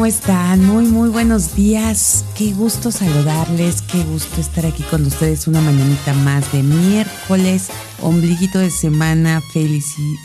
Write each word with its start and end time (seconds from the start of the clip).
¿Cómo 0.00 0.08
están? 0.08 0.64
Muy, 0.64 0.86
muy 0.86 1.10
buenos 1.10 1.54
días. 1.54 2.24
Qué 2.34 2.54
gusto 2.54 2.90
saludarles, 2.90 3.82
qué 3.82 4.02
gusto 4.02 4.40
estar 4.40 4.64
aquí 4.64 4.82
con 4.84 5.04
ustedes 5.04 5.46
una 5.46 5.60
mañanita 5.60 6.14
más 6.14 6.50
de 6.52 6.62
miércoles, 6.62 7.68
ombliguito 8.00 8.58
de 8.58 8.70
semana, 8.70 9.42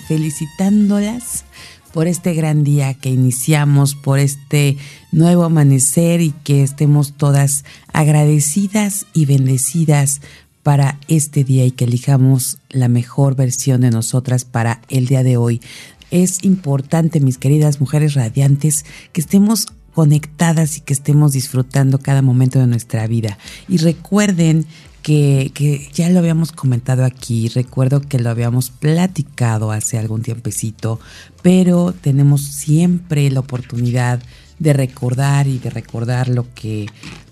felicitándolas 0.07 1.43
por 1.91 2.07
este 2.07 2.34
gran 2.34 2.63
día 2.63 2.93
que 2.93 3.09
iniciamos, 3.09 3.95
por 3.95 4.20
este 4.20 4.77
nuevo 5.11 5.43
amanecer 5.43 6.21
y 6.21 6.31
que 6.31 6.63
estemos 6.63 7.12
todas 7.17 7.65
agradecidas 7.91 9.05
y 9.12 9.26
bendecidas 9.26 10.21
para 10.63 10.98
este 11.10 11.43
día 11.43 11.65
y 11.65 11.71
que 11.71 11.84
elijamos 11.84 12.60
la 12.70 12.87
mejor 12.87 13.35
versión 13.35 13.82
de 13.82 13.91
nosotras 13.91 14.45
para 14.45 14.82
el 14.87 15.05
día 15.05 15.21
de 15.21 15.37
hoy 15.37 15.62
es 16.11 16.43
importante, 16.43 17.20
mis 17.20 17.37
queridas 17.37 17.79
mujeres 17.79 18.13
radiantes, 18.13 18.85
que 19.11 19.21
estemos 19.21 19.67
conectadas 19.93 20.77
y 20.77 20.81
que 20.81 20.93
estemos 20.93 21.31
disfrutando 21.31 21.99
cada 21.99 22.21
momento 22.21 22.59
de 22.59 22.67
nuestra 22.67 23.07
vida. 23.07 23.37
Y 23.70 23.77
recuerden 23.77 24.65
que, 25.01 25.51
que, 25.53 25.87
ya 25.93 26.09
lo 26.09 26.20
habíamos 26.20 26.51
comentado 26.51 27.05
aquí, 27.05 27.48
recuerdo 27.49 28.01
que 28.01 28.20
lo 28.20 28.29
habíamos 28.29 28.71
platicado 28.71 29.71
hace 29.71 29.98
algún 29.98 30.21
tiempecito, 30.21 30.99
pero 31.41 31.93
tenemos 31.93 32.41
siempre 32.43 33.29
la 33.29 33.39
oportunidad 33.39 34.21
de 34.59 34.73
recordar 34.73 35.48
y 35.48 35.59
de 35.59 35.70
recordar 35.70 36.27
lo 36.29 36.53
que 36.53 36.87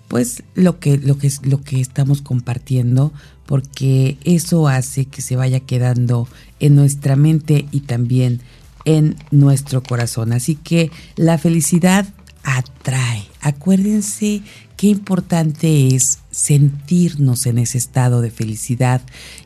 pues 0.08 0.44
lo 0.56 0.80
que 0.80 0.98
lo 0.98 1.18
que 1.18 1.32
lo 1.44 1.62
que 1.62 1.80
estamos 1.80 2.22
compartiendo 2.22 3.14
porque 3.46 4.18
eso 4.24 4.68
hace 4.68 5.06
que 5.06 5.22
se 5.22 5.36
vaya 5.36 5.62
quedando 5.62 6.28
en 6.60 6.76
nuestra 6.76 7.16
mente 7.16 7.66
y 7.72 7.82
también 7.82 8.42
en 8.86 9.16
nuestro 9.32 9.84
corazón. 9.84 10.34
Así 10.34 10.56
que 10.56 10.92
la 11.16 11.38
felicidad 11.38 12.06
atrae. 12.44 13.24
Acuérdense 13.42 14.42
qué 14.78 14.88
importante 14.88 15.96
es 15.96 16.20
sentirnos 16.32 17.46
en 17.46 17.58
ese 17.58 17.78
estado 17.78 18.22
de 18.22 18.32
felicidad 18.32 19.02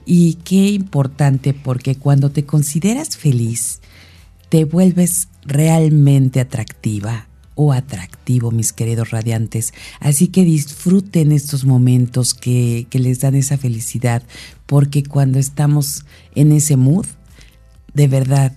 y 0.06 0.36
qué 0.44 0.70
importante 0.70 1.54
porque 1.54 1.96
cuando 1.96 2.32
te 2.32 2.46
consideras 2.46 3.18
feliz, 3.18 3.82
te 4.50 4.66
vuelves 4.66 5.28
realmente 5.44 6.40
atractiva 6.40 7.28
o 7.56 7.74
atractivo, 7.74 8.52
mis 8.52 8.72
queridos 8.72 9.10
radiantes. 9.10 9.74
Así 10.00 10.28
que 10.28 10.44
disfruten 10.44 11.32
estos 11.32 11.66
momentos 11.66 12.34
que, 12.34 12.86
que 12.90 13.00
les 13.00 13.20
dan 13.20 13.36
esa 13.36 13.58
felicidad, 13.58 14.24
porque 14.68 15.04
cuando 15.04 15.40
estamos 15.40 16.06
en 16.36 16.52
ese 16.52 16.78
mood, 16.78 17.08
de 17.94 18.08
verdad 18.08 18.56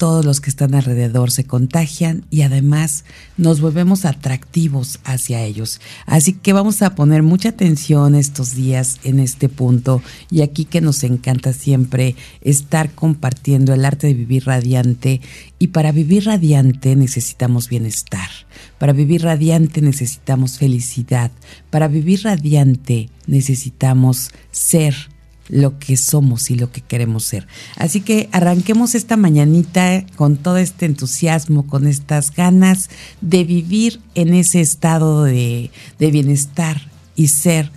todos 0.00 0.24
los 0.24 0.40
que 0.40 0.48
están 0.48 0.74
alrededor 0.74 1.30
se 1.30 1.44
contagian 1.44 2.24
y 2.30 2.40
además 2.40 3.04
nos 3.36 3.60
volvemos 3.60 4.06
atractivos 4.06 4.98
hacia 5.04 5.42
ellos. 5.44 5.78
Así 6.06 6.32
que 6.32 6.54
vamos 6.54 6.80
a 6.80 6.94
poner 6.94 7.22
mucha 7.22 7.50
atención 7.50 8.14
estos 8.14 8.54
días 8.54 8.98
en 9.04 9.20
este 9.20 9.50
punto 9.50 10.02
y 10.30 10.40
aquí 10.40 10.64
que 10.64 10.80
nos 10.80 11.04
encanta 11.04 11.52
siempre 11.52 12.16
estar 12.40 12.90
compartiendo 12.92 13.74
el 13.74 13.84
arte 13.84 14.06
de 14.06 14.14
vivir 14.14 14.46
radiante 14.46 15.20
y 15.58 15.66
para 15.66 15.92
vivir 15.92 16.24
radiante 16.24 16.96
necesitamos 16.96 17.68
bienestar. 17.68 18.30
Para 18.78 18.94
vivir 18.94 19.22
radiante 19.24 19.82
necesitamos 19.82 20.56
felicidad. 20.56 21.30
Para 21.68 21.88
vivir 21.88 22.22
radiante 22.24 23.10
necesitamos 23.26 24.30
ser 24.50 24.94
lo 25.50 25.78
que 25.78 25.96
somos 25.96 26.50
y 26.50 26.54
lo 26.54 26.70
que 26.70 26.80
queremos 26.80 27.24
ser. 27.24 27.46
Así 27.76 28.00
que 28.00 28.28
arranquemos 28.32 28.94
esta 28.94 29.16
mañanita 29.16 30.04
con 30.16 30.36
todo 30.36 30.56
este 30.56 30.86
entusiasmo, 30.86 31.66
con 31.66 31.86
estas 31.86 32.34
ganas 32.34 32.88
de 33.20 33.44
vivir 33.44 34.00
en 34.14 34.32
ese 34.32 34.60
estado 34.60 35.24
de, 35.24 35.70
de 35.98 36.10
bienestar 36.10 36.90
y 37.16 37.28
ser 37.28 37.70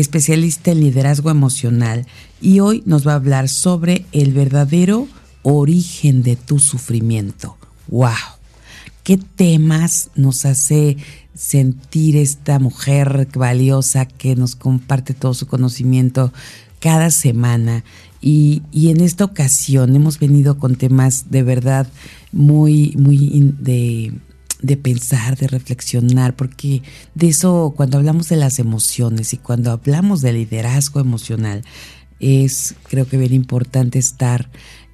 especialista 0.01 0.71
en 0.71 0.81
liderazgo 0.81 1.31
emocional, 1.31 2.07
y 2.41 2.61
hoy 2.61 2.83
nos 2.87 3.07
va 3.07 3.13
a 3.13 3.17
hablar 3.17 3.49
sobre 3.49 4.07
el 4.13 4.33
verdadero 4.33 5.09
origen 5.43 6.23
de 6.23 6.37
tu 6.37 6.59
sufrimiento. 6.59 7.57
¡Wow! 7.89 8.13
¿Qué 9.03 9.17
temas 9.17 10.11
nos 10.15 10.45
hace 10.45 10.99
sentir 11.39 12.17
esta 12.17 12.59
mujer 12.59 13.29
valiosa 13.35 14.07
que 14.07 14.35
nos 14.35 14.57
comparte 14.57 15.15
todo 15.15 15.35
su 15.35 15.47
conocimiento 15.47 16.33
cada 16.81 17.11
semana. 17.11 17.85
Y, 18.21 18.63
y, 18.73 18.91
en 18.91 19.01
esta 19.01 19.25
ocasión 19.25 19.95
hemos 19.95 20.19
venido 20.19 20.59
con 20.59 20.75
temas 20.75 21.31
de 21.31 21.45
verdad 21.45 21.87
muy, 22.33 22.95
muy 22.99 23.55
de, 23.61 24.13
de 24.63 24.77
pensar, 24.77 25.37
de 25.37 25.47
reflexionar, 25.47 26.35
porque 26.37 26.83
de 27.15 27.29
eso, 27.29 27.73
cuando 27.77 27.99
hablamos 27.99 28.29
de 28.29 28.37
las 28.37 28.59
emociones 28.59 29.33
y 29.33 29.37
cuando 29.37 29.71
hablamos 29.71 30.21
de 30.21 30.33
liderazgo 30.33 31.01
emocional, 31.01 31.65
es 32.21 32.75
creo 32.89 33.07
que 33.07 33.17
bien 33.17 33.35
importante 33.35 33.99
estar 33.99 34.51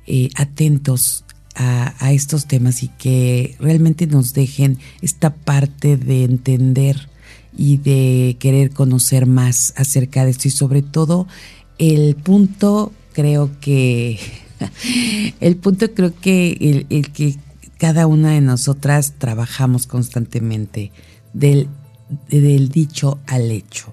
eh, 0.06 0.28
atentos 0.34 1.24
a, 1.56 2.12
estos 2.12 2.46
temas 2.46 2.82
y 2.82 2.88
que 2.88 3.56
realmente 3.60 4.06
nos 4.06 4.34
dejen 4.34 4.78
esta 5.02 5.34
parte 5.34 5.96
de 5.96 6.24
entender 6.24 7.08
y 7.56 7.76
de 7.76 8.36
querer 8.40 8.70
conocer 8.70 9.26
más 9.26 9.72
acerca 9.76 10.24
de 10.24 10.32
esto. 10.32 10.48
Y 10.48 10.50
sobre 10.50 10.82
todo 10.82 11.28
el 11.78 12.16
punto 12.16 12.92
creo 13.12 13.50
que 13.60 14.18
el 15.40 15.56
punto 15.56 15.92
creo 15.94 16.14
que 16.20 16.86
el, 16.90 17.12
que 17.12 17.36
cada 17.84 18.06
una 18.06 18.30
de 18.30 18.40
nosotras 18.40 19.12
trabajamos 19.18 19.86
constantemente 19.86 20.90
del, 21.34 21.68
del 22.30 22.70
dicho 22.70 23.18
al 23.26 23.50
hecho. 23.50 23.92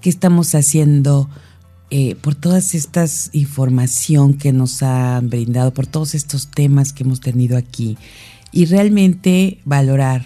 ¿Qué 0.00 0.10
estamos 0.10 0.54
haciendo 0.54 1.28
eh, 1.90 2.14
por 2.14 2.36
todas 2.36 2.76
estas 2.76 3.30
información 3.32 4.34
que 4.34 4.52
nos 4.52 4.80
han 4.84 5.28
brindado, 5.28 5.74
por 5.74 5.88
todos 5.88 6.14
estos 6.14 6.52
temas 6.52 6.92
que 6.92 7.02
hemos 7.02 7.18
tenido 7.18 7.56
aquí 7.56 7.98
y 8.52 8.66
realmente 8.66 9.58
valorar 9.64 10.24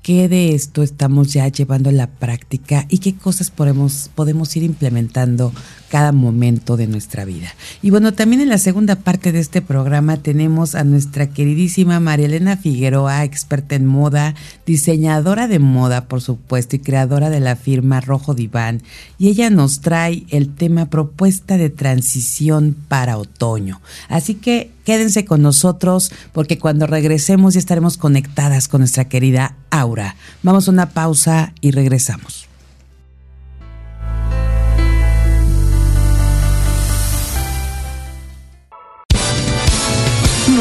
qué 0.00 0.26
de 0.30 0.54
esto 0.54 0.82
estamos 0.82 1.34
ya 1.34 1.48
llevando 1.48 1.90
a 1.90 1.92
la 1.92 2.06
práctica 2.06 2.86
y 2.88 3.00
qué 3.00 3.14
cosas 3.14 3.50
podemos, 3.50 4.10
podemos 4.14 4.56
ir 4.56 4.62
implementando 4.62 5.52
cada 5.88 6.12
momento 6.12 6.76
de 6.76 6.86
nuestra 6.86 7.24
vida. 7.24 7.54
Y 7.82 7.90
bueno, 7.90 8.12
también 8.12 8.42
en 8.42 8.48
la 8.48 8.58
segunda 8.58 8.96
parte 8.96 9.32
de 9.32 9.40
este 9.40 9.62
programa 9.62 10.18
tenemos 10.18 10.74
a 10.74 10.84
nuestra 10.84 11.28
queridísima 11.28 12.00
María 12.00 12.26
Elena 12.26 12.56
Figueroa, 12.56 13.24
experta 13.24 13.74
en 13.74 13.86
moda, 13.86 14.34
diseñadora 14.66 15.48
de 15.48 15.58
moda, 15.58 16.06
por 16.06 16.20
supuesto, 16.20 16.76
y 16.76 16.80
creadora 16.80 17.30
de 17.30 17.40
la 17.40 17.56
firma 17.56 18.00
Rojo 18.00 18.34
Diván. 18.34 18.82
Y 19.18 19.28
ella 19.28 19.50
nos 19.50 19.80
trae 19.80 20.24
el 20.28 20.54
tema 20.54 20.86
propuesta 20.86 21.56
de 21.56 21.70
transición 21.70 22.76
para 22.88 23.18
otoño. 23.18 23.80
Así 24.08 24.34
que 24.34 24.70
quédense 24.84 25.24
con 25.24 25.42
nosotros 25.42 26.12
porque 26.32 26.58
cuando 26.58 26.86
regresemos 26.86 27.54
ya 27.54 27.60
estaremos 27.60 27.96
conectadas 27.96 28.68
con 28.68 28.80
nuestra 28.80 29.06
querida 29.06 29.54
Aura. 29.70 30.16
Vamos 30.42 30.68
a 30.68 30.70
una 30.70 30.90
pausa 30.90 31.52
y 31.60 31.70
regresamos. 31.70 32.47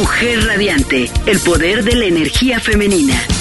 Mujer 0.08 0.46
Radiante, 0.46 1.12
el 1.26 1.38
poder 1.42 1.84
de 1.84 1.96
la 1.98 2.06
energía 2.06 2.62
femenina. 2.62 3.37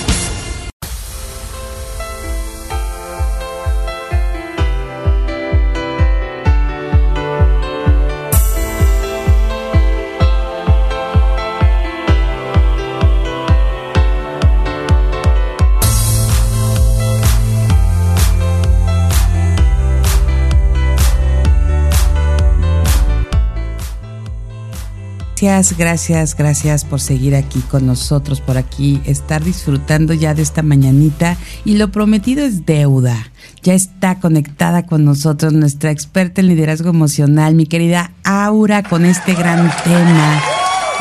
Gracias, 25.38 25.76
gracias, 25.76 26.34
gracias 26.34 26.84
por 26.86 26.98
seguir 26.98 27.34
aquí 27.34 27.60
con 27.60 27.86
nosotros, 27.86 28.40
por 28.40 28.56
aquí 28.56 29.02
estar 29.04 29.44
disfrutando 29.44 30.14
ya 30.14 30.32
de 30.32 30.40
esta 30.40 30.62
mañanita. 30.62 31.36
Y 31.66 31.76
lo 31.76 31.92
prometido 31.92 32.46
es 32.46 32.64
deuda. 32.64 33.30
Ya 33.62 33.74
está 33.74 34.18
conectada 34.18 34.86
con 34.86 35.04
nosotros 35.04 35.52
nuestra 35.52 35.90
experta 35.90 36.40
en 36.40 36.46
liderazgo 36.46 36.88
emocional, 36.88 37.54
mi 37.54 37.66
querida 37.66 38.12
Aura, 38.24 38.82
con 38.82 39.04
este 39.04 39.34
gran 39.34 39.70
tema. 39.84 40.42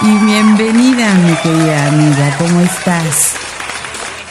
Y 0.03 0.25
bienvenida, 0.25 1.13
mi 1.13 1.33
querida 1.37 1.87
amiga, 1.87 2.35
¿cómo 2.37 2.59
estás? 2.59 3.37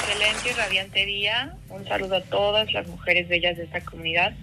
Excelente 0.00 0.50
y 0.50 0.52
radiante 0.52 1.06
día. 1.06 1.54
Un 1.70 1.88
saludo 1.88 2.16
a 2.16 2.20
todas 2.24 2.70
las 2.74 2.86
mujeres 2.88 3.26
bellas 3.26 3.56
de 3.56 3.64
esta 3.64 3.80
comunidad. 3.80 4.34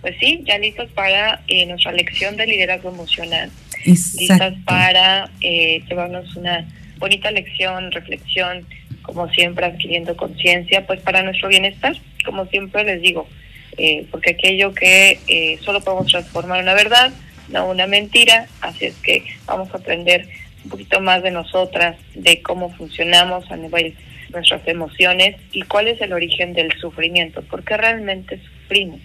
Pues 0.00 0.14
sí, 0.18 0.42
ya 0.46 0.56
listos 0.56 0.90
para 0.92 1.42
eh, 1.46 1.66
nuestra 1.66 1.92
lección 1.92 2.38
de 2.38 2.46
liderazgo 2.46 2.88
emocional 2.88 3.50
listas 3.86 4.54
para 4.64 5.30
eh, 5.40 5.82
llevarnos 5.88 6.34
una 6.36 6.66
bonita 6.98 7.30
lección, 7.30 7.92
reflexión, 7.92 8.66
como 9.02 9.28
siempre 9.30 9.66
adquiriendo 9.66 10.16
conciencia, 10.16 10.86
pues 10.86 11.00
para 11.00 11.22
nuestro 11.22 11.48
bienestar, 11.48 11.96
como 12.24 12.46
siempre 12.46 12.84
les 12.84 13.02
digo, 13.02 13.28
eh, 13.76 14.06
porque 14.10 14.30
aquello 14.30 14.72
que 14.72 15.18
eh, 15.26 15.58
solo 15.62 15.80
podemos 15.82 16.10
transformar 16.10 16.62
una 16.62 16.74
verdad, 16.74 17.12
no 17.48 17.68
una 17.68 17.86
mentira, 17.86 18.46
así 18.60 18.86
es 18.86 18.94
que 18.96 19.24
vamos 19.46 19.68
a 19.74 19.78
aprender 19.78 20.26
un 20.64 20.70
poquito 20.70 21.00
más 21.00 21.22
de 21.22 21.30
nosotras, 21.30 21.96
de 22.14 22.40
cómo 22.40 22.70
funcionamos 22.74 23.50
a 23.50 23.56
nivel 23.56 23.94
nuestras 24.30 24.66
emociones 24.66 25.36
y 25.52 25.62
cuál 25.62 25.88
es 25.88 26.00
el 26.00 26.12
origen 26.12 26.54
del 26.54 26.72
sufrimiento, 26.80 27.42
porque 27.42 27.76
realmente 27.76 28.40
sufrimos. 28.62 29.00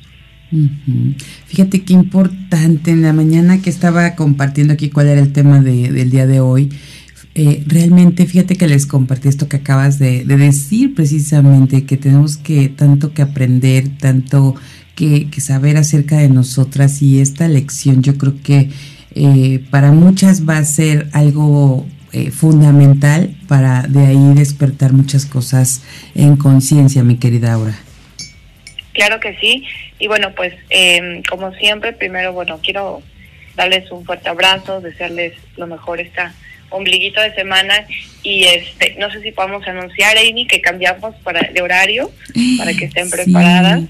Fíjate 1.46 1.84
qué 1.84 1.94
importante 1.94 2.92
en 2.92 3.01
la 3.01 3.13
mañana 3.13 3.62
que 3.62 3.69
estaba 3.69 4.16
compartiendo 4.16 4.74
aquí 4.74 4.90
cuál 4.90 5.07
era 5.07 5.22
el 5.22 5.31
tema 5.31 5.62
de, 5.62 5.92
del 5.92 6.10
día 6.10 6.25
de 6.28 6.40
hoy. 6.40 6.69
Eh, 7.36 7.63
realmente, 7.68 8.25
fíjate 8.25 8.56
que 8.56 8.68
les 8.68 8.86
compartí 8.86 9.30
esto 9.30 9.48
que 9.48 9.57
acabas 9.57 10.00
de, 10.00 10.25
decir 10.25 10.96
precisamente, 10.96 11.86
que 11.86 11.96
tenemos 11.96 12.38
que 12.38 12.69
tanto 12.69 13.13
que 13.13 13.22
aprender, 13.22 13.98
tanto 13.98 14.56
que, 14.96 15.30
saber 15.38 15.78
acerca 15.78 16.18
de 16.18 16.28
nosotras 16.28 17.01
y 17.01 17.19
esta 17.19 17.48
lección 17.48 18.01
yo 18.01 18.18
creo 18.18 18.42
que 18.44 18.72
eh, 19.16 19.63
para 19.72 19.92
muchas 19.94 20.48
va 20.48 20.57
a 20.57 20.66
ser 20.66 21.10
algo 21.13 21.86
eh, 22.12 22.31
fundamental 22.31 23.38
para 23.48 23.84
de 23.84 24.07
ahí 24.07 24.34
despertar 24.34 24.92
muchas 24.92 25.25
cosas 25.25 25.81
en 26.16 26.36
conciencia, 26.36 27.04
mi 27.04 27.16
querida 27.16 27.54
Aura. 27.54 27.88
Claro 28.94 29.19
que 29.19 29.38
sí. 29.38 29.65
Y 30.00 30.07
bueno, 30.07 30.33
pues 30.36 30.53
eh, 30.69 31.21
como 31.30 31.53
siempre, 31.53 31.94
primero, 31.94 32.33
bueno, 32.33 32.59
quiero 32.63 33.01
darles 33.56 33.91
un 33.91 34.06
fuerte 34.06 34.30
abrazo, 34.30 34.81
desearles 34.81 35.33
lo 35.57 35.68
mejor 35.68 36.00
esta 36.00 36.33
ombliguito 36.71 37.19
de 37.19 37.33
semana 37.33 37.74
y 38.21 38.44
este 38.44 38.95
no 39.00 39.09
sé 39.12 39.24
si 39.24 39.31
podemos 39.31 39.68
anunciar 39.68 40.15
Amy 40.18 40.45
que 40.45 40.62
cambiamos 40.62 41.15
para 41.24 41.50
de 41.51 41.62
horario 41.63 42.12
para 42.59 42.74
que 42.75 42.86
estén 42.86 43.09
preparadas 43.09 43.86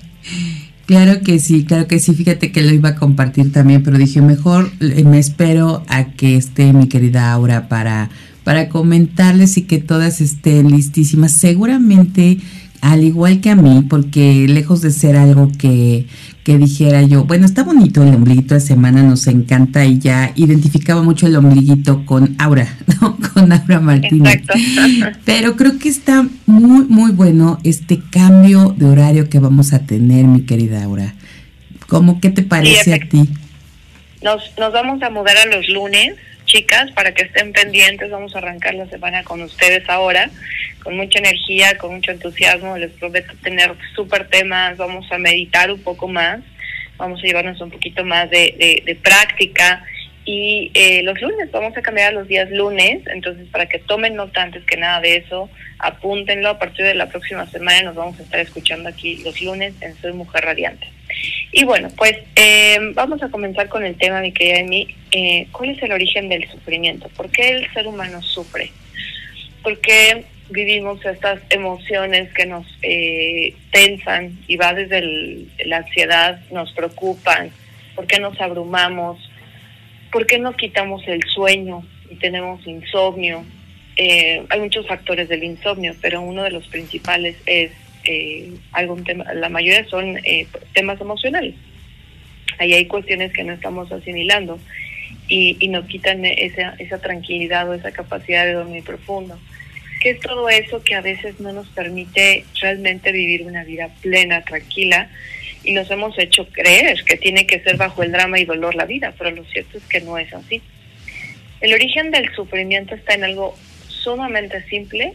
Claro 0.86 1.22
que 1.22 1.38
sí, 1.38 1.66
claro 1.66 1.86
que 1.86 2.00
sí. 2.00 2.16
Fíjate 2.16 2.52
que 2.52 2.64
lo 2.64 2.74
iba 2.74 2.90
a 2.90 2.96
compartir 2.96 3.52
también, 3.52 3.84
pero 3.84 4.00
dije 4.00 4.24
mejor 4.24 4.72
eh, 4.80 5.04
me 5.04 5.20
espero 5.20 5.84
a 5.88 6.06
que 6.06 6.36
esté 6.36 6.74
mi 6.74 6.90
querida 6.90 7.32
Aura 7.32 7.68
para 7.68 8.10
para 8.44 8.70
comentarles 8.70 9.58
y 9.58 9.68
que 9.68 9.78
todas 9.78 10.20
estén 10.20 10.72
listísimas. 10.72 11.38
Seguramente 11.38 12.40
al 12.82 13.04
igual 13.04 13.42
que 13.42 13.50
a 13.50 13.56
mí, 13.56 13.86
porque 13.90 14.46
lejos 14.48 14.82
de 14.82 14.92
ser 14.92 15.16
algo 15.16 15.52
que, 15.58 16.06
que 16.44 16.58
dijera 16.58 17.02
yo, 17.04 17.26
bueno, 17.26 17.46
está 17.46 17.64
bonito 17.64 18.04
el 18.04 18.16
ombliguito 18.16 18.54
de 18.54 18.60
semana, 18.60 19.04
nos 19.04 19.28
encanta 19.28 19.86
y 19.86 20.00
ya 20.00 20.32
identificaba 20.36 21.04
mucho 21.04 21.28
el 21.28 21.36
ombliguito 21.36 22.06
con 22.06 22.36
Aura, 22.40 22.78
¿no? 23.02 23.18
Con 23.34 23.52
Aura 23.52 23.80
Martínez. 23.80 24.42
Pero 25.26 25.56
creo 25.56 25.78
que 25.78 25.90
está 25.90 26.26
muy, 26.46 26.86
muy 26.86 27.12
bueno 27.12 27.60
este 27.64 28.00
cambio 28.10 28.74
de 28.78 28.86
horario 28.86 29.30
que 29.30 29.40
vamos 29.40 29.74
a 29.74 29.86
tener, 29.86 30.26
mi 30.26 30.42
querida 30.42 30.84
Aura. 30.84 31.14
¿Cómo 31.88 32.22
qué 32.22 32.30
te 32.30 32.44
parece 32.44 32.94
a 32.94 33.00
ti? 33.00 33.30
Nos, 34.22 34.42
nos 34.58 34.74
vamos 34.74 35.02
a 35.02 35.10
mudar 35.10 35.38
a 35.38 35.46
los 35.46 35.68
lunes 35.70 36.16
chicas, 36.50 36.92
para 36.92 37.14
que 37.14 37.24
estén 37.24 37.54
pendientes. 37.54 38.10
Vamos 38.10 38.36
a 38.36 38.40
arrancar 38.40 38.74
la 38.74 38.88
semana 38.88 39.24
con 39.24 39.42
ustedes 39.42 39.88
ahora, 39.88 40.30
con 40.84 40.98
mucha 40.98 41.20
energía, 41.20 41.78
con 41.78 41.96
mucho 41.96 42.12
entusiasmo. 42.12 42.78
Les 42.78 42.92
prometo 42.92 43.34
tener 43.42 43.74
súper 43.96 44.28
temas, 44.28 44.76
vamos 44.78 45.10
a 45.12 45.18
meditar 45.18 45.72
un 45.72 45.82
poco 45.82 46.08
más, 46.08 46.42
vamos 46.98 47.20
a 47.24 47.28
llevarnos 47.28 47.62
un 47.62 47.70
poquito 47.70 48.04
más 48.04 48.30
de, 48.30 48.84
de, 48.86 48.96
práctica. 48.96 49.86
Y 50.26 50.72
eh, 50.74 51.02
los 51.04 51.20
lunes, 51.22 51.50
vamos 51.52 51.76
a 51.78 51.82
cambiar 51.82 52.10
a 52.10 52.12
los 52.12 52.28
días 52.28 52.52
lunes, 52.52 53.02
entonces 53.08 53.48
para 53.48 53.68
que 53.68 53.80
tomen 53.80 54.16
nota 54.16 54.44
antes 54.44 54.64
que 54.64 54.78
nada 54.78 55.00
de 55.02 55.18
eso, 55.18 55.50
apúntenlo. 55.80 56.50
A 56.50 56.60
partir 56.60 56.86
de 56.86 56.94
la 56.94 57.08
próxima 57.08 57.48
semana 57.48 57.84
nos 57.84 57.96
vamos 57.96 58.20
a 58.20 58.24
estar 58.24 58.40
escuchando 58.40 58.90
aquí 58.90 59.18
los 59.24 59.42
lunes 59.42 59.74
en 59.82 59.96
Soy 59.96 60.14
Mujer 60.14 60.46
Radiante. 60.46 60.99
Y 61.52 61.64
bueno, 61.64 61.90
pues 61.98 62.16
eh, 62.36 62.78
vamos 62.94 63.22
a 63.24 63.30
comenzar 63.30 63.70
con 63.70 63.84
el 63.84 63.96
tema, 63.96 64.22
mi 64.22 64.32
querida 64.32 64.60
Emi. 64.60 64.96
Eh, 65.12 65.48
¿Cuál 65.52 65.72
es 65.72 65.82
el 65.82 65.92
origen 65.92 66.30
del 66.30 66.48
sufrimiento? 66.50 67.10
¿Por 67.10 67.32
qué 67.32 67.50
el 67.50 67.74
ser 67.74 67.88
humano 67.88 68.22
sufre? 68.22 68.72
¿Por 69.64 69.80
qué 69.80 70.26
vivimos 70.50 71.04
estas 71.06 71.42
emociones 71.50 72.32
que 72.34 72.46
nos 72.46 72.66
eh, 72.82 73.56
tensan 73.72 74.38
y 74.48 74.58
va 74.58 74.74
desde 74.74 75.48
la 75.66 75.78
ansiedad, 75.78 76.40
nos 76.52 76.72
preocupan? 76.74 77.52
¿Por 77.96 78.06
qué 78.06 78.20
nos 78.20 78.40
abrumamos? 78.40 79.18
¿Por 80.12 80.28
qué 80.28 80.38
nos 80.38 80.56
quitamos 80.56 81.08
el 81.08 81.24
sueño 81.24 81.84
y 82.10 82.16
tenemos 82.16 82.66
insomnio? 82.66 83.44
hay 84.02 84.62
muchos 84.62 84.88
factores 84.88 85.28
del 85.28 85.44
insomnio, 85.44 85.94
pero 86.00 86.22
uno 86.22 86.44
de 86.44 86.52
los 86.52 86.66
principales 86.68 87.36
es 87.46 87.72
eh, 88.12 88.54
algún 88.72 89.04
tema, 89.04 89.24
la 89.36 89.50
mayoría 89.50 89.86
son 89.86 90.18
eh, 90.24 90.48
temas 90.74 91.00
emocionales. 91.00 91.54
Ahí 92.58 92.74
hay 92.74 92.86
cuestiones 92.86 93.32
que 93.32 93.44
no 93.44 93.54
estamos 93.54 93.92
asimilando 93.92 94.60
y, 95.28 95.58
y 95.60 95.68
nos 95.68 95.86
quitan 95.86 96.26
esa, 96.26 96.74
esa 96.80 97.00
tranquilidad 97.00 97.70
o 97.70 97.76
esa 97.76 97.92
capacidad 97.92 98.46
de 98.46 98.54
dormir 98.54 98.84
profundo. 98.84 99.40
Que 100.02 100.12
es 100.12 100.20
todo 100.22 100.50
eso 100.50 100.84
que 100.84 100.96
a 100.96 101.02
veces 101.02 101.40
no 101.40 101.54
nos 101.54 101.68
permite 101.70 102.46
realmente 102.60 103.12
vivir 103.12 103.44
una 103.46 103.64
vida 103.64 103.90
plena, 104.02 104.42
tranquila, 104.42 105.08
y 105.64 105.74
nos 105.74 105.92
hemos 105.92 106.18
hecho 106.18 106.48
creer 106.48 107.04
que 107.06 107.18
tiene 107.18 107.46
que 107.46 107.60
ser 107.60 107.78
bajo 107.78 108.02
el 108.02 108.12
drama 108.12 108.40
y 108.40 108.46
dolor 108.46 108.74
la 108.74 108.86
vida, 108.86 109.14
pero 109.20 109.30
lo 109.30 109.44
cierto 109.46 109.78
es 109.78 109.84
que 109.84 110.02
no 110.02 110.18
es 110.18 110.34
así. 110.34 110.64
El 111.62 111.74
origen 111.76 112.10
del 112.10 112.34
sufrimiento 112.34 112.96
está 112.96 113.14
en 113.14 113.26
algo 113.26 113.56
sumamente 113.88 114.64
simple 114.64 115.14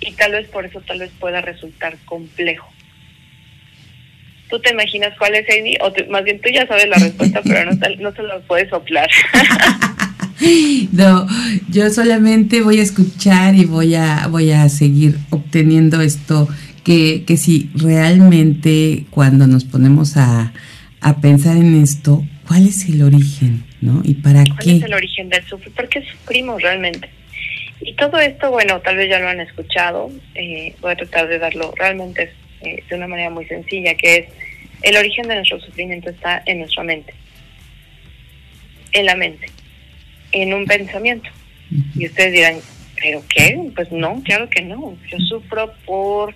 y 0.00 0.12
tal 0.12 0.32
vez 0.32 0.48
por 0.48 0.64
eso 0.64 0.80
tal 0.86 1.00
vez 1.00 1.10
pueda 1.18 1.40
resultar 1.40 1.96
complejo. 2.04 2.68
¿Tú 4.50 4.58
te 4.60 4.70
imaginas 4.72 5.16
cuál 5.18 5.34
es, 5.34 5.46
Amy? 5.58 5.76
O 5.80 5.92
más 6.10 6.24
bien 6.24 6.40
tú 6.40 6.48
ya 6.52 6.66
sabes 6.66 6.88
la 6.88 6.96
respuesta, 6.96 7.40
pero 7.42 7.70
no, 7.70 7.78
no 8.00 8.12
se 8.12 8.22
lo 8.22 8.40
puedes 8.42 8.70
soplar. 8.70 9.08
no, 10.92 11.26
yo 11.68 11.90
solamente 11.90 12.62
voy 12.62 12.80
a 12.80 12.82
escuchar 12.82 13.54
y 13.54 13.66
voy 13.66 13.94
a, 13.94 14.26
voy 14.28 14.52
a 14.52 14.68
seguir 14.70 15.16
obteniendo 15.30 16.00
esto, 16.00 16.48
que, 16.82 17.24
que 17.26 17.36
si 17.36 17.70
realmente 17.74 19.04
cuando 19.10 19.46
nos 19.46 19.64
ponemos 19.64 20.16
a, 20.16 20.54
a 21.02 21.20
pensar 21.20 21.58
en 21.58 21.82
esto, 21.82 22.24
¿Cuál 22.48 22.66
es 22.66 22.88
el 22.88 23.02
origen, 23.02 23.62
no? 23.82 24.00
¿Y 24.04 24.14
para 24.14 24.42
¿Cuál 24.42 24.58
qué? 24.58 24.76
es 24.78 24.82
el 24.82 24.94
origen 24.94 25.28
del 25.28 25.44
sufrir? 25.44 25.70
¿Por 25.74 25.86
qué 25.90 26.02
sufrimos 26.02 26.62
realmente? 26.62 27.10
Y 27.80 27.94
todo 27.94 28.18
esto, 28.18 28.50
bueno, 28.50 28.80
tal 28.80 28.96
vez 28.96 29.08
ya 29.08 29.18
lo 29.18 29.28
han 29.28 29.40
escuchado, 29.40 30.10
eh, 30.34 30.74
voy 30.80 30.92
a 30.92 30.96
tratar 30.96 31.28
de 31.28 31.38
darlo 31.38 31.72
realmente 31.76 32.32
eh, 32.60 32.82
de 32.88 32.96
una 32.96 33.06
manera 33.06 33.30
muy 33.30 33.46
sencilla, 33.46 33.94
que 33.94 34.16
es 34.16 34.26
el 34.82 34.96
origen 34.96 35.28
de 35.28 35.36
nuestro 35.36 35.60
sufrimiento 35.60 36.10
está 36.10 36.42
en 36.46 36.60
nuestra 36.60 36.82
mente, 36.84 37.14
en 38.92 39.06
la 39.06 39.14
mente, 39.14 39.46
en 40.32 40.54
un 40.54 40.66
pensamiento. 40.66 41.30
Y 41.94 42.06
ustedes 42.06 42.32
dirán, 42.32 42.56
¿pero 43.00 43.22
qué? 43.28 43.70
Pues 43.74 43.90
no, 43.92 44.22
claro 44.24 44.48
que 44.48 44.62
no. 44.62 44.96
Yo 45.08 45.18
sufro 45.18 45.74
por 45.84 46.34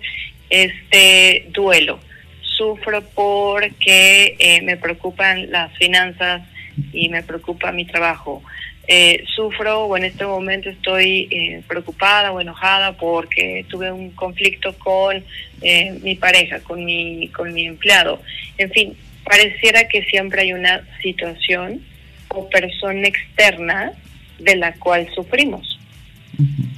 este 0.49 1.47
duelo, 1.51 1.99
sufro 2.41 3.01
porque 3.15 4.35
eh, 4.39 4.61
me 4.61 4.77
preocupan 4.77 5.51
las 5.51 5.75
finanzas 5.77 6.43
y 6.91 7.09
me 7.09 7.23
preocupa 7.23 7.71
mi 7.71 7.85
trabajo. 7.85 8.43
Eh, 8.85 9.23
sufro 9.33 9.85
o 9.85 9.95
en 9.95 10.03
este 10.03 10.25
momento 10.25 10.69
estoy 10.69 11.29
eh, 11.31 11.61
preocupada 11.67 12.33
o 12.33 12.41
enojada 12.41 12.97
porque 12.97 13.65
tuve 13.69 13.89
un 13.93 14.11
conflicto 14.11 14.77
con 14.77 15.23
eh, 15.61 15.99
mi 16.01 16.15
pareja, 16.15 16.59
con 16.59 16.83
mi, 16.83 17.29
con 17.29 17.53
mi 17.53 17.65
empleado. 17.65 18.21
En 18.57 18.69
fin, 18.71 18.97
pareciera 19.23 19.87
que 19.87 20.03
siempre 20.03 20.41
hay 20.41 20.53
una 20.53 20.85
situación 21.01 21.81
o 22.27 22.49
persona 22.49 23.07
externa 23.07 23.93
de 24.39 24.55
la 24.57 24.73
cual 24.73 25.07
sufrimos. 25.15 25.79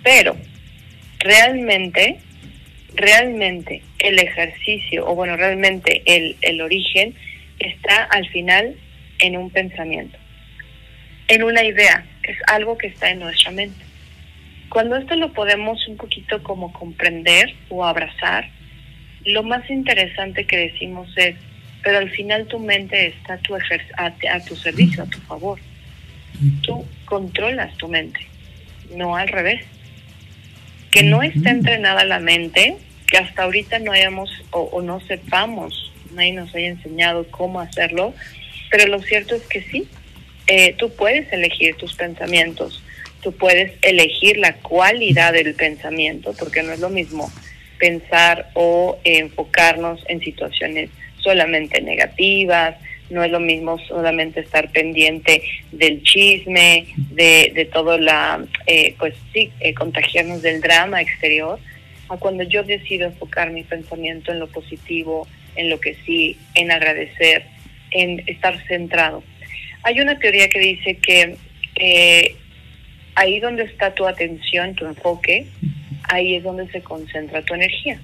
Pero 0.03 0.37
realmente, 1.19 2.19
realmente 2.93 3.81
el 3.97 4.19
ejercicio, 4.19 5.07
o 5.07 5.15
bueno, 5.15 5.37
realmente 5.37 6.03
el, 6.05 6.35
el 6.41 6.61
origen 6.61 7.15
está 7.57 8.03
al 8.03 8.27
final 8.29 8.75
en 9.19 9.37
un 9.37 9.49
pensamiento, 9.49 10.17
en 11.27 11.43
una 11.43 11.63
idea, 11.63 12.05
es 12.23 12.37
algo 12.47 12.77
que 12.77 12.87
está 12.87 13.09
en 13.09 13.19
nuestra 13.19 13.51
mente. 13.51 13.83
Cuando 14.69 14.95
esto 14.97 15.15
lo 15.15 15.33
podemos 15.33 15.87
un 15.87 15.97
poquito 15.97 16.41
como 16.43 16.73
comprender 16.73 17.55
o 17.69 17.85
abrazar, 17.85 18.49
lo 19.25 19.43
más 19.43 19.69
interesante 19.69 20.45
que 20.45 20.57
decimos 20.57 21.09
es, 21.15 21.35
pero 21.83 21.99
al 21.99 22.09
final 22.11 22.47
tu 22.47 22.59
mente 22.59 23.07
está 23.07 23.35
a 23.35 23.37
tu, 23.37 23.55
a, 23.55 23.59
a 23.97 24.39
tu 24.45 24.55
servicio, 24.55 25.03
a 25.03 25.07
tu 25.07 25.19
favor. 25.21 25.59
Tú 26.61 26.85
controlas 27.05 27.75
tu 27.77 27.87
mente, 27.87 28.19
no 28.95 29.15
al 29.15 29.27
revés. 29.27 29.63
Que 30.91 31.03
no 31.03 31.23
está 31.23 31.51
entrenada 31.51 32.05
la 32.05 32.19
mente, 32.19 32.77
que 33.07 33.17
hasta 33.17 33.43
ahorita 33.43 33.79
no 33.79 33.91
hayamos 33.91 34.29
o, 34.51 34.61
o 34.61 34.81
no 34.81 34.99
sepamos, 35.01 35.91
nadie 36.13 36.33
nos 36.33 36.53
haya 36.55 36.67
enseñado 36.67 37.29
cómo 37.29 37.59
hacerlo, 37.59 38.13
pero 38.71 38.87
lo 38.87 38.99
cierto 39.01 39.35
es 39.35 39.43
que 39.43 39.61
sí, 39.61 39.87
eh, 40.47 40.75
tú 40.77 40.91
puedes 40.95 41.31
elegir 41.31 41.75
tus 41.75 41.93
pensamientos, 41.95 42.83
tú 43.21 43.31
puedes 43.31 43.73
elegir 43.81 44.37
la 44.37 44.53
cualidad 44.57 45.33
del 45.33 45.53
pensamiento, 45.55 46.33
porque 46.37 46.63
no 46.63 46.71
es 46.73 46.79
lo 46.79 46.89
mismo 46.89 47.31
pensar 47.79 48.49
o 48.53 48.99
eh, 49.03 49.19
enfocarnos 49.19 50.03
en 50.07 50.19
situaciones 50.21 50.89
solamente 51.17 51.81
negativas, 51.81 52.75
no 53.09 53.23
es 53.23 53.31
lo 53.31 53.39
mismo 53.39 53.77
solamente 53.79 54.39
estar 54.39 54.71
pendiente 54.71 55.41
del 55.71 56.01
chisme, 56.03 56.87
de, 56.95 57.51
de 57.53 57.65
todo 57.65 57.97
la, 57.97 58.43
eh, 58.65 58.95
pues 58.97 59.13
sí, 59.33 59.51
eh, 59.59 59.73
contagiarnos 59.73 60.41
del 60.41 60.61
drama 60.61 61.01
exterior, 61.01 61.59
a 62.09 62.17
cuando 62.17 62.43
yo 62.43 62.63
decido 62.63 63.07
enfocar 63.07 63.51
mi 63.51 63.63
pensamiento 63.63 64.31
en 64.31 64.39
lo 64.39 64.47
positivo, 64.47 65.27
en 65.55 65.69
lo 65.69 65.79
que 65.79 65.95
sí, 66.05 66.37
en 66.53 66.71
agradecer, 66.71 67.45
en 67.91 68.23
estar 68.27 68.59
centrado. 68.67 69.23
Hay 69.85 70.01
una 70.01 70.17
teoría 70.17 70.49
que 70.49 70.59
dice 70.59 70.95
que 70.95 71.37
eh, 71.75 72.35
ahí 73.13 73.39
donde 73.39 73.65
está 73.65 73.93
tu 73.93 74.07
atención, 74.07 74.73
tu 74.73 74.87
enfoque, 74.87 75.45
ahí 76.09 76.33
es 76.33 76.43
donde 76.43 76.67
se 76.71 76.81
concentra 76.81 77.43
tu 77.43 77.53
energía. 77.53 77.99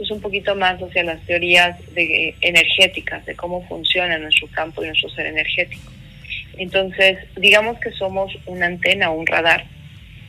Es 0.00 0.10
un 0.10 0.20
poquito 0.20 0.56
más 0.56 0.82
hacia 0.82 1.04
las 1.04 1.24
teorías 1.24 1.78
de, 1.94 2.34
energéticas, 2.40 3.24
de 3.26 3.36
cómo 3.36 3.64
funciona 3.68 4.18
nuestro 4.18 4.48
campo 4.48 4.82
y 4.82 4.88
nuestro 4.88 5.08
ser 5.10 5.26
energético. 5.26 5.92
Entonces, 6.58 7.18
digamos 7.36 7.78
que 7.78 7.92
somos 7.92 8.36
una 8.46 8.66
antena 8.66 9.12
o 9.12 9.14
un 9.14 9.28
radar 9.28 9.66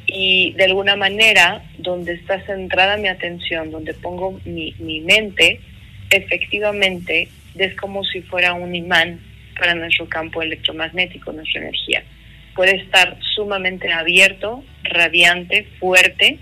y 0.06 0.54
de 0.54 0.65
alguna 0.65 0.96
manera, 0.96 1.63
donde 1.80 2.13
está 2.13 2.46
centrada 2.46 2.98
mi 2.98 3.08
atención, 3.08 3.72
donde 3.72 3.96
pongo 3.96 4.39
mi, 4.46 4.75
mi 4.77 5.01
mente, 5.01 5.62
efectivamente 6.12 7.27
es 7.58 7.75
como 7.75 8.04
si 8.04 8.22
fuera 8.22 8.54
un 8.54 8.75
imán 8.75 9.20
para 9.57 9.75
nuestro 9.75 10.07
campo 10.07 10.41
electromagnético, 10.41 11.31
nuestra 11.31 11.62
energía. 11.62 12.03
Puede 12.55 12.77
estar 12.77 13.17
sumamente 13.35 13.91
abierto, 13.91 14.63
radiante, 14.83 15.67
fuerte, 15.79 16.39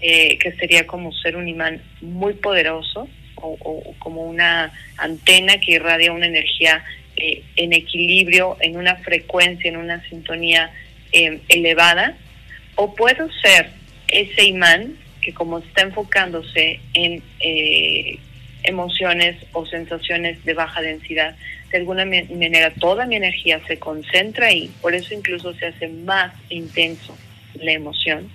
eh, 0.00 0.38
que 0.38 0.52
sería 0.52 0.86
como 0.86 1.12
ser 1.12 1.36
un 1.36 1.48
imán 1.48 1.82
muy 2.00 2.34
poderoso 2.34 3.08
o, 3.36 3.94
como 3.98 4.24
una 4.24 4.72
antena 4.98 5.58
que 5.60 5.72
irradia 5.72 6.12
una 6.12 6.26
energía 6.26 6.84
eh, 7.16 7.42
en 7.56 7.72
equilibrio, 7.72 8.56
en 8.60 8.76
una 8.76 8.96
frecuencia, 8.96 9.68
en 9.68 9.76
una 9.76 10.02
sintonía 10.08 10.70
eh, 11.12 11.40
elevada, 11.48 12.16
o 12.76 12.94
puedo 12.94 13.30
ser 13.42 13.70
ese 14.08 14.44
imán 14.44 14.96
que 15.20 15.32
como 15.34 15.58
está 15.58 15.82
enfocándose 15.82 16.80
en 16.94 17.22
emociones 18.70 19.36
o 19.52 19.66
sensaciones 19.66 20.42
de 20.44 20.54
baja 20.54 20.80
densidad, 20.80 21.36
de 21.70 21.78
alguna 21.78 22.04
manera 22.04 22.72
toda 22.74 23.06
mi 23.06 23.16
energía 23.16 23.60
se 23.66 23.78
concentra 23.78 24.46
ahí, 24.46 24.70
por 24.80 24.94
eso 24.94 25.14
incluso 25.14 25.52
se 25.54 25.66
hace 25.66 25.88
más 25.88 26.32
intenso 26.48 27.16
la 27.54 27.72
emoción. 27.72 28.30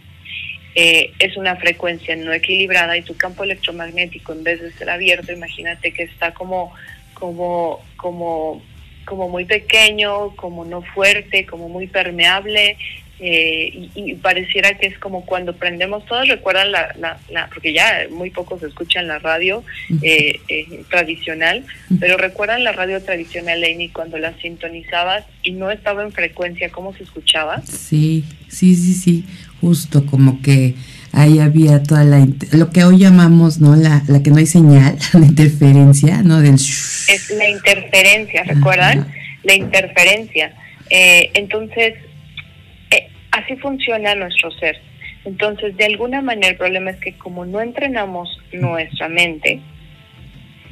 Eh, 0.78 1.12
es 1.20 1.38
una 1.38 1.56
frecuencia 1.56 2.16
no 2.18 2.34
equilibrada 2.34 2.98
y 2.98 3.02
tu 3.02 3.16
campo 3.16 3.46
electromagnético 3.46 4.34
en 4.34 4.44
vez 4.44 4.62
de 4.62 4.72
ser 4.74 4.90
abierto, 4.90 5.32
imagínate 5.32 5.94
que 5.94 6.04
está 6.04 6.34
como, 6.34 6.74
como, 7.14 7.82
como, 7.96 8.62
como 9.06 9.30
muy 9.30 9.46
pequeño, 9.46 10.36
como 10.36 10.66
no 10.66 10.82
fuerte, 10.82 11.46
como 11.46 11.70
muy 11.70 11.88
permeable, 11.88 12.78
eh, 13.20 13.72
y, 13.74 13.92
y, 13.96 14.14
pareciera 14.16 14.78
que 14.78 14.88
es 14.88 15.00
como 15.00 15.26
cuando 15.26 15.56
prendemos, 15.56 16.06
todos 16.06 16.28
recuerdan 16.28 16.72
la, 16.74 16.94
la, 17.00 17.18
la 17.30 17.48
porque 17.48 17.72
ya 17.72 18.08
muy 18.12 18.30
pocos 18.30 18.62
escuchan 18.62 19.08
la 19.08 19.20
radio 19.20 19.64
eh, 20.02 20.42
eh, 20.50 20.84
tradicional, 20.90 21.64
pero 22.00 22.18
recuerdan 22.18 22.66
la 22.66 22.74
radio 22.74 23.02
tradicional, 23.02 23.64
Amy, 23.64 23.88
cuando 23.88 24.18
la 24.18 24.38
sintonizabas 24.40 25.24
y 25.44 25.52
no 25.52 25.72
estaba 25.72 26.04
en 26.04 26.12
frecuencia, 26.12 26.70
¿cómo 26.70 26.94
se 26.94 27.04
escuchaba? 27.04 27.62
Sí, 27.62 28.26
sí, 28.50 28.76
sí, 28.76 28.94
sí, 28.94 29.26
justo 29.62 30.06
como 30.06 30.42
que 30.42 30.76
ahí 31.14 31.40
había 31.40 31.82
toda 31.84 32.04
la, 32.04 32.28
lo 32.52 32.70
que 32.72 32.84
hoy 32.84 32.98
llamamos, 32.98 33.60
¿no? 33.60 33.78
La, 33.78 34.04
la 34.08 34.22
que 34.22 34.30
no 34.30 34.38
hay 34.38 34.46
señal, 34.46 34.98
la 35.14 35.26
interferencia, 35.26 36.22
¿no? 36.22 36.42
Del 36.42 36.56
Es 36.56 37.30
la 37.30 37.50
interferencia, 37.50 38.44
¿recuerdan? 38.44 39.00
Ajá. 39.00 39.14
La 39.44 39.54
interferencia. 39.54 40.54
Eh, 40.90 41.32
entonces, 41.34 41.94
así 43.36 43.56
funciona 43.58 44.16
nuestro 44.16 44.52
ser. 44.52 44.80
Entonces, 45.26 45.76
de 45.76 45.86
alguna 45.86 46.22
manera, 46.22 46.50
el 46.50 46.58
problema 46.58 46.92
es 46.92 46.98
que 46.98 47.14
como 47.14 47.46
no 47.46 47.60
entrenamos 47.60 48.30
nuestra 48.54 49.10
mente, 49.10 49.60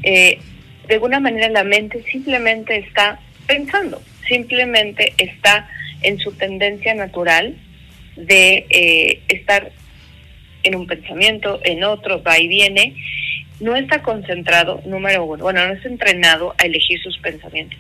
eh, 0.03 0.39
de 0.87 0.93
alguna 0.93 1.19
manera 1.19 1.49
la 1.49 1.63
mente 1.63 2.03
simplemente 2.03 2.77
está 2.77 3.19
pensando, 3.47 4.01
simplemente 4.27 5.13
está 5.17 5.69
en 6.01 6.19
su 6.19 6.31
tendencia 6.33 6.93
natural 6.93 7.55
de 8.15 8.65
eh, 8.69 9.21
estar 9.27 9.71
en 10.63 10.75
un 10.75 10.87
pensamiento, 10.87 11.59
en 11.63 11.83
otro, 11.83 12.21
va 12.23 12.39
y 12.39 12.47
viene, 12.47 12.95
no 13.59 13.75
está 13.75 14.01
concentrado, 14.01 14.81
número 14.85 15.25
uno, 15.25 15.43
bueno, 15.43 15.65
no 15.67 15.73
está 15.73 15.87
entrenado 15.87 16.55
a 16.57 16.65
elegir 16.65 17.01
sus 17.01 17.17
pensamientos. 17.17 17.79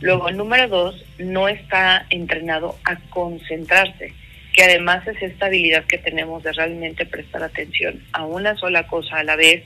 Luego, 0.00 0.30
número 0.30 0.68
dos, 0.68 1.04
no 1.18 1.48
está 1.48 2.06
entrenado 2.10 2.76
a 2.84 2.96
concentrarse, 3.10 4.12
que 4.52 4.62
además 4.62 5.06
es 5.06 5.20
esta 5.22 5.46
habilidad 5.46 5.84
que 5.84 5.98
tenemos 5.98 6.42
de 6.42 6.52
realmente 6.52 7.06
prestar 7.06 7.42
atención 7.42 8.02
a 8.12 8.24
una 8.24 8.56
sola 8.56 8.86
cosa 8.86 9.18
a 9.18 9.24
la 9.24 9.36
vez, 9.36 9.62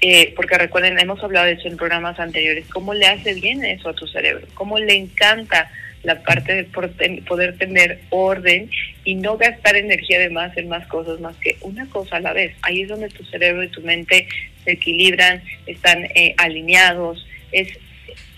eh, 0.00 0.32
porque 0.34 0.58
recuerden, 0.58 0.98
hemos 0.98 1.22
hablado 1.22 1.46
de 1.46 1.52
eso 1.52 1.68
en 1.68 1.76
programas 1.76 2.18
anteriores, 2.18 2.66
cómo 2.68 2.92
le 2.94 3.06
hace 3.06 3.34
bien 3.34 3.64
eso 3.64 3.88
a 3.88 3.94
tu 3.94 4.06
cerebro, 4.06 4.46
cómo 4.54 4.78
le 4.78 4.94
encanta 4.94 5.70
la 6.02 6.20
parte 6.22 6.54
de 6.54 6.64
poder 6.64 7.56
tener 7.58 8.00
orden 8.10 8.68
y 9.04 9.14
no 9.14 9.36
gastar 9.36 9.76
energía 9.76 10.18
de 10.18 10.30
más 10.30 10.56
en 10.56 10.68
más 10.68 10.86
cosas 10.88 11.20
más 11.20 11.36
que 11.36 11.56
una 11.60 11.86
cosa 11.86 12.16
a 12.16 12.20
la 12.20 12.32
vez. 12.32 12.54
Ahí 12.62 12.82
es 12.82 12.88
donde 12.88 13.08
tu 13.08 13.24
cerebro 13.24 13.62
y 13.62 13.68
tu 13.68 13.80
mente 13.82 14.26
se 14.64 14.72
equilibran, 14.72 15.42
están 15.66 16.04
eh, 16.16 16.34
alineados, 16.38 17.24
es, 17.52 17.68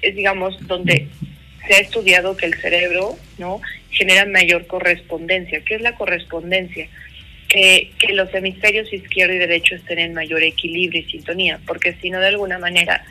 es 0.02 0.14
digamos 0.14 0.54
donde 0.66 1.08
se 1.66 1.74
ha 1.74 1.78
estudiado 1.78 2.36
que 2.36 2.46
el 2.46 2.54
cerebro 2.54 3.16
no 3.38 3.60
genera 3.90 4.26
mayor 4.26 4.66
correspondencia. 4.66 5.60
¿Qué 5.64 5.76
es 5.76 5.80
la 5.80 5.94
correspondencia? 5.94 6.88
Que, 7.48 7.90
los 8.12 8.32
hemisferios 8.34 8.92
izquierdo 8.92 9.34
y 9.34 9.38
derecho 9.38 9.74
estén 9.74 9.98
en 9.98 10.14
mayor 10.14 10.42
equilibrio 10.42 11.00
y 11.00 11.10
sintonía, 11.10 11.60
porque 11.66 11.94
si 12.00 12.10
no 12.10 12.20
de 12.20 12.28
alguna 12.28 12.58
manera 12.58 13.04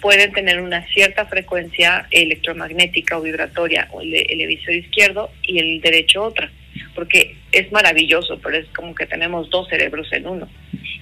pueden 0.00 0.32
tener 0.32 0.60
una 0.60 0.86
cierta 0.88 1.26
frecuencia 1.26 2.06
electromagnética 2.10 3.18
o 3.18 3.22
vibratoria, 3.22 3.88
o 3.92 4.00
el, 4.00 4.14
el 4.14 4.40
hemisferio 4.40 4.80
izquierdo 4.80 5.30
y 5.42 5.58
el 5.58 5.80
derecho 5.80 6.22
otra, 6.22 6.50
porque 6.94 7.36
es 7.52 7.70
maravilloso, 7.72 8.38
pero 8.42 8.56
es 8.56 8.66
como 8.68 8.94
que 8.94 9.06
tenemos 9.06 9.50
dos 9.50 9.68
cerebros 9.68 10.10
en 10.12 10.26
uno 10.26 10.48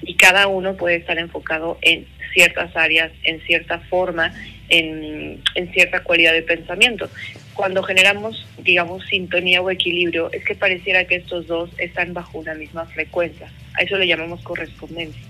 y 0.02 0.14
cada 0.14 0.46
uno 0.46 0.76
puede 0.76 0.96
estar 0.96 1.18
enfocado 1.18 1.78
en 1.82 2.06
ciertas 2.32 2.74
áreas, 2.76 3.12
en 3.24 3.40
cierta 3.42 3.78
forma, 3.90 4.32
en, 4.68 5.42
en 5.54 5.72
cierta 5.72 6.00
cualidad 6.00 6.32
de 6.32 6.42
pensamiento. 6.42 7.08
Cuando 7.54 7.82
generamos, 7.82 8.46
digamos, 8.58 9.04
sintonía 9.06 9.60
o 9.60 9.70
equilibrio, 9.70 10.30
es 10.32 10.44
que 10.44 10.54
pareciera 10.54 11.04
que 11.04 11.16
estos 11.16 11.46
dos 11.46 11.70
están 11.78 12.14
bajo 12.14 12.38
una 12.38 12.54
misma 12.54 12.86
frecuencia. 12.86 13.50
A 13.74 13.82
eso 13.82 13.96
le 13.98 14.06
llamamos 14.06 14.40
correspondencia. 14.42 15.20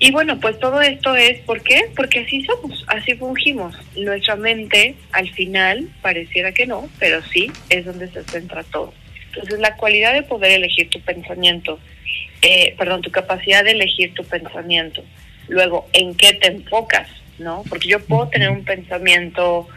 Y 0.00 0.12
bueno, 0.12 0.38
pues 0.38 0.58
todo 0.60 0.80
esto 0.80 1.16
es, 1.16 1.40
¿por 1.40 1.62
qué? 1.62 1.90
Porque 1.96 2.20
así 2.20 2.44
somos, 2.44 2.84
así 2.86 3.14
fungimos. 3.14 3.74
Nuestra 3.96 4.36
mente, 4.36 4.94
al 5.10 5.28
final, 5.30 5.88
pareciera 6.02 6.52
que 6.52 6.66
no, 6.66 6.88
pero 7.00 7.20
sí, 7.24 7.50
es 7.68 7.84
donde 7.84 8.08
se 8.08 8.22
centra 8.24 8.62
todo. 8.62 8.94
Entonces, 9.26 9.58
la 9.58 9.76
cualidad 9.76 10.14
de 10.14 10.22
poder 10.22 10.52
elegir 10.52 10.88
tu 10.88 11.00
pensamiento, 11.00 11.80
eh, 12.42 12.74
perdón, 12.78 13.02
tu 13.02 13.10
capacidad 13.10 13.64
de 13.64 13.72
elegir 13.72 14.14
tu 14.14 14.24
pensamiento, 14.24 15.02
luego, 15.48 15.88
¿en 15.92 16.14
qué 16.14 16.32
te 16.34 16.46
enfocas? 16.46 17.08
¿No? 17.38 17.62
Porque 17.68 17.88
yo 17.88 18.00
puedo 18.00 18.28
tener 18.28 18.50
un 18.50 18.64
pensamiento, 18.64 19.68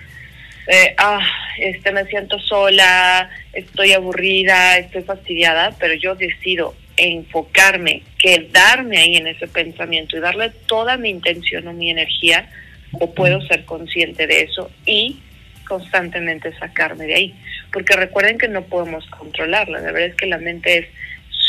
eh, 0.67 0.95
ah, 0.97 1.21
este, 1.59 1.91
me 1.91 2.05
siento 2.05 2.39
sola, 2.39 3.29
estoy 3.53 3.93
aburrida, 3.93 4.77
estoy 4.77 5.03
fastidiada, 5.03 5.75
pero 5.79 5.93
yo 5.93 6.15
decido 6.15 6.75
enfocarme, 6.97 8.03
quedarme 8.17 8.97
ahí 8.97 9.15
en 9.17 9.27
ese 9.27 9.47
pensamiento 9.47 10.17
y 10.17 10.19
darle 10.19 10.51
toda 10.67 10.97
mi 10.97 11.09
intención 11.09 11.67
o 11.67 11.73
mi 11.73 11.89
energía, 11.89 12.49
o 12.93 13.13
puedo 13.13 13.41
ser 13.41 13.65
consciente 13.65 14.27
de 14.27 14.41
eso 14.41 14.69
y 14.85 15.19
constantemente 15.67 16.53
sacarme 16.57 17.05
de 17.05 17.13
ahí. 17.15 17.35
Porque 17.71 17.95
recuerden 17.95 18.37
que 18.37 18.47
no 18.47 18.63
podemos 18.63 19.05
controlarla, 19.07 19.79
la 19.79 19.91
verdad 19.91 20.09
es 20.09 20.15
que 20.15 20.25
la 20.25 20.37
mente 20.37 20.77
es 20.79 20.87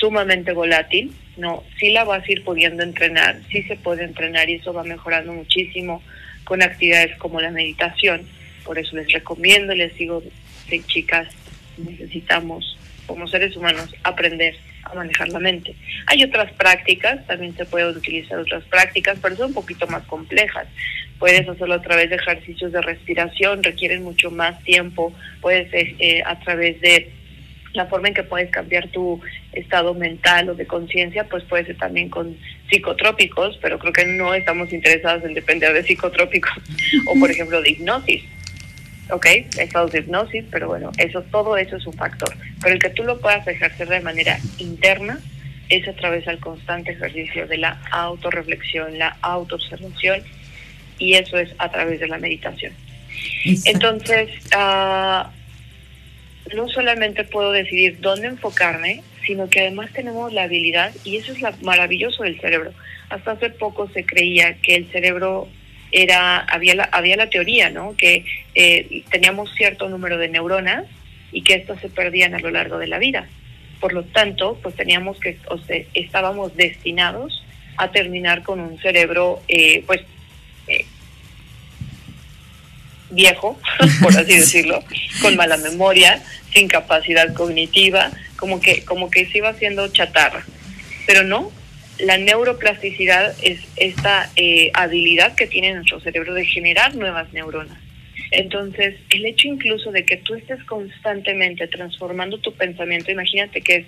sumamente 0.02 0.52
volátil, 0.52 1.12
no, 1.37 1.62
sí 1.78 1.90
la 1.90 2.02
vas 2.02 2.28
a 2.28 2.32
ir 2.32 2.42
pudiendo 2.42 2.82
entrenar, 2.82 3.38
sí 3.52 3.62
se 3.62 3.76
puede 3.76 4.02
entrenar 4.02 4.50
y 4.50 4.54
eso 4.54 4.73
va 4.73 4.82
mejorando 4.82 5.32
muchísimo 5.32 6.02
con 6.42 6.61
actividades 6.61 7.16
como 7.18 7.40
la 7.40 7.52
meditación, 7.52 8.26
por 8.64 8.80
eso 8.80 8.97
les 8.97 9.12
recomiendo, 9.12 9.73
les 9.76 9.94
digo, 9.94 10.21
sí, 10.68 10.82
chicas, 10.88 11.28
necesitamos 11.78 12.76
como 13.06 13.28
seres 13.28 13.56
humanos 13.56 13.94
aprender 14.02 14.56
a 14.82 14.94
manejar 14.94 15.28
la 15.28 15.38
mente. 15.38 15.76
Hay 16.06 16.25
otras 16.25 16.50
prácticas, 16.54 17.25
también 17.28 17.56
se 17.56 17.64
pueden 17.64 17.97
utilizar 17.97 18.40
otras 18.40 18.64
prácticas, 18.64 19.18
pero 19.23 19.37
son 19.37 19.49
un 19.49 19.54
poquito 19.54 19.87
más 19.87 20.02
complejas. 20.06 20.66
Puedes 21.21 21.49
hacerlo 21.49 21.75
a 21.75 21.82
través 21.82 22.11
de 22.11 22.16
ejercicios 22.16 22.73
de 22.73 22.82
respiración, 22.82 23.62
requieren 23.62 24.02
mucho 24.02 24.32
más 24.32 24.61
tiempo, 24.64 25.14
puedes 25.40 25.73
eh, 25.73 25.94
eh, 26.00 26.23
a 26.26 26.40
través 26.40 26.80
de 26.80 27.12
la 27.73 27.87
forma 27.87 28.09
en 28.09 28.14
que 28.14 28.23
puedes 28.23 28.50
cambiar 28.50 28.88
tu 28.88 29.21
estado 29.52 29.95
mental 29.95 30.50
o 30.50 30.55
de 30.55 30.67
conciencia, 30.67 31.25
pues 31.25 31.45
puede 31.45 31.67
ser 31.67 31.79
también 31.79 32.09
con 32.09 32.37
psicotrópicos, 32.71 33.59
pero 33.62 33.79
creo 33.79 33.93
que 33.93 34.05
no 34.05 34.35
estamos 34.35 34.73
interesados 34.73 35.25
en 35.25 35.35
depender 35.35 35.73
de 35.73 35.83
psicotrópicos 35.83 36.52
o, 37.07 37.19
por 37.19 37.31
ejemplo, 37.31 37.61
de 37.62 37.71
hipnosis. 37.71 38.23
¿ok? 39.11 39.26
Estados 39.59 39.93
de 39.93 40.00
hipnosis, 40.00 40.45
pero 40.50 40.69
bueno, 40.69 40.91
eso, 40.99 41.23
todo 41.23 41.57
eso 41.57 41.76
es 41.76 41.87
un 41.87 41.93
factor. 41.95 42.35
Pero 42.62 42.75
el 42.75 42.81
que 42.81 42.91
tú 42.91 43.05
lo 43.05 43.21
puedas 43.21 43.47
ejercer 43.47 43.88
de 43.88 44.00
manera 44.00 44.38
interna 44.59 45.21
es 45.69 45.87
a 45.88 45.93
través 45.95 46.25
del 46.26 46.38
constante 46.38 46.93
ejercicio 46.93 47.47
de 47.47 47.59
la 47.59 47.81
autorreflexión, 47.91 48.99
la 48.99 49.17
autoobservación, 49.23 50.23
y 50.99 51.14
eso 51.14 51.38
es 51.38 51.50
a 51.59 51.71
través 51.71 52.00
de 52.00 52.09
la 52.09 52.19
meditación. 52.19 52.73
Entonces, 53.64 54.31
uh, 54.55 55.25
no 56.54 56.68
solamente 56.68 57.25
puedo 57.25 57.52
decidir 57.52 58.00
dónde 58.00 58.28
enfocarme, 58.28 59.02
sino 59.26 59.49
que 59.49 59.61
además 59.61 59.90
tenemos 59.92 60.32
la 60.32 60.44
habilidad, 60.44 60.92
y 61.04 61.16
eso 61.16 61.32
es 61.32 61.40
lo 61.40 61.50
maravilloso 61.62 62.25
del 62.25 62.40
cerebro. 62.40 62.72
Hasta 63.08 63.32
hace 63.32 63.50
poco 63.50 63.88
se 63.90 64.04
creía 64.04 64.54
que 64.54 64.75
el 64.75 64.90
cerebro 64.90 65.49
era 65.92 66.38
había 66.38 66.75
la, 66.75 66.84
había 66.84 67.16
la 67.16 67.28
teoría, 67.28 67.70
¿no? 67.70 67.94
Que 67.96 68.25
eh, 68.54 69.04
teníamos 69.11 69.54
cierto 69.54 69.88
número 69.88 70.18
de 70.18 70.28
neuronas 70.28 70.87
y 71.30 71.42
que 71.42 71.54
estas 71.54 71.80
se 71.80 71.88
perdían 71.88 72.34
a 72.34 72.38
lo 72.38 72.50
largo 72.50 72.78
de 72.78 72.87
la 72.87 72.99
vida. 72.99 73.28
Por 73.81 73.92
lo 73.92 74.05
tanto, 74.05 74.59
pues 74.62 74.74
teníamos 74.74 75.18
que, 75.20 75.38
o 75.48 75.59
sea, 75.59 75.83
estábamos 75.94 76.57
destinados 76.57 77.44
a 77.76 77.90
terminar 77.90 78.42
con 78.42 78.61
un 78.61 78.78
cerebro, 78.78 79.42
eh, 79.48 79.83
pues, 79.87 80.02
viejo, 83.12 83.59
por 84.03 84.16
así 84.16 84.37
decirlo, 84.37 84.83
con 85.20 85.37
mala 85.37 85.57
memoria, 85.57 86.22
sin 86.53 86.68
capacidad 86.68 87.33
cognitiva, 87.35 88.11
como 88.37 88.61
que, 88.61 88.85
como 88.85 89.11
que 89.11 89.27
se 89.27 89.38
iba 89.38 89.51
haciendo 89.51 89.88
chatarra. 89.88 90.44
Pero 91.07 91.22
no, 91.25 91.53
la 91.98 92.18
neuroplasticidad 92.18 93.35
es 93.42 93.61
esta 93.77 94.31
eh, 94.37 94.70
habilidad 94.75 95.35
que 95.35 95.46
tiene 95.46 95.75
nuestro 95.75 96.01
cerebro 96.01 96.35
de 96.35 96.44
generar 96.46 96.94
nuevas 96.94 97.33
neuronas. 97.33 97.79
Entonces, 98.31 98.96
el 99.11 99.27
hecho 99.27 99.46
incluso 99.46 99.92
de 99.92 100.05
que 100.05 100.16
tú 100.16 100.35
estés 100.35 100.62
constantemente 100.64 101.68
transformando 101.68 102.38
tu 102.38 102.55
pensamiento, 102.55 103.11
imagínate 103.11 103.61
que 103.61 103.85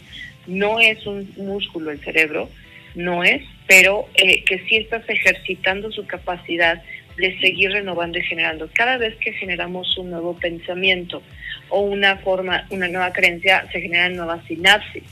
no 0.47 0.81
es 0.81 1.07
un 1.07 1.33
músculo 1.37 1.91
el 1.91 2.01
cerebro, 2.01 2.51
no 2.95 3.25
es, 3.25 3.43
pero 3.67 4.07
eh, 4.15 4.45
que 4.45 4.59
sí 4.69 4.77
estás 4.77 5.09
ejercitando 5.09 5.91
su 5.91 6.07
capacidad 6.07 6.83
de 7.17 7.39
seguir 7.41 7.71
renovando 7.71 8.19
y 8.19 8.23
generando. 8.23 8.69
Cada 8.73 8.97
vez 8.99 9.17
que 9.17 9.33
generamos 9.33 9.97
un 9.99 10.11
nuevo 10.11 10.37
pensamiento 10.37 11.23
o 11.69 11.81
una 11.81 12.17
forma, 12.19 12.67
una 12.71 12.89
nueva 12.89 13.13
creencia, 13.13 13.67
se 13.73 13.81
generan 13.81 14.17
nuevas 14.17 14.45
sinapsis 14.47 15.03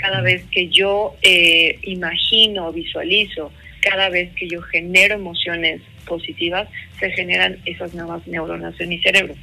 cada 0.00 0.20
vez 0.20 0.42
que 0.50 0.68
yo 0.68 1.16
eh, 1.22 1.78
imagino, 1.82 2.72
visualizo, 2.72 3.52
cada 3.80 4.08
vez 4.08 4.30
que 4.34 4.48
yo 4.48 4.60
genero 4.62 5.14
emociones 5.14 5.80
positivas, 6.04 6.68
se 6.98 7.10
generan 7.12 7.58
esas 7.64 7.94
nuevas 7.94 8.26
neuronas 8.26 8.78
en 8.78 8.88
mi 8.88 8.98
cerebro. 8.98 9.34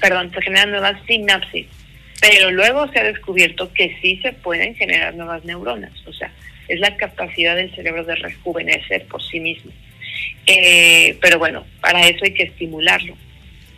Perdón, 0.00 0.30
se 0.32 0.40
generan 0.42 0.70
nuevas 0.70 0.96
sinapsis. 1.06 1.66
Pero 2.20 2.50
luego 2.50 2.90
se 2.92 3.00
ha 3.00 3.04
descubierto 3.04 3.72
que 3.72 3.96
sí 4.00 4.18
se 4.22 4.32
pueden 4.32 4.74
generar 4.74 5.14
nuevas 5.14 5.44
neuronas. 5.44 5.92
O 6.06 6.12
sea, 6.12 6.32
es 6.68 6.80
la 6.80 6.96
capacidad 6.96 7.54
del 7.54 7.74
cerebro 7.74 8.04
de 8.04 8.14
rejuvenecer 8.16 9.04
por 9.06 9.22
sí 9.22 9.40
mismo. 9.40 9.70
Eh, 10.46 11.16
pero 11.20 11.38
bueno, 11.38 11.66
para 11.80 12.06
eso 12.08 12.24
hay 12.24 12.32
que 12.32 12.44
estimularlo. 12.44 13.16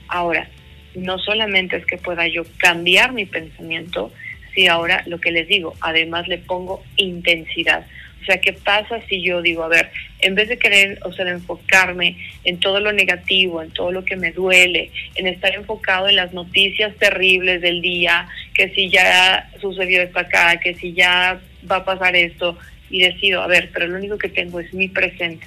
Ahora, 0.09 0.49
no 0.95 1.19
solamente 1.19 1.77
es 1.77 1.87
que 1.87 1.99
pueda 1.99 2.27
yo 2.27 2.45
cambiar 2.59 3.13
mi 3.13 3.27
pensamiento, 3.27 4.13
y 4.59 4.67
ahora 4.67 5.05
lo 5.07 5.21
que 5.21 5.31
les 5.31 5.47
digo, 5.47 5.75
además 5.81 6.27
le 6.27 6.39
pongo 6.39 6.83
intensidad. 6.97 7.87
O 8.21 8.25
sea, 8.25 8.41
¿qué 8.41 8.53
pasa 8.53 9.01
si 9.09 9.23
yo 9.23 9.41
digo, 9.41 9.63
a 9.63 9.69
ver, 9.69 9.93
en 10.19 10.35
vez 10.35 10.49
de 10.49 10.59
querer, 10.59 10.99
o 11.05 11.13
sea, 11.13 11.29
enfocarme 11.29 12.17
en 12.43 12.59
todo 12.59 12.81
lo 12.81 12.91
negativo, 12.91 13.63
en 13.63 13.71
todo 13.71 13.93
lo 13.93 14.05
que 14.05 14.17
me 14.17 14.33
duele, 14.33 14.91
en 15.15 15.29
estar 15.29 15.55
enfocado 15.55 16.09
en 16.09 16.17
las 16.17 16.33
noticias 16.33 16.93
terribles 16.97 17.61
del 17.61 17.81
día, 17.81 18.27
que 18.53 18.69
si 18.71 18.91
ya 18.91 19.49
sucedió 19.61 20.03
esto 20.03 20.19
acá, 20.19 20.59
que 20.59 20.75
si 20.75 20.93
ya 20.93 21.41
va 21.71 21.77
a 21.77 21.85
pasar 21.85 22.17
esto, 22.17 22.59
y 22.91 23.03
decido, 23.03 23.43
a 23.43 23.47
ver, 23.47 23.71
pero 23.73 23.87
lo 23.87 23.97
único 23.97 24.19
que 24.19 24.29
tengo 24.29 24.59
es 24.59 24.75
mi 24.75 24.89
presente. 24.89 25.47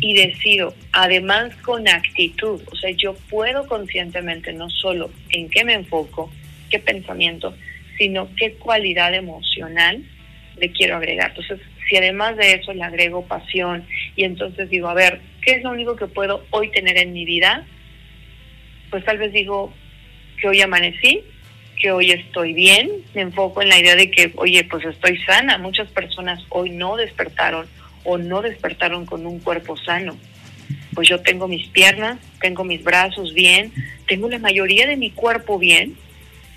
Y 0.00 0.14
decido, 0.14 0.74
además 0.92 1.54
con 1.62 1.88
actitud, 1.88 2.60
o 2.70 2.76
sea, 2.76 2.90
yo 2.90 3.14
puedo 3.30 3.66
conscientemente 3.66 4.52
no 4.52 4.68
solo 4.68 5.10
en 5.30 5.48
qué 5.48 5.64
me 5.64 5.72
enfoco, 5.72 6.30
qué 6.70 6.78
pensamiento, 6.78 7.54
sino 7.96 8.28
qué 8.36 8.52
cualidad 8.54 9.14
emocional 9.14 10.04
le 10.58 10.70
quiero 10.72 10.96
agregar. 10.96 11.30
Entonces, 11.30 11.60
si 11.88 11.96
además 11.96 12.36
de 12.36 12.54
eso 12.54 12.72
le 12.72 12.82
agrego 12.82 13.26
pasión 13.26 13.86
y 14.16 14.24
entonces 14.24 14.68
digo, 14.68 14.88
a 14.88 14.94
ver, 14.94 15.20
¿qué 15.42 15.52
es 15.52 15.62
lo 15.62 15.70
único 15.70 15.96
que 15.96 16.06
puedo 16.06 16.44
hoy 16.50 16.70
tener 16.70 16.98
en 16.98 17.12
mi 17.12 17.24
vida? 17.24 17.64
Pues 18.90 19.04
tal 19.04 19.18
vez 19.18 19.32
digo 19.32 19.72
que 20.40 20.48
hoy 20.48 20.60
amanecí, 20.60 21.22
que 21.80 21.90
hoy 21.92 22.10
estoy 22.10 22.52
bien, 22.52 22.90
me 23.14 23.22
enfoco 23.22 23.62
en 23.62 23.68
la 23.68 23.78
idea 23.78 23.96
de 23.96 24.10
que, 24.10 24.32
oye, 24.36 24.64
pues 24.64 24.84
estoy 24.84 25.18
sana. 25.22 25.58
Muchas 25.58 25.88
personas 25.88 26.42
hoy 26.48 26.70
no 26.70 26.96
despertaron 26.96 27.66
o 28.06 28.18
no 28.18 28.42
despertaron 28.42 29.04
con 29.04 29.26
un 29.26 29.40
cuerpo 29.40 29.76
sano. 29.76 30.16
Pues 30.94 31.08
yo 31.08 31.20
tengo 31.20 31.48
mis 31.48 31.68
piernas, 31.68 32.18
tengo 32.40 32.64
mis 32.64 32.82
brazos 32.82 33.34
bien, 33.34 33.72
tengo 34.06 34.28
la 34.28 34.38
mayoría 34.38 34.86
de 34.86 34.96
mi 34.96 35.10
cuerpo 35.10 35.58
bien 35.58 35.96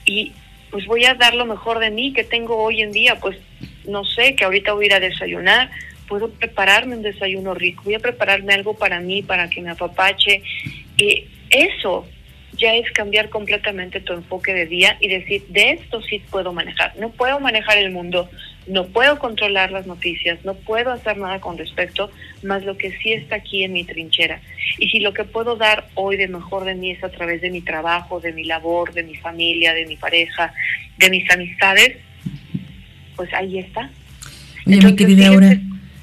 y 0.06 0.32
pues 0.72 0.86
voy 0.86 1.06
a 1.06 1.16
dar 1.16 1.34
lo 1.34 1.46
mejor 1.46 1.80
de 1.80 1.90
mí 1.90 2.14
que 2.14 2.24
tengo 2.24 2.58
hoy 2.58 2.82
en 2.82 2.92
día, 2.92 3.20
pues 3.20 3.38
no 3.86 4.06
sé, 4.06 4.36
que 4.36 4.46
ahorita 4.46 4.74
voy 4.74 4.86
a 4.86 4.88
ir 4.88 4.94
a 4.94 5.00
desayunar, 5.00 5.72
puedo 6.08 6.30
prepararme 6.30 6.96
un 6.96 7.02
desayuno 7.02 7.54
rico, 7.54 7.84
voy 7.84 7.96
a 7.96 8.00
prepararme 8.00 8.54
algo 8.54 8.76
para 8.76 9.00
mí, 9.00 9.22
para 9.22 9.50
que 9.50 9.62
me 9.62 9.72
apapache. 9.72 10.44
Y 10.98 11.26
eso 11.50 12.06
ya 12.58 12.76
es 12.76 12.92
cambiar 12.92 13.30
completamente 13.30 14.02
tu 14.02 14.14
enfoque 14.14 14.54
de 14.54 14.66
día 14.66 14.98
y 15.00 15.08
decir, 15.08 15.46
de 15.50 15.72
esto 15.72 16.02
sí 16.02 16.22
puedo 16.30 16.54
manejar. 16.54 16.96
No 16.98 17.10
puedo 17.10 17.40
manejar 17.40 17.78
el 17.78 17.92
mundo, 17.92 18.30
no 18.70 18.86
puedo 18.88 19.20
controlar 19.20 19.72
las 19.72 19.88
noticias, 19.88 20.40
no 20.46 20.54
puedo 20.54 20.92
hacer 20.92 21.18
nada 21.18 21.42
con 21.42 21.58
respecto, 21.58 22.12
más 22.44 22.64
lo 22.64 22.78
que 22.78 22.92
sí 23.00 23.14
está 23.14 23.36
aquí 23.38 23.64
en 23.64 23.74
mi 23.74 23.84
trinchera. 23.84 24.42
Y 24.78 24.90
si 24.90 25.00
lo 25.00 25.14
que 25.14 25.24
puedo 25.24 25.56
dar 25.56 25.90
hoy 25.96 26.18
de 26.18 26.28
mejor 26.28 26.66
de 26.66 26.76
mí 26.76 26.92
es 26.92 27.04
a 27.04 27.10
través 27.10 27.42
de 27.42 27.50
mi 27.50 27.62
trabajo, 27.62 28.20
de 28.20 28.32
mi 28.32 28.46
labor, 28.46 28.94
de 28.94 29.04
mi 29.04 29.16
familia, 29.16 29.74
de 29.74 29.86
mi 29.86 29.96
pareja, 29.96 30.54
de 30.98 31.10
mis 31.10 31.30
amistades, 31.32 31.98
pues 33.16 33.34
ahí 33.34 33.60
está. 33.60 33.90
mi 34.66 34.96
querida 34.96 35.28
Aura, 35.30 35.60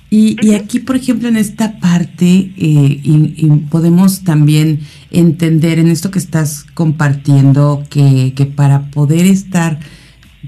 y, 0.08 0.54
aquí, 0.54 0.78
por 0.78 0.96
ejemplo, 0.96 1.28
en 1.28 1.36
esta 1.36 1.78
parte, 1.80 2.24
eh, 2.24 2.50
y, 2.56 3.50
podemos 3.70 4.22
también 4.22 4.80
entender 5.10 5.78
en 5.78 5.88
esto 5.88 6.10
que 6.10 6.18
estás 6.18 6.64
compartiendo 6.74 7.84
que, 7.90 8.32
que 8.36 8.46
para 8.46 8.82
poder 8.90 9.26
estar 9.26 9.78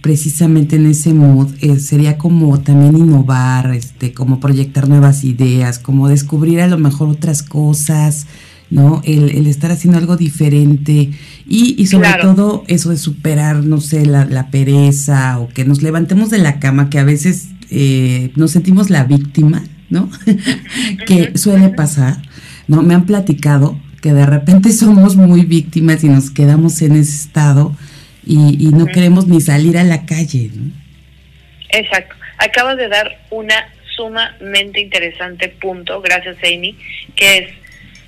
precisamente 0.02 0.76
en 0.76 0.87
ese 0.87 1.12
mood 1.14 1.48
eh, 1.61 1.78
sería 1.78 2.18
como 2.18 2.61
también 2.61 2.96
innovar, 2.96 3.74
este, 3.74 4.12
como 4.12 4.40
proyectar 4.40 4.88
nuevas 4.88 5.24
ideas, 5.24 5.78
como 5.78 6.08
descubrir 6.08 6.61
a 6.61 6.68
lo 6.68 6.78
mejor 6.78 7.08
otras 7.08 7.42
cosas, 7.42 8.26
¿no? 8.70 9.00
El, 9.04 9.46
estar 9.46 9.70
haciendo 9.70 9.98
algo 9.98 10.16
diferente 10.16 11.11
y, 11.46 11.74
y 11.78 11.87
sobre 11.87 12.11
todo 12.20 12.64
eso 12.66 12.90
de 12.90 12.98
superar, 12.98 13.64
no 13.64 13.80
sé, 13.80 14.04
la, 14.04 14.24
la, 14.24 14.50
pereza 14.50 15.38
o 15.38 15.48
que 15.48 15.64
nos 15.64 15.82
levantemos 15.82 16.30
de 16.30 16.38
la 16.38 16.58
cama, 16.58 16.90
que 16.90 16.98
a 16.98 17.04
veces 17.04 17.48
eh, 17.70 18.32
nos 18.37 18.50
sentimos 18.50 18.90
la 18.90 19.04
víctima, 19.04 19.62
¿no? 19.90 20.11
que 21.06 21.37
suele 21.37 21.70
pasar, 21.70 22.22
¿no? 22.66 22.82
Me 22.82 22.94
han 22.94 23.06
platicado 23.06 23.78
que 24.00 24.12
de 24.12 24.26
repente 24.26 24.72
somos 24.74 25.16
muy 25.16 25.44
víctimas 25.44 26.04
y 26.04 26.08
nos 26.08 26.30
quedamos 26.30 26.80
en 26.82 26.92
ese 26.92 27.14
estado 27.14 27.74
y, 28.29 28.69
no 28.69 28.87
queremos 28.87 29.27
ni 29.27 29.41
salir 29.41 29.79
a 29.79 29.85
la 29.85 30.05
calle. 30.05 30.51
¿no? 30.55 30.71
Exacto. 31.71 32.14
Acabas 32.37 32.77
de 32.77 32.88
dar 32.88 33.19
una 33.31 33.73
sumamente 33.97 34.81
interesante 34.81 35.49
punto, 35.49 36.01
gracias 36.01 36.37
Amy, 36.45 36.77
que 37.17 37.38
es 37.38 37.51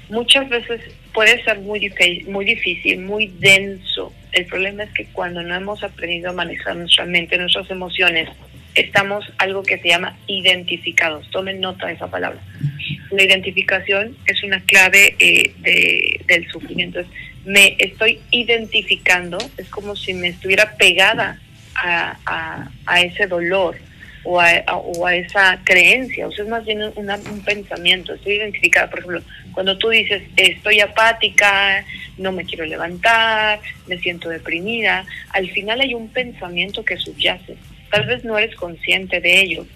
muchas 0.08 0.48
veces 0.48 0.80
puede 1.12 1.42
ser 1.42 1.58
muy, 1.60 1.92
muy 2.28 2.44
difícil, 2.44 3.00
muy 3.00 3.32
denso. 3.40 4.12
El 4.32 4.46
problema 4.46 4.84
es 4.84 4.90
que 4.92 5.06
cuando 5.06 5.42
no 5.42 5.54
hemos 5.54 5.82
aprendido 5.82 6.30
a 6.30 6.32
manejar 6.32 6.76
nuestra 6.76 7.06
mente, 7.06 7.36
nuestras 7.38 7.68
emociones, 7.70 8.28
estamos 8.74 9.24
algo 9.38 9.62
que 9.62 9.78
se 9.78 9.88
llama 9.88 10.16
identificados. 10.28 11.28
Tomen 11.30 11.60
nota 11.60 11.86
de 11.86 11.94
esa 11.94 12.08
palabra. 12.08 12.40
La 13.10 13.24
identificación 13.24 14.16
es 14.26 14.42
una 14.44 14.60
clave 14.60 15.16
eh, 15.18 15.52
de, 15.58 16.20
del 16.26 16.48
sufrimiento 16.50 17.00
me 17.50 17.74
estoy 17.78 18.20
identificando, 18.30 19.36
es 19.56 19.68
como 19.70 19.96
si 19.96 20.14
me 20.14 20.28
estuviera 20.28 20.76
pegada 20.76 21.40
a, 21.74 22.68
a, 22.86 23.00
ese 23.00 23.26
dolor 23.26 23.76
o 24.22 24.40
a, 24.40 24.62
o 24.68 25.04
a, 25.04 25.16
esa 25.16 25.58
creencia, 25.64 26.28
o 26.28 26.30
sea, 26.30 26.44
es 26.44 26.50
más 26.50 26.64
bien 26.64 26.80
un 26.84 27.44
pensamiento, 27.44 28.14
estoy 28.14 28.34
identificada, 28.34 28.88
por 28.88 29.00
ejemplo, 29.00 29.22
cuando 29.52 29.76
tú 29.78 29.88
dices, 29.88 30.22
estoy 30.36 30.78
apática, 30.78 31.84
no 32.18 32.30
me 32.30 32.44
quiero 32.44 32.66
levantar, 32.66 33.58
me 33.88 33.98
siento 33.98 34.28
deprimida, 34.28 35.04
al 35.30 35.50
final 35.50 35.80
hay 35.80 35.94
un 35.94 36.08
pensamiento 36.08 36.84
que 36.84 36.98
subyace, 36.98 37.56
tal 37.90 38.06
vez 38.06 38.24
no 38.24 38.38
eres 38.38 38.54
consciente 38.54 39.20
de 39.20 39.40
ello. 39.40 39.66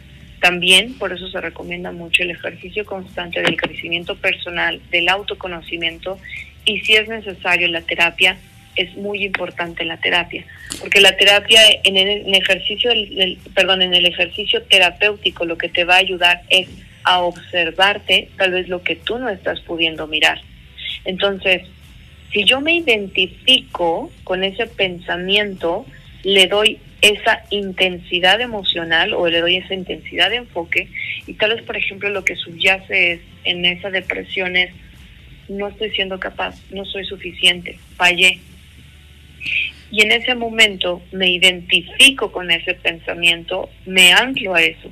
También 0.41 0.99
por 0.99 1.11
eso 1.11 1.27
se 1.29 1.41
recomienda 1.41 1.91
mucho 1.91 2.23
el 2.23 2.33
ejercicio 2.33 2.85
constante 2.85 3.41
del 3.41 3.57
crecimiento 3.57 4.15
personal, 4.15 4.79
del 4.91 5.09
autoconocimiento 5.09 6.19
y 6.65 6.81
si 6.81 6.95
es 6.95 7.09
necesario 7.09 7.69
la 7.69 7.83
terapia, 7.83 8.37
es 8.77 8.95
muy 8.97 9.25
importante 9.25 9.85
la 9.85 9.99
terapia, 9.99 10.45
porque 10.81 11.01
la 11.01 11.17
terapia 11.17 11.61
en 11.85 11.97
el, 11.97 12.35
ejercicio 12.35 12.91
perdón, 13.55 13.83
en 13.83 13.95
el 13.95 14.05
ejercicio 14.07 14.63
terapéutico 14.63 15.45
lo 15.45 15.57
que 15.57 15.69
te 15.69 15.85
va 15.85 15.95
a 15.95 15.99
ayudar 15.99 16.43
es 16.49 16.69
a 17.05 17.21
observarte 17.21 18.29
tal 18.37 18.53
vez 18.53 18.69
lo 18.69 18.83
que 18.83 18.97
tú 18.97 19.19
no 19.19 19.29
estás 19.29 19.61
pudiendo 19.61 20.07
mirar. 20.07 20.41
Entonces, 21.05 21.63
si 22.33 22.45
yo 22.45 22.61
me 22.61 22.75
identifico 22.75 24.11
con 24.25 24.43
ese 24.43 24.67
pensamiento, 24.67 25.87
le 26.25 26.47
doy 26.49 26.79
esa 27.01 27.43
intensidad 27.51 28.41
emocional 28.41 29.13
o 29.13 29.29
le 29.29 29.41
doy 29.41 29.57
esa 29.57 29.75
intensidad 29.75 30.31
de 30.31 30.37
enfoque 30.37 30.89
y 31.27 31.35
tal 31.35 31.55
vez, 31.55 31.63
por 31.63 31.77
ejemplo, 31.77 32.09
lo 32.09 32.25
que 32.25 32.35
subyace 32.35 33.13
es 33.13 33.21
en 33.45 33.65
esa 33.67 33.91
depresión 33.91 34.57
es 34.57 34.73
no 35.49 35.69
estoy 35.69 35.91
siendo 35.91 36.19
capaz, 36.19 36.57
no 36.71 36.85
soy 36.85 37.05
suficiente, 37.05 37.79
fallé. 37.97 38.41
Y 39.91 40.03
en 40.03 40.13
ese 40.13 40.35
momento 40.35 41.03
me 41.13 41.31
identifico 41.31 42.33
con 42.33 42.51
ese 42.51 42.75
pensamiento, 42.75 43.71
me 43.87 44.13
anclo 44.13 44.55
a 44.55 44.63
eso. 44.63 44.91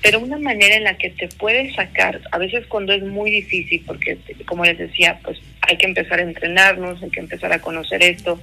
Pero 0.00 0.20
una 0.20 0.38
manera 0.38 0.76
en 0.76 0.84
la 0.84 0.96
que 0.96 1.10
te 1.10 1.28
puedes 1.28 1.74
sacar, 1.74 2.20
a 2.30 2.38
veces 2.38 2.66
cuando 2.66 2.92
es 2.92 3.02
muy 3.02 3.30
difícil, 3.30 3.82
porque 3.84 4.18
como 4.46 4.64
les 4.64 4.78
decía, 4.78 5.18
pues 5.24 5.38
hay 5.60 5.76
que 5.76 5.86
empezar 5.86 6.20
a 6.20 6.22
entrenarnos, 6.22 7.02
hay 7.02 7.10
que 7.10 7.20
empezar 7.20 7.52
a 7.52 7.60
conocer 7.60 8.02
esto. 8.02 8.40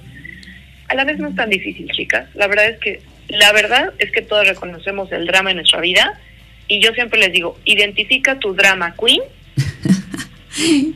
A 0.88 0.94
la 0.94 1.04
vez 1.04 1.18
no 1.18 1.28
es 1.28 1.34
tan 1.34 1.50
difícil, 1.50 1.90
chicas. 1.90 2.28
La 2.34 2.46
verdad 2.46 2.68
es 2.68 2.78
que 2.78 3.00
la 3.28 3.52
verdad 3.52 3.92
es 3.98 4.12
que 4.12 4.22
todos 4.22 4.46
reconocemos 4.46 5.10
el 5.12 5.26
drama 5.26 5.50
en 5.50 5.56
nuestra 5.56 5.80
vida 5.80 6.18
y 6.68 6.80
yo 6.80 6.92
siempre 6.92 7.18
les 7.18 7.32
digo, 7.32 7.58
identifica 7.64 8.38
tu 8.38 8.54
drama 8.54 8.94
queen 8.94 9.22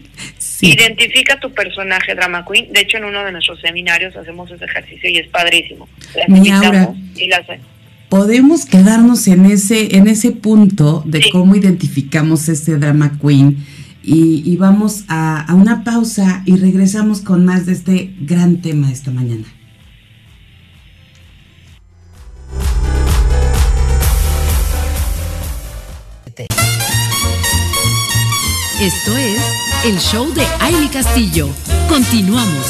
Identifica 0.61 1.38
tu 1.40 1.53
personaje 1.53 2.14
drama 2.14 2.44
queen. 2.44 2.73
De 2.73 2.81
hecho, 2.81 2.99
en 2.99 3.05
uno 3.05 3.25
de 3.25 3.33
nuestros 3.33 3.61
seminarios 3.61 4.14
hacemos 4.16 4.51
ese 4.51 4.64
ejercicio 4.64 5.11
y 5.11 5.18
es 5.18 5.29
padrísimo. 5.29 5.88
podemos 8.09 8.66
quedarnos 8.66 9.29
en 9.29 9.46
ese 9.46 9.96
en 9.96 10.09
ese 10.09 10.33
punto 10.33 11.03
de 11.07 11.31
cómo 11.31 11.55
identificamos 11.55 12.49
ese 12.49 12.77
drama 12.77 13.18
queen 13.20 13.64
y, 14.03 14.57
vamos 14.57 15.05
a, 15.09 15.42
a 15.42 15.55
una 15.55 15.85
pausa 15.85 16.42
y 16.46 16.57
regresamos 16.57 17.20
con 17.20 17.44
más 17.44 17.66
de 17.66 17.73
este 17.73 18.11
gran 18.18 18.61
tema 18.62 18.88
de 18.88 18.94
esta 18.94 19.11
mañana. 19.11 19.44
Esto 28.81 29.18
es 29.18 29.69
el 29.84 29.98
show 29.98 30.30
de 30.34 30.44
Aile 30.60 30.90
Castillo. 30.90 31.48
Continuamos. 31.88 32.66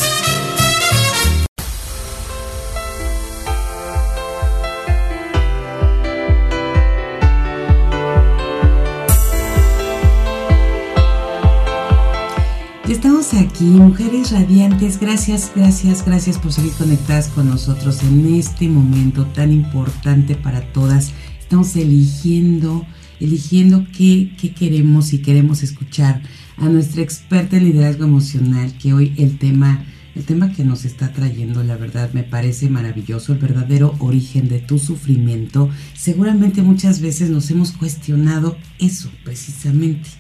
Estamos 12.89 13.35
aquí, 13.35 13.65
mujeres 13.65 14.31
radiantes. 14.31 15.01
Gracias, 15.01 15.51
gracias, 15.55 16.05
gracias 16.05 16.39
por 16.39 16.53
seguir 16.53 16.73
conectadas 16.75 17.29
con 17.29 17.49
nosotros 17.49 18.03
en 18.05 18.37
este 18.37 18.69
momento 18.69 19.27
tan 19.27 19.53
importante 19.53 20.37
para 20.37 20.61
todas. 20.73 21.13
Estamos 21.41 21.75
eligiendo 21.75 22.87
eligiendo 23.21 23.85
qué, 23.97 24.33
queremos 24.59 25.13
y 25.13 25.23
queremos 25.23 25.63
escuchar 25.63 26.23
a 26.61 26.69
nuestra 26.69 27.03
experta 27.03 27.57
en 27.57 27.65
liderazgo 27.65 28.05
emocional, 28.05 28.75
que 28.79 28.93
hoy 28.93 29.15
el 29.17 29.39
tema, 29.39 29.85
el 30.15 30.25
tema 30.25 30.53
que 30.53 30.63
nos 30.63 30.85
está 30.85 31.13
trayendo, 31.13 31.65
la 31.65 31.77
verdad, 31.77 32.13
me 32.13 32.23
parece 32.23 32.69
maravilloso, 32.69 33.33
el 33.33 33.39
verdadero 33.39 33.95
origen 33.99 34.49
de 34.49 34.61
tu 34.61 34.79
sufrimiento. 34.79 35.71
Seguramente 35.95 36.61
muchas 36.63 37.01
veces 37.01 37.31
nos 37.31 37.51
hemos 37.51 37.73
cuestionado 37.73 38.59
eso 38.79 39.11
precisamente. 39.25 40.11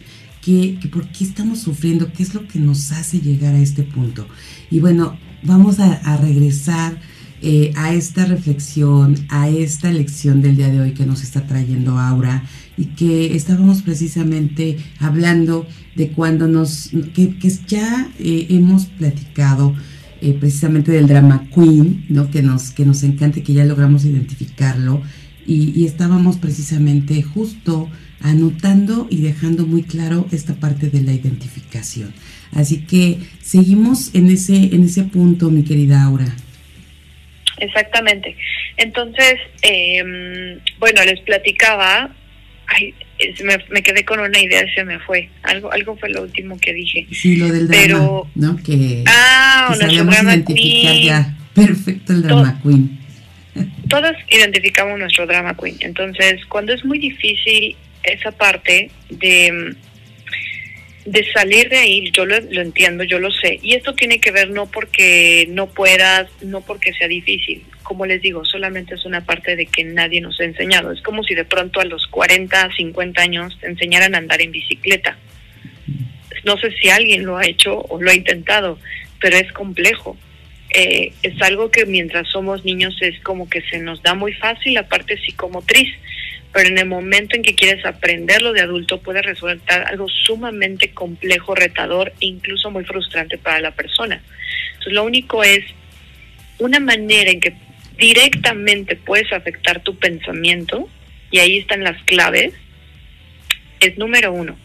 Que, 0.40 0.78
por 0.90 1.06
qué 1.08 1.24
estamos 1.24 1.58
sufriendo, 1.58 2.10
qué 2.14 2.22
es 2.22 2.32
lo 2.34 2.48
que 2.48 2.58
nos 2.58 2.90
hace 2.92 3.20
llegar 3.20 3.54
a 3.54 3.60
este 3.60 3.82
punto. 3.82 4.26
Y 4.70 4.80
bueno, 4.80 5.18
vamos 5.42 5.78
a, 5.78 6.16
regresar 6.16 6.98
eh, 7.42 7.72
a 7.74 7.94
esta 7.94 8.26
reflexión, 8.26 9.14
a 9.30 9.48
esta 9.48 9.90
lección 9.90 10.42
del 10.42 10.56
día 10.56 10.68
de 10.68 10.80
hoy 10.80 10.92
que 10.92 11.06
nos 11.06 11.22
está 11.22 11.46
trayendo 11.46 11.98
Aura 11.98 12.44
y 12.76 12.86
que 12.86 13.34
estábamos 13.34 13.80
precisamente 13.80 14.76
hablando 14.98 15.66
de 15.96 16.10
cuando 16.10 16.48
nos, 16.48 16.90
que, 17.14 17.34
ya 17.66 18.10
eh, 18.18 18.46
hemos 18.50 18.86
platicado 18.86 19.74
eh, 20.20 20.36
precisamente 20.38 20.92
del 20.92 21.06
drama 21.06 21.48
queen, 21.54 22.04
¿no? 22.10 22.30
que, 22.30 22.42
nos, 22.42 22.72
que 22.72 22.84
nos 22.84 23.02
encanta 23.04 23.40
que 23.40 23.54
ya 23.54 23.64
logramos 23.64 24.04
identificarlo 24.04 25.00
y, 25.46 25.84
estábamos 25.86 26.36
precisamente 26.36 27.22
justo 27.22 27.88
anotando 28.20 29.08
y 29.10 29.22
dejando 29.22 29.66
muy 29.66 29.82
claro 29.82 30.26
esta 30.30 30.54
parte 30.54 30.90
de 30.90 31.00
la 31.00 31.14
identificación. 31.14 32.12
Así 32.52 32.82
que 32.82 33.18
seguimos 33.42 34.10
en 34.12 34.28
ese, 34.28 34.74
en 34.74 34.84
ese 34.84 35.04
punto, 35.04 35.50
mi 35.50 35.62
querida 35.62 36.02
Aura. 36.04 36.36
Exactamente. 37.60 38.36
Entonces, 38.76 39.36
em, 39.62 40.58
bueno, 40.78 41.04
les 41.04 41.20
platicaba 41.20 42.10
ay, 42.66 42.94
me, 43.70 43.82
quedé 43.82 44.04
con 44.04 44.20
una 44.20 44.40
idea 44.40 44.64
y 44.64 44.70
se 44.70 44.84
me 44.84 44.98
fue. 45.00 45.28
Algo 45.42 45.72
algo 45.72 45.96
fue 45.96 46.10
lo 46.10 46.22
último 46.22 46.58
que 46.58 46.72
dije. 46.72 47.06
Sí, 47.12 47.36
lo 47.36 47.48
del 47.48 47.68
drama, 47.68 47.82
Pero, 47.82 48.30
¿no? 48.34 48.56
Que, 48.56 49.04
ah, 49.06 49.76
que 49.78 49.86
drama 49.86 50.44
queen. 50.44 51.04
ya 51.04 51.34
perfecto 51.54 52.12
el 52.12 52.22
drama 52.22 52.60
queen. 52.62 52.98
Todas 53.88 54.16
identificamos 54.30 54.98
nuestro 54.98 55.26
drama 55.26 55.56
queen. 55.56 55.76
Entonces, 55.80 56.44
cuando 56.46 56.72
es 56.72 56.84
muy 56.84 56.98
difícil 56.98 57.76
esa 58.04 58.30
parte 58.30 58.90
de 59.10 59.74
de 61.04 61.24
salir 61.32 61.68
de 61.68 61.78
ahí, 61.78 62.10
yo 62.10 62.26
lo, 62.26 62.36
entiendo, 62.36 63.04
yo 63.04 63.18
lo 63.18 63.30
sé. 63.30 63.58
Y 63.62 63.74
esto 63.74 63.94
tiene 63.94 64.20
que 64.20 64.30
ver 64.30 64.50
no 64.50 64.66
porque 64.66 65.46
no 65.48 65.66
puedas, 65.66 66.28
no 66.42 66.60
porque 66.60 66.92
sea 66.92 67.08
difícil. 67.08 67.64
Como 67.82 68.06
les 68.06 68.20
digo, 68.20 68.44
solamente 68.44 68.94
es 68.94 69.04
una 69.04 69.24
parte 69.24 69.56
de 69.56 69.66
que 69.66 69.84
nadie 69.84 70.20
nos 70.20 70.38
ha 70.40 70.44
enseñado. 70.44 70.92
Es 70.92 71.00
como 71.00 71.24
si 71.24 71.34
de 71.34 71.44
pronto 71.44 71.80
a 71.80 71.84
los 71.84 72.06
40, 72.06 72.70
50 72.76 73.22
años 73.22 73.58
te 73.60 73.66
enseñaran 73.66 74.14
a 74.14 74.18
andar 74.18 74.40
en 74.42 74.52
bicicleta. 74.52 75.16
No 76.44 76.56
sé 76.58 76.70
si 76.80 76.90
alguien 76.90 77.24
lo 77.24 77.36
ha 77.36 77.46
hecho 77.46 77.78
o 77.78 78.00
lo 78.00 78.10
ha 78.10 78.14
intentado, 78.14 78.78
pero 79.20 79.36
es 79.36 79.50
complejo. 79.52 80.16
Eh, 80.72 81.12
es 81.22 81.40
algo 81.42 81.70
que 81.70 81.84
mientras 81.84 82.28
somos 82.28 82.64
niños 82.64 82.96
es 83.00 83.18
como 83.20 83.48
que 83.48 83.62
se 83.62 83.78
nos 83.78 84.02
da 84.02 84.14
muy 84.14 84.32
fácil 84.34 84.74
la 84.74 84.86
parte 84.86 85.18
psicomotriz 85.18 85.88
pero 86.52 86.68
en 86.68 86.78
el 86.78 86.86
momento 86.86 87.36
en 87.36 87.42
que 87.42 87.54
quieres 87.54 87.84
aprenderlo 87.84 88.52
de 88.52 88.62
adulto 88.62 89.00
puede 89.00 89.22
resultar 89.22 89.86
algo 89.86 90.08
sumamente 90.08 90.90
complejo, 90.90 91.54
retador 91.54 92.12
e 92.20 92.26
incluso 92.26 92.70
muy 92.70 92.84
frustrante 92.84 93.38
para 93.38 93.60
la 93.60 93.70
persona. 93.70 94.20
Entonces 94.70 94.92
lo 94.92 95.04
único 95.04 95.44
es 95.44 95.64
una 96.58 96.80
manera 96.80 97.30
en 97.30 97.40
que 97.40 97.54
directamente 97.96 98.96
puedes 98.96 99.32
afectar 99.32 99.82
tu 99.82 99.96
pensamiento, 99.96 100.88
y 101.30 101.38
ahí 101.38 101.58
están 101.58 101.84
las 101.84 102.02
claves, 102.04 102.52
es 103.78 103.96
número 103.98 104.32
uno, 104.32 104.56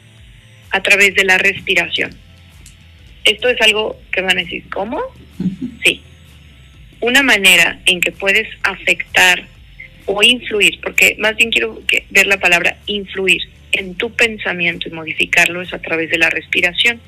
a 0.72 0.82
través 0.82 1.14
de 1.16 1.26
la 1.26 1.38
respiración. 1.38 2.18
Esto 3.24 3.50
es 3.50 3.60
algo 3.62 4.00
que 4.12 4.22
van 4.22 4.38
a 4.38 4.42
decir, 4.42 4.64
¿cómo? 4.70 5.02
Sí. 5.84 6.02
Una 7.02 7.24
manera 7.24 7.80
en 7.86 8.00
que 8.00 8.12
puedes 8.12 8.48
afectar 8.64 9.46
o 10.06 10.24
influir, 10.24 10.80
porque 10.82 11.16
más 11.20 11.36
bien 11.36 11.52
quiero 11.52 11.82
ver 12.12 12.28
la 12.28 12.38
palabra 12.38 12.78
influir 12.86 13.42
en 13.72 13.96
tu 13.96 14.12
pensamiento 14.14 14.88
y 14.88 14.92
modificarlo 14.92 15.62
es 15.62 15.74
a 15.74 15.80
través 15.80 16.10
de 16.10 16.18
la 16.18 16.30
respiración. 16.30 17.00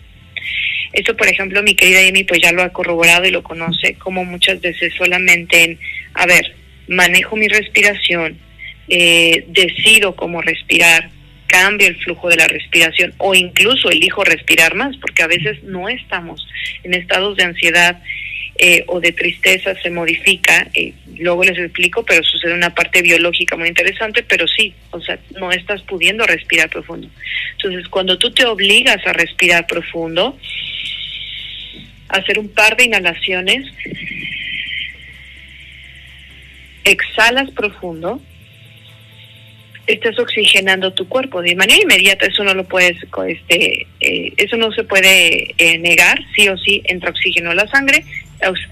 Esto, 0.93 1.15
por 1.15 1.27
ejemplo, 1.27 1.61
mi 1.63 1.75
querida 1.75 2.07
Amy 2.07 2.23
pues 2.23 2.41
ya 2.41 2.51
lo 2.51 2.63
ha 2.63 2.69
corroborado 2.69 3.25
y 3.25 3.31
lo 3.31 3.43
conoce, 3.43 3.95
como 3.95 4.25
muchas 4.25 4.61
veces 4.61 4.93
solamente 4.97 5.63
en, 5.63 5.79
a 6.13 6.25
ver, 6.25 6.55
manejo 6.87 7.35
mi 7.35 7.47
respiración, 7.47 8.37
eh, 8.87 9.45
decido 9.49 10.15
cómo 10.15 10.41
respirar, 10.41 11.09
cambio 11.47 11.87
el 11.87 11.97
flujo 11.97 12.29
de 12.29 12.37
la 12.37 12.47
respiración 12.47 13.13
o 13.17 13.33
incluso 13.35 13.89
elijo 13.89 14.23
respirar 14.23 14.75
más, 14.75 14.95
porque 14.97 15.23
a 15.23 15.27
veces 15.27 15.63
no 15.63 15.89
estamos 15.89 16.45
en 16.83 16.93
estados 16.93 17.37
de 17.37 17.43
ansiedad 17.43 18.01
eh, 18.59 18.85
o 18.87 18.99
de 18.99 19.11
tristeza 19.11 19.75
se 19.83 19.91
modifica, 19.91 20.67
eh, 20.73 20.91
luego 21.19 21.43
les 21.43 21.59
explico, 21.59 22.03
pero 22.03 22.23
sucede 22.23 22.55
una 22.55 22.73
parte 22.73 23.03
biológica 23.03 23.55
muy 23.55 23.67
interesante, 23.67 24.23
pero 24.23 24.47
sí, 24.47 24.73
o 24.89 24.99
sea, 24.99 25.19
no 25.39 25.51
estás 25.51 25.83
pudiendo 25.83 26.25
respirar 26.25 26.67
profundo. 26.67 27.07
Entonces, 27.51 27.87
cuando 27.87 28.17
tú 28.17 28.31
te 28.31 28.45
obligas 28.45 29.05
a 29.05 29.13
respirar 29.13 29.67
profundo, 29.67 30.39
hacer 32.09 32.39
un 32.39 32.49
par 32.49 32.75
de 32.77 32.85
inhalaciones, 32.85 33.71
exhalas 36.83 37.51
profundo, 37.51 38.19
estás 39.85 40.17
oxigenando 40.17 40.93
tu 40.93 41.07
cuerpo 41.07 41.43
de 41.43 41.55
manera 41.55 41.81
inmediata 41.81 42.25
eso 42.25 42.43
no 42.43 42.53
lo 42.53 42.65
puedes 42.65 42.97
este 43.29 43.87
eh, 44.01 44.33
eso 44.35 44.57
no 44.57 44.69
se 44.73 44.83
puede 44.83 45.55
negar 45.79 46.19
sí 46.35 46.49
o 46.49 46.57
sí 46.57 46.81
entra 46.83 47.11
oxígeno 47.11 47.51
a 47.51 47.55
la 47.55 47.67
sangre 47.67 48.03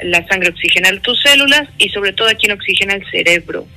la 0.03 0.27
sangre 0.27 0.49
oxigena 0.49 0.89
tus 1.01 1.21
células 1.21 1.67
y 1.77 1.89
sobre 1.89 2.13
todo 2.13 2.27
aquí 2.27 2.47
no 2.47 2.55
oxigena 2.55 2.93
el 2.95 3.05
cerebro. 3.09 3.67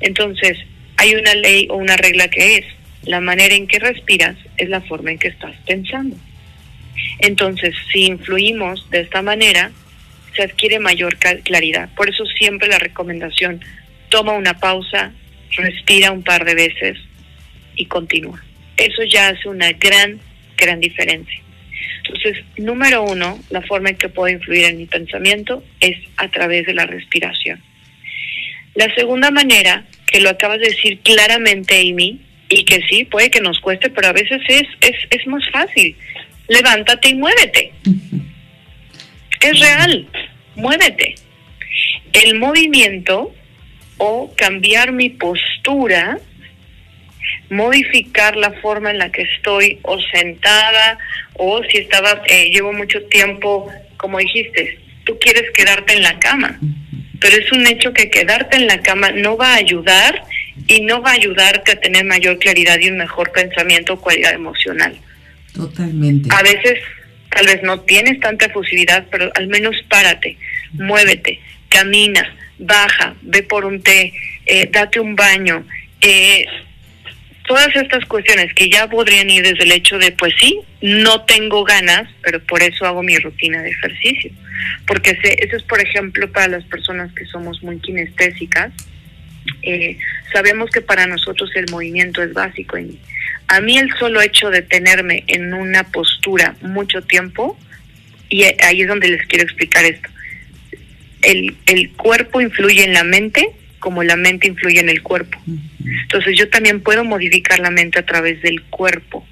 Entonces, 0.00 0.58
hay 0.96 1.14
una 1.14 1.34
ley 1.34 1.66
o 1.70 1.76
una 1.76 1.96
regla 1.96 2.28
que 2.28 2.56
es, 2.56 2.64
la 3.04 3.20
manera 3.20 3.54
en 3.54 3.66
que 3.66 3.78
respiras 3.78 4.36
es 4.56 4.68
la 4.68 4.80
forma 4.82 5.10
en 5.10 5.18
que 5.18 5.28
estás 5.28 5.56
pensando. 5.66 6.16
Entonces, 7.18 7.74
si 7.92 8.06
influimos 8.06 8.88
de 8.90 9.00
esta 9.00 9.22
manera, 9.22 9.72
se 10.34 10.42
adquiere 10.42 10.78
mayor 10.78 11.16
claridad. 11.16 11.88
Por 11.94 12.08
eso 12.08 12.24
siempre 12.26 12.68
la 12.68 12.78
recomendación, 12.78 13.60
toma 14.08 14.32
una 14.32 14.58
pausa, 14.58 15.12
respira 15.56 16.12
un 16.12 16.22
par 16.22 16.44
de 16.44 16.54
veces 16.54 16.98
y 17.76 17.86
continúa. 17.86 18.42
Eso 18.76 19.02
ya 19.04 19.28
hace 19.28 19.48
una 19.48 19.72
gran, 19.72 20.20
gran 20.56 20.80
diferencia. 20.80 21.40
Entonces, 22.12 22.44
número 22.56 23.04
uno, 23.04 23.38
la 23.50 23.62
forma 23.62 23.90
en 23.90 23.96
que 23.96 24.08
puedo 24.08 24.34
influir 24.34 24.64
en 24.64 24.78
mi 24.78 24.86
pensamiento 24.86 25.62
es 25.80 25.96
a 26.16 26.28
través 26.28 26.66
de 26.66 26.74
la 26.74 26.86
respiración. 26.86 27.62
La 28.74 28.92
segunda 28.94 29.30
manera, 29.30 29.84
que 30.06 30.20
lo 30.20 30.30
acabas 30.30 30.58
de 30.58 30.70
decir 30.70 30.98
claramente, 31.00 31.80
Amy, 31.80 32.20
y 32.48 32.64
que 32.64 32.82
sí, 32.88 33.04
puede 33.04 33.30
que 33.30 33.40
nos 33.40 33.60
cueste, 33.60 33.90
pero 33.90 34.08
a 34.08 34.12
veces 34.12 34.42
es, 34.48 34.64
es, 34.80 34.96
es 35.10 35.26
más 35.28 35.48
fácil. 35.50 35.94
Levántate 36.48 37.10
y 37.10 37.14
muévete. 37.14 37.72
Es 39.40 39.60
real, 39.60 40.08
muévete. 40.56 41.14
El 42.12 42.38
movimiento 42.38 43.32
o 43.98 44.34
cambiar 44.36 44.90
mi 44.90 45.10
postura 45.10 46.18
modificar 47.50 48.36
la 48.36 48.52
forma 48.62 48.90
en 48.90 48.98
la 48.98 49.10
que 49.10 49.22
estoy 49.22 49.78
o 49.82 49.98
sentada 50.12 50.98
o 51.34 51.62
si 51.64 51.78
estaba, 51.78 52.22
eh, 52.26 52.50
llevo 52.50 52.72
mucho 52.72 53.02
tiempo, 53.04 53.70
como 53.96 54.18
dijiste, 54.18 54.78
tú 55.04 55.18
quieres 55.18 55.50
quedarte 55.52 55.94
en 55.94 56.02
la 56.02 56.18
cama, 56.18 56.58
pero 57.20 57.36
es 57.36 57.50
un 57.52 57.66
hecho 57.66 57.92
que 57.92 58.08
quedarte 58.08 58.56
en 58.56 58.66
la 58.66 58.80
cama 58.80 59.10
no 59.10 59.36
va 59.36 59.54
a 59.54 59.56
ayudar 59.56 60.22
y 60.66 60.80
no 60.82 61.02
va 61.02 61.10
a 61.10 61.14
ayudarte 61.14 61.72
a 61.72 61.80
tener 61.80 62.04
mayor 62.04 62.38
claridad 62.38 62.78
y 62.80 62.90
un 62.90 62.98
mejor 62.98 63.32
pensamiento 63.32 63.94
o 63.94 64.00
cualidad 64.00 64.32
emocional. 64.32 64.96
Totalmente. 65.54 66.28
A 66.32 66.42
veces 66.42 66.78
tal 67.30 67.46
vez 67.46 67.62
no 67.62 67.80
tienes 67.80 68.20
tanta 68.20 68.46
efusividad, 68.46 69.06
pero 69.10 69.30
al 69.34 69.48
menos 69.48 69.76
párate, 69.88 70.36
muévete, 70.72 71.40
camina, 71.68 72.36
baja, 72.58 73.14
ve 73.22 73.42
por 73.42 73.64
un 73.64 73.82
té, 73.82 74.12
eh, 74.46 74.68
date 74.70 75.00
un 75.00 75.16
baño, 75.16 75.64
eh, 76.00 76.44
todas 77.50 77.74
estas 77.74 78.04
cuestiones 78.04 78.54
que 78.54 78.70
ya 78.70 78.88
podrían 78.88 79.28
ir 79.28 79.42
desde 79.42 79.64
el 79.64 79.72
hecho 79.72 79.98
de, 79.98 80.12
pues 80.12 80.32
sí, 80.38 80.60
no 80.82 81.22
tengo 81.22 81.64
ganas, 81.64 82.08
pero 82.22 82.38
por 82.38 82.62
eso 82.62 82.86
hago 82.86 83.02
mi 83.02 83.18
rutina 83.18 83.60
de 83.60 83.70
ejercicio. 83.70 84.30
Porque 84.86 85.18
eso 85.20 85.56
es, 85.56 85.62
por 85.64 85.80
ejemplo, 85.80 86.30
para 86.30 86.46
las 86.46 86.62
personas 86.66 87.12
que 87.12 87.24
somos 87.24 87.60
muy 87.64 87.80
kinestésicas, 87.80 88.70
eh, 89.62 89.98
sabemos 90.32 90.70
que 90.70 90.80
para 90.80 91.08
nosotros 91.08 91.50
el 91.56 91.66
movimiento 91.72 92.22
es 92.22 92.32
básico. 92.34 92.78
Y 92.78 93.00
a 93.48 93.60
mí 93.60 93.78
el 93.78 93.92
solo 93.98 94.20
hecho 94.20 94.48
de 94.50 94.62
tenerme 94.62 95.24
en 95.26 95.52
una 95.52 95.82
postura 95.82 96.54
mucho 96.62 97.02
tiempo, 97.02 97.58
y 98.28 98.44
ahí 98.44 98.82
es 98.82 98.86
donde 98.86 99.08
les 99.08 99.26
quiero 99.26 99.42
explicar 99.42 99.84
esto, 99.84 100.08
el, 101.22 101.56
el 101.66 101.90
cuerpo 101.94 102.40
influye 102.40 102.84
en 102.84 102.92
la 102.92 103.02
mente 103.02 103.50
como 103.80 104.04
la 104.04 104.16
mente 104.16 104.46
influye 104.46 104.78
en 104.78 104.88
el 104.88 105.02
cuerpo. 105.02 105.38
Entonces 106.02 106.38
yo 106.38 106.48
también 106.48 106.80
puedo 106.82 107.04
modificar 107.04 107.58
la 107.58 107.70
mente 107.70 107.98
a 107.98 108.06
través 108.06 108.40
del 108.42 108.62
cuerpo. 108.62 109.26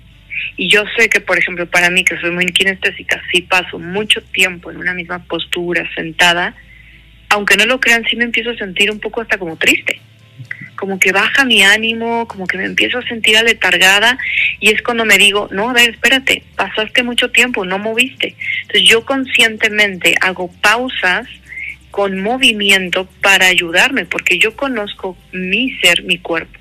Y 0.56 0.68
yo 0.68 0.84
sé 0.96 1.08
que, 1.08 1.20
por 1.20 1.38
ejemplo, 1.38 1.66
para 1.66 1.90
mí, 1.90 2.04
que 2.04 2.18
soy 2.18 2.30
muy 2.30 2.46
kinestésica, 2.46 3.22
si 3.30 3.42
paso 3.42 3.78
mucho 3.78 4.20
tiempo 4.22 4.70
en 4.70 4.78
una 4.78 4.94
misma 4.94 5.20
postura, 5.24 5.88
sentada, 5.94 6.54
aunque 7.28 7.56
no 7.56 7.66
lo 7.66 7.78
crean, 7.78 8.04
sí 8.08 8.16
me 8.16 8.24
empiezo 8.24 8.50
a 8.50 8.56
sentir 8.56 8.90
un 8.90 8.98
poco 8.98 9.20
hasta 9.20 9.38
como 9.38 9.56
triste. 9.56 10.00
Como 10.76 10.98
que 10.98 11.12
baja 11.12 11.44
mi 11.44 11.62
ánimo, 11.62 12.26
como 12.28 12.46
que 12.46 12.56
me 12.56 12.64
empiezo 12.64 12.98
a 12.98 13.08
sentir 13.08 13.36
aletargada 13.36 14.16
y 14.60 14.70
es 14.70 14.80
cuando 14.82 15.04
me 15.04 15.18
digo, 15.18 15.48
no, 15.50 15.70
a 15.70 15.72
ver, 15.72 15.90
espérate, 15.90 16.44
pasaste 16.56 17.02
mucho 17.02 17.30
tiempo, 17.30 17.64
no 17.64 17.78
moviste. 17.78 18.36
Entonces 18.62 18.88
yo 18.88 19.04
conscientemente 19.04 20.14
hago 20.20 20.50
pausas 20.60 21.26
con 21.90 22.20
movimiento 22.20 23.08
para 23.22 23.46
ayudarme, 23.46 24.04
porque 24.04 24.38
yo 24.38 24.56
conozco 24.56 25.16
mi 25.32 25.70
ser, 25.80 26.02
mi 26.04 26.18
cuerpo. 26.18 26.58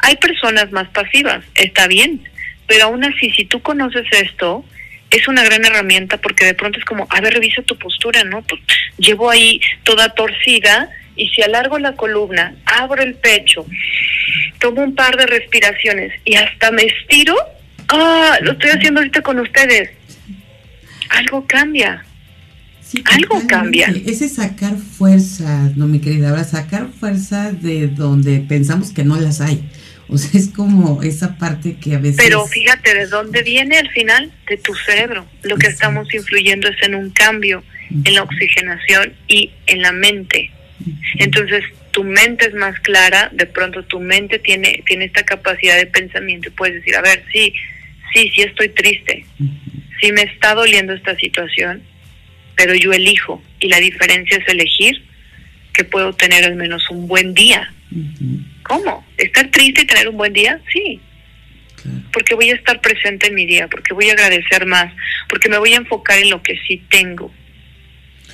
Hay 0.00 0.16
personas 0.16 0.70
más 0.72 0.88
pasivas, 0.88 1.44
está 1.54 1.86
bien, 1.86 2.28
pero 2.66 2.84
aún 2.84 3.04
así, 3.04 3.30
si 3.30 3.44
tú 3.44 3.60
conoces 3.62 4.06
esto, 4.12 4.64
es 5.10 5.26
una 5.28 5.42
gran 5.42 5.64
herramienta 5.64 6.18
porque 6.18 6.44
de 6.44 6.54
pronto 6.54 6.78
es 6.78 6.84
como, 6.84 7.06
a 7.10 7.20
ver, 7.20 7.34
revisa 7.34 7.62
tu 7.62 7.76
postura, 7.78 8.24
¿no? 8.24 8.42
Pues 8.42 8.60
llevo 8.98 9.30
ahí 9.30 9.60
toda 9.84 10.10
torcida 10.10 10.90
y 11.16 11.28
si 11.30 11.42
alargo 11.42 11.78
la 11.78 11.94
columna, 11.94 12.54
abro 12.66 13.02
el 13.02 13.14
pecho, 13.14 13.66
tomo 14.58 14.82
un 14.82 14.94
par 14.94 15.16
de 15.16 15.26
respiraciones 15.26 16.12
y 16.24 16.34
hasta 16.34 16.70
me 16.70 16.82
estiro, 16.82 17.36
ah, 17.88 18.38
lo 18.42 18.52
estoy 18.52 18.70
haciendo 18.70 19.00
ahorita 19.00 19.22
con 19.22 19.40
ustedes. 19.40 19.90
Algo 21.10 21.46
cambia. 21.46 22.04
Algo 23.04 23.46
cambia. 23.46 23.92
Ese 24.06 24.28
sacar 24.28 24.76
fuerza, 24.76 25.70
no 25.76 25.86
mi 25.86 26.00
querida, 26.00 26.30
ahora 26.30 26.44
sacar 26.44 26.88
fuerza 26.98 27.52
de 27.52 27.88
donde 27.88 28.40
pensamos 28.40 28.92
que 28.92 29.04
no 29.04 29.20
las 29.20 29.40
hay. 29.40 29.68
O 30.08 30.16
sea, 30.16 30.40
es 30.40 30.48
como 30.48 31.02
esa 31.02 31.36
parte 31.36 31.76
que 31.76 31.94
a 31.94 31.98
veces... 31.98 32.16
Pero 32.16 32.46
fíjate, 32.46 32.94
¿de 32.94 33.06
dónde 33.06 33.42
viene 33.42 33.76
al 33.76 33.90
final? 33.90 34.32
De 34.48 34.56
tu 34.56 34.74
cerebro. 34.74 35.26
Lo 35.42 35.56
que 35.56 35.66
estamos 35.66 36.12
influyendo 36.14 36.68
es 36.68 36.76
en 36.82 36.94
un 36.94 37.10
cambio 37.10 37.62
en 37.90 38.14
la 38.14 38.22
oxigenación 38.22 39.12
y 39.26 39.50
en 39.66 39.82
la 39.82 39.92
mente. 39.92 40.50
Entonces, 41.18 41.62
tu 41.90 42.04
mente 42.04 42.46
es 42.46 42.54
más 42.54 42.78
clara, 42.80 43.30
de 43.32 43.46
pronto 43.46 43.82
tu 43.82 44.00
mente 44.00 44.38
tiene, 44.38 44.82
tiene 44.86 45.06
esta 45.06 45.24
capacidad 45.24 45.76
de 45.76 45.86
pensamiento 45.86 46.48
y 46.48 46.52
puedes 46.52 46.76
decir, 46.76 46.96
a 46.96 47.02
ver, 47.02 47.24
sí, 47.32 47.52
sí, 48.14 48.30
sí 48.34 48.42
estoy 48.42 48.68
triste, 48.68 49.26
sí 50.00 50.12
me 50.12 50.22
está 50.22 50.54
doliendo 50.54 50.92
esta 50.92 51.16
situación, 51.16 51.82
pero 52.58 52.74
yo 52.74 52.92
elijo 52.92 53.40
y 53.60 53.68
la 53.68 53.78
diferencia 53.78 54.36
es 54.36 54.48
elegir 54.48 55.00
que 55.72 55.84
puedo 55.84 56.12
tener 56.12 56.44
al 56.44 56.56
menos 56.56 56.90
un 56.90 57.06
buen 57.06 57.32
día. 57.32 57.72
¿Cómo? 58.64 59.06
¿Estar 59.16 59.48
triste 59.52 59.82
y 59.82 59.86
tener 59.86 60.08
un 60.08 60.16
buen 60.16 60.32
día? 60.32 60.60
Sí. 60.72 61.00
Porque 62.12 62.34
voy 62.34 62.50
a 62.50 62.56
estar 62.56 62.80
presente 62.80 63.28
en 63.28 63.36
mi 63.36 63.46
día, 63.46 63.68
porque 63.68 63.94
voy 63.94 64.10
a 64.10 64.12
agradecer 64.14 64.66
más, 64.66 64.92
porque 65.28 65.48
me 65.48 65.56
voy 65.58 65.72
a 65.72 65.76
enfocar 65.76 66.18
en 66.18 66.30
lo 66.30 66.42
que 66.42 66.58
sí 66.66 66.82
tengo. 66.90 67.32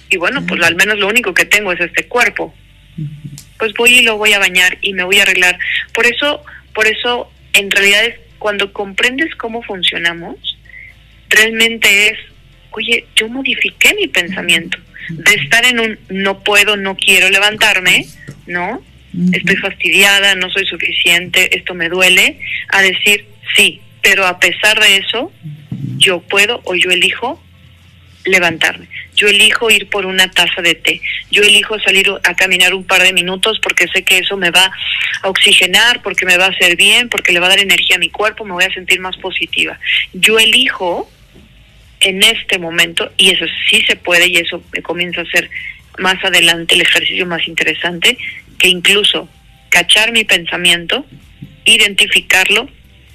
Y 0.09 0.17
bueno, 0.17 0.43
pues 0.47 0.63
al 0.63 0.75
menos 0.75 0.99
lo 0.99 1.07
único 1.07 1.35
que 1.35 1.45
tengo 1.45 1.71
es 1.73 1.81
este 1.81 2.07
cuerpo. 2.07 2.55
Pues 3.59 3.75
voy 3.75 3.99
y 3.99 4.03
lo 4.03 4.17
voy 4.17 4.33
a 4.33 4.39
bañar 4.39 4.79
y 4.81 4.95
me 4.95 5.05
voy 5.05 5.19
a 5.19 5.25
arreglar. 5.25 5.59
Por 5.93 6.07
eso, 6.07 6.43
por 6.73 6.87
eso, 6.87 7.31
en 7.53 7.71
realidad 7.71 8.07
es 8.07 8.15
cuando 8.39 8.73
comprendes 8.73 9.35
cómo 9.35 9.63
funcionamos, 9.63 10.37
realmente 11.29 12.09
es, 12.09 12.19
oye, 12.75 13.07
yo 13.17 13.29
modifiqué 13.29 13.95
mi 13.95 14.09
pensamiento 14.09 14.79
de 15.09 15.35
estar 15.35 15.65
en 15.67 15.81
un 15.81 15.99
no 16.09 16.43
puedo, 16.43 16.77
no 16.77 16.97
quiero 16.97 17.29
levantarme, 17.31 18.07
¿no? 18.47 18.83
Estoy 19.33 19.57
fastidiada, 19.57 20.35
no 20.35 20.51
soy 20.51 20.67
suficiente, 20.67 21.57
esto 21.57 21.75
me 21.75 21.89
duele, 21.89 22.41
a 22.69 22.83
decir 22.83 23.27
sí, 23.57 23.81
pero 24.03 24.27
a 24.27 24.41
pesar 24.41 24.81
de 24.81 24.97
eso, 24.97 25.33
yo 25.99 26.21
puedo 26.21 26.61
o 26.65 26.75
yo 26.75 26.91
elijo 26.91 27.41
levantarme. 28.25 28.89
Yo 29.15 29.29
elijo 29.29 29.71
ir 29.71 29.89
por 29.89 30.07
una 30.07 30.31
taza 30.31 30.61
de 30.63 30.75
té. 30.75 31.01
Yo 31.31 31.43
elijo 31.43 31.79
salir 31.79 32.11
a 32.25 32.35
caminar 32.35 32.75
un 32.75 32.85
par 32.85 33.03
de 33.03 33.13
minutos 33.13 33.61
porque 33.63 33.87
sé 33.89 34.03
que 34.03 34.19
eso 34.19 34.37
me 34.37 34.51
va 34.51 34.73
a 35.23 35.29
oxigenar, 35.29 36.03
porque 36.03 36.27
me 36.27 36.37
va 36.37 36.47
a 36.47 36.49
hacer 36.49 36.77
bien, 36.77 37.09
porque 37.09 37.33
le 37.33 37.39
va 37.39 37.47
a 37.47 37.51
dar 37.51 37.61
energía 37.61 37.97
a 37.97 38.01
mi 38.01 38.11
cuerpo, 38.11 38.45
me 38.45 38.53
voy 38.53 38.65
a 38.65 38.75
sentir 38.75 38.99
más 39.01 39.17
positiva. 39.19 39.79
Yo 40.13 40.39
elijo 40.39 41.09
en 42.05 42.23
este 42.23 42.59
momento, 42.59 43.13
y 43.17 43.31
eso 43.31 43.47
sí 43.69 43.83
se 43.87 43.97
puede, 43.97 44.29
y 44.29 44.37
eso 44.37 44.63
comienza 44.83 45.23
a 45.23 45.27
ser 45.27 45.51
más 45.99 46.23
adelante 46.23 46.75
el 46.75 46.83
ejercicio 46.83 47.27
más 47.27 47.49
interesante, 47.49 48.17
que 48.59 48.69
incluso 48.69 49.29
cachar 49.71 50.13
mi 50.13 50.25
pensamiento, 50.25 51.07
identificarlo, 51.65 52.69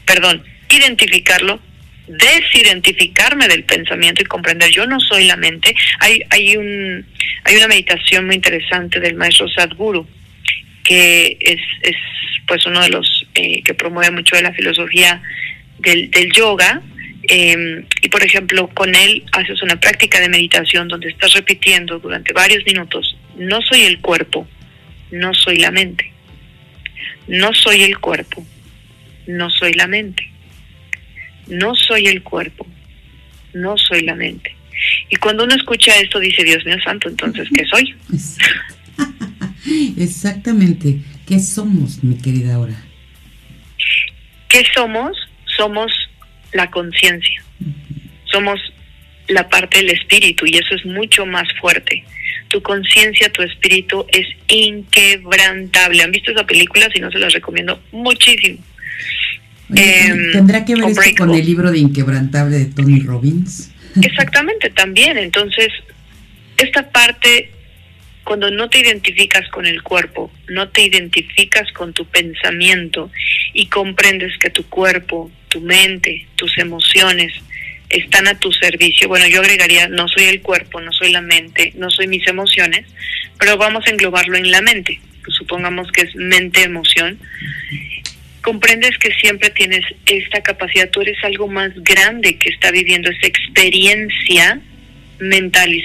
perdón, 0.06 0.44
identificarlo, 0.70 1.60
desidentificarme 2.08 3.48
del 3.48 3.64
pensamiento 3.64 4.24
y 4.24 4.26
comprender 4.26 4.72
yo 4.72 4.88
no 4.88 5.00
soy 5.00 5.26
la 5.26 5.38
mente. 5.38 5.76
Hay 6.00 6.24
hay 6.32 6.58
un 6.58 7.06
hay 7.44 7.56
una 7.56 7.68
meditación 7.68 8.26
muy 8.26 8.36
interesante 8.36 9.00
del 9.00 9.16
maestro 9.16 9.48
Sadhguru 9.48 10.08
que 10.84 11.38
es, 11.40 11.62
es 11.84 11.96
pues 12.48 12.66
uno 12.66 12.82
de 12.82 12.90
los 12.90 13.28
eh, 13.36 13.62
que 13.62 13.76
promueve 13.76 14.10
mucho 14.10 14.36
de 14.36 14.42
la 14.42 14.54
filosofía 14.54 15.22
del 15.78 16.32
yoga 16.34 16.82
eh, 17.30 17.86
y 18.02 18.10
por 18.10 18.24
ejemplo 18.24 18.68
con 18.70 18.96
él 18.96 19.24
haces 19.32 19.62
una 19.62 19.80
práctica 19.80 20.20
de 20.20 20.30
meditación 20.30 20.88
donde 20.88 21.10
estás 21.10 21.34
repitiendo 21.34 22.00
durante 22.00 22.34
varios 22.34 22.66
minutos 22.66 23.18
no 23.38 23.62
soy 23.62 23.84
el 23.84 24.00
cuerpo 24.00 24.48
no 25.12 25.34
soy 25.34 25.58
la 25.58 25.72
mente 25.72 26.12
no 27.28 27.54
soy 27.54 27.84
el 27.84 28.00
cuerpo 28.00 28.46
no 29.28 29.50
soy 29.50 29.74
la 29.74 29.88
mente 29.88 30.30
no 31.50 31.76
soy 31.76 32.08
el 32.08 32.24
cuerpo, 32.24 32.66
no 33.54 33.78
soy 33.78 34.02
la 34.02 34.16
mente. 34.16 34.56
Y 35.10 35.16
cuando 35.18 35.44
uno 35.44 35.56
escucha 35.56 35.92
esto 35.98 36.20
dice, 36.20 36.44
Dios 36.44 36.64
mío 36.66 36.78
santo, 36.84 37.10
entonces, 37.10 37.48
¿qué 37.54 37.66
soy? 37.66 37.96
Exactamente, 39.98 41.00
¿qué 41.28 41.40
somos, 41.40 42.04
mi 42.04 42.18
querida 42.18 42.56
Aura? 42.56 42.86
¿Qué 44.48 44.64
somos? 44.74 45.18
Somos 45.58 45.92
la 46.54 46.70
conciencia, 46.70 47.44
somos 48.26 48.60
la 49.28 49.48
parte 49.48 49.80
del 49.80 49.92
espíritu 49.92 50.46
y 50.46 50.58
eso 50.58 50.76
es 50.76 50.86
mucho 50.86 51.26
más 51.26 51.48
fuerte. 51.60 52.04
Tu 52.48 52.62
conciencia, 52.62 53.32
tu 53.32 53.44
espíritu 53.44 54.06
es 54.12 54.28
inquebrantable. 54.48 56.04
¿Han 56.04 56.12
visto 56.12 56.32
esa 56.32 56.46
película? 56.46 56.90
Si 56.92 57.00
no, 57.00 57.12
se 57.12 57.20
las 57.20 57.32
recomiendo 57.34 57.82
muchísimo. 57.92 58.58
Em, 59.76 60.32
¿Tendrá 60.32 60.66
que 60.66 60.76
ver 60.76 60.86
esto 60.90 61.02
con 61.18 61.34
el 61.34 61.46
libro 61.46 61.72
de 61.72 61.78
Inquebrantable 61.78 62.58
de 62.58 62.66
Tony 62.66 63.02
Robbins? 63.02 63.72
Exactamente, 64.02 64.72
también. 64.72 65.18
Entonces, 65.18 65.68
esta 66.58 66.90
parte, 66.90 67.52
cuando 68.30 68.52
no 68.52 68.70
te 68.70 68.78
identificas 68.78 69.50
con 69.50 69.66
el 69.66 69.82
cuerpo, 69.82 70.32
no 70.50 70.70
te 70.70 70.84
identificas 70.84 71.72
con 71.72 71.94
tu 71.94 72.06
pensamiento 72.06 73.10
y 73.54 73.66
comprendes 73.66 74.38
que 74.38 74.52
tu 74.52 74.70
cuerpo, 74.70 75.32
tu 75.48 75.62
mente, 75.62 76.28
tus 76.36 76.56
emociones 76.60 77.34
están 77.90 78.28
a 78.28 78.38
tu 78.38 78.52
servicio. 78.52 79.08
Bueno, 79.08 79.26
yo 79.26 79.42
agregaría, 79.42 79.88
no 79.88 80.08
soy 80.08 80.26
el 80.26 80.44
cuerpo, 80.44 80.80
no 80.80 80.92
soy 80.92 81.12
la 81.12 81.22
mente, 81.22 81.74
no 81.76 81.90
soy 81.90 82.06
mis 82.06 82.28
emociones, 82.28 82.86
pero 83.40 83.58
vamos 83.58 83.88
a 83.88 83.90
englobarlo 83.90 84.38
en 84.38 84.52
la 84.52 84.62
mente. 84.62 85.02
Pues 85.24 85.36
supongamos 85.36 85.92
que 85.92 86.02
es 86.02 86.16
mente-emoción 86.16 87.18
comprendes 88.44 88.96
que 89.00 89.12
siempre 89.16 89.50
tienes 89.50 89.82
esta 90.06 90.42
capacidad, 90.42 90.90
tú 90.92 91.02
eres 91.02 91.18
algo 91.24 91.48
más 91.48 91.72
grande 91.78 92.38
que 92.38 92.50
está 92.50 92.70
viviendo 92.70 93.10
esa 93.10 93.28
experiencia 93.28 94.62
mental 95.20 95.74
y 95.74 95.84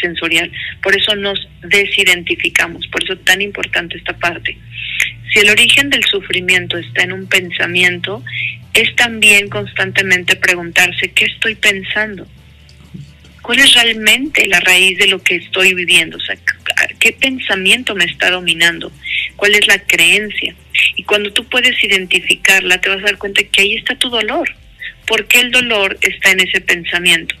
sensorial. 0.00 0.50
Por 0.82 0.96
eso 0.96 1.14
nos 1.16 1.48
desidentificamos, 1.62 2.86
por 2.88 3.02
eso 3.02 3.14
es 3.14 3.24
tan 3.24 3.42
importante 3.42 3.96
esta 3.96 4.16
parte. 4.16 4.56
Si 5.32 5.40
el 5.40 5.50
origen 5.50 5.90
del 5.90 6.04
sufrimiento 6.04 6.78
está 6.78 7.02
en 7.02 7.12
un 7.12 7.26
pensamiento, 7.26 8.24
es 8.72 8.94
también 8.96 9.48
constantemente 9.48 10.36
preguntarse, 10.36 11.10
¿qué 11.10 11.26
estoy 11.26 11.54
pensando? 11.54 12.26
¿Cuál 13.42 13.60
es 13.60 13.72
realmente 13.74 14.46
la 14.46 14.60
raíz 14.60 14.98
de 14.98 15.06
lo 15.06 15.22
que 15.22 15.36
estoy 15.36 15.74
viviendo? 15.74 16.18
¿qué 16.98 17.12
pensamiento 17.12 17.94
me 17.94 18.04
está 18.04 18.30
dominando? 18.30 18.92
¿Cuál 19.36 19.54
es 19.54 19.66
la 19.66 19.78
creencia? 19.78 20.54
Y 20.96 21.02
cuando 21.04 21.32
tú 21.32 21.44
puedes 21.44 21.82
identificarla, 21.82 22.80
te 22.80 22.88
vas 22.88 22.98
a 22.98 23.06
dar 23.06 23.18
cuenta 23.18 23.42
que 23.44 23.62
ahí 23.62 23.76
está 23.76 23.94
tu 23.96 24.10
dolor. 24.10 24.54
¿Por 25.06 25.26
qué 25.26 25.40
el 25.40 25.50
dolor 25.50 25.96
está 26.02 26.32
en 26.32 26.40
ese 26.40 26.60
pensamiento? 26.60 27.34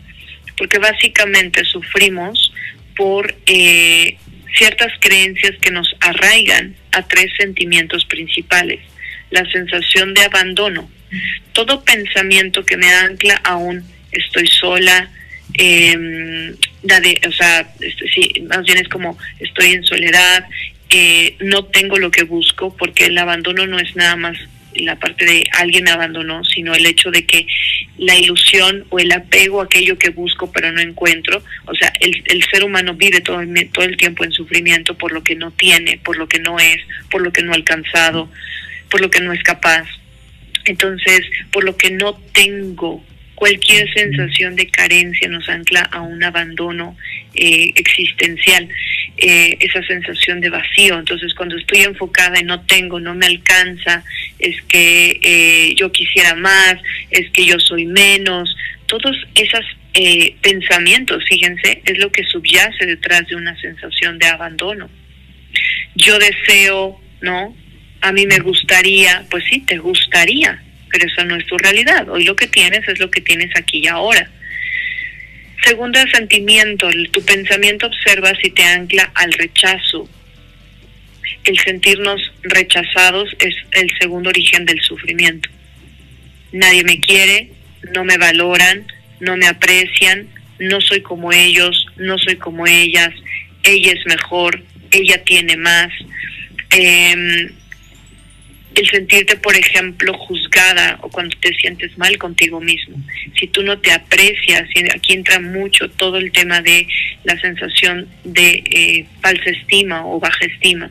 Porque 0.58 0.78
básicamente 0.78 1.64
sufrimos 1.64 2.52
por 2.96 3.34
eh, 3.46 4.18
ciertas 4.56 4.92
creencias 5.00 5.56
que 5.60 5.70
nos 5.70 5.94
arraigan 6.00 6.74
a 6.92 7.02
tres 7.06 7.30
sentimientos 7.38 8.04
principales. 8.06 8.80
La 9.30 9.48
sensación 9.50 10.14
de 10.14 10.22
abandono. 10.22 10.90
Todo 11.52 11.84
pensamiento 11.84 12.64
que 12.64 12.76
me 12.76 12.92
ancla 12.92 13.36
a 13.44 13.56
un 13.56 13.84
estoy 14.10 14.46
sola, 14.46 15.10
eh, 15.54 16.54
o 17.26 17.32
sea, 17.32 17.72
sí, 18.14 18.42
más 18.48 18.64
bien 18.64 18.78
es 18.78 18.88
como 18.88 19.18
estoy 19.38 19.72
en 19.72 19.84
soledad, 19.84 20.44
eh, 20.90 21.36
no 21.40 21.64
tengo 21.64 21.98
lo 21.98 22.10
que 22.10 22.22
busco, 22.22 22.74
porque 22.76 23.06
el 23.06 23.18
abandono 23.18 23.66
no 23.66 23.78
es 23.78 23.94
nada 23.96 24.16
más 24.16 24.36
la 24.74 24.96
parte 24.96 25.24
de 25.24 25.44
alguien 25.52 25.88
abandonó, 25.88 26.44
sino 26.44 26.74
el 26.74 26.86
hecho 26.86 27.10
de 27.10 27.24
que 27.24 27.46
la 27.96 28.16
ilusión 28.16 28.84
o 28.90 28.98
el 28.98 29.10
apego 29.12 29.60
a 29.60 29.64
aquello 29.64 29.98
que 29.98 30.10
busco 30.10 30.52
pero 30.52 30.70
no 30.72 30.80
encuentro, 30.80 31.42
o 31.66 31.74
sea, 31.74 31.92
el, 32.00 32.22
el 32.26 32.44
ser 32.44 32.64
humano 32.64 32.94
vive 32.94 33.20
todo, 33.20 33.40
todo 33.72 33.84
el 33.84 33.96
tiempo 33.96 34.24
en 34.24 34.32
sufrimiento 34.32 34.96
por 34.96 35.12
lo 35.12 35.22
que 35.22 35.34
no 35.34 35.50
tiene, 35.50 35.98
por 35.98 36.16
lo 36.16 36.28
que 36.28 36.38
no 36.38 36.58
es, 36.58 36.78
por 37.10 37.22
lo 37.22 37.32
que 37.32 37.42
no 37.42 37.52
ha 37.52 37.56
alcanzado, 37.56 38.30
por 38.90 39.00
lo 39.00 39.10
que 39.10 39.20
no 39.20 39.32
es 39.32 39.42
capaz. 39.42 39.86
Entonces, 40.64 41.22
por 41.50 41.64
lo 41.64 41.76
que 41.76 41.90
no 41.90 42.14
tengo, 42.32 43.02
cualquier 43.38 43.88
sensación 43.94 44.56
de 44.56 44.66
carencia 44.66 45.28
nos 45.28 45.48
ancla 45.48 45.82
a 45.92 46.00
un 46.00 46.24
abandono 46.24 46.96
eh, 47.34 47.72
existencial, 47.76 48.68
eh, 49.16 49.56
esa 49.60 49.80
sensación 49.84 50.40
de 50.40 50.50
vacío. 50.50 50.98
Entonces, 50.98 51.34
cuando 51.34 51.56
estoy 51.56 51.82
enfocada 51.82 52.40
en 52.40 52.46
no 52.46 52.62
tengo, 52.62 52.98
no 52.98 53.14
me 53.14 53.26
alcanza, 53.26 54.02
es 54.40 54.60
que 54.62 55.20
eh, 55.22 55.74
yo 55.76 55.92
quisiera 55.92 56.34
más, 56.34 56.78
es 57.12 57.30
que 57.30 57.46
yo 57.46 57.60
soy 57.60 57.86
menos, 57.86 58.56
todos 58.86 59.16
esos 59.36 59.64
pensamientos, 60.42 61.24
fíjense, 61.28 61.82
es 61.84 61.98
lo 61.98 62.12
que 62.12 62.22
subyace 62.22 62.86
detrás 62.86 63.26
de 63.26 63.34
una 63.34 63.58
sensación 63.60 64.18
de 64.18 64.26
abandono. 64.26 64.88
Yo 65.96 66.18
deseo, 66.18 67.00
¿no? 67.20 67.56
A 68.00 68.12
mí 68.12 68.26
me 68.26 68.38
gustaría, 68.38 69.26
pues 69.28 69.44
sí, 69.50 69.60
te 69.60 69.78
gustaría, 69.78 70.62
pero 70.90 71.06
eso 71.06 71.24
no 71.24 71.36
es 71.36 71.46
tu 71.46 71.56
realidad. 71.58 72.08
Hoy 72.08 72.24
lo 72.24 72.36
que 72.36 72.46
tienes 72.46 72.86
es 72.88 72.98
lo 72.98 73.10
que 73.10 73.20
tienes 73.20 73.50
aquí 73.56 73.80
y 73.84 73.88
ahora. 73.88 74.30
Segundo 75.64 75.98
sentimiento, 76.12 76.88
tu 77.10 77.24
pensamiento 77.24 77.86
observa 77.86 78.32
si 78.40 78.50
te 78.50 78.64
ancla 78.64 79.10
al 79.14 79.32
rechazo. 79.32 80.08
El 81.44 81.58
sentirnos 81.58 82.20
rechazados 82.42 83.34
es 83.38 83.54
el 83.72 83.90
segundo 83.98 84.30
origen 84.30 84.64
del 84.64 84.80
sufrimiento. 84.80 85.48
Nadie 86.52 86.84
me 86.84 87.00
quiere, 87.00 87.50
no 87.94 88.04
me 88.04 88.18
valoran, 88.18 88.86
no 89.20 89.36
me 89.36 89.46
aprecian, 89.46 90.28
no 90.58 90.80
soy 90.80 91.02
como 91.02 91.32
ellos, 91.32 91.86
no 91.96 92.18
soy 92.18 92.36
como 92.36 92.66
ellas, 92.66 93.10
ella 93.62 93.92
es 93.92 94.06
mejor, 94.06 94.62
ella 94.90 95.22
tiene 95.24 95.56
más. 95.56 95.92
Eh, 96.70 97.50
el 98.78 98.88
sentirte, 98.88 99.36
por 99.36 99.56
ejemplo, 99.56 100.14
juzgada 100.14 100.98
o 101.02 101.08
cuando 101.08 101.36
te 101.40 101.52
sientes 101.54 101.98
mal 101.98 102.16
contigo 102.16 102.60
mismo. 102.60 102.96
Si 103.38 103.48
tú 103.48 103.62
no 103.62 103.78
te 103.80 103.90
aprecias, 103.90 104.68
aquí 104.94 105.14
entra 105.14 105.40
mucho 105.40 105.90
todo 105.90 106.18
el 106.18 106.30
tema 106.30 106.60
de 106.62 106.86
la 107.24 107.38
sensación 107.40 108.08
de 108.22 108.62
eh, 108.70 109.06
falsa 109.20 109.50
estima 109.50 110.06
o 110.06 110.20
baja 110.20 110.44
estima. 110.44 110.90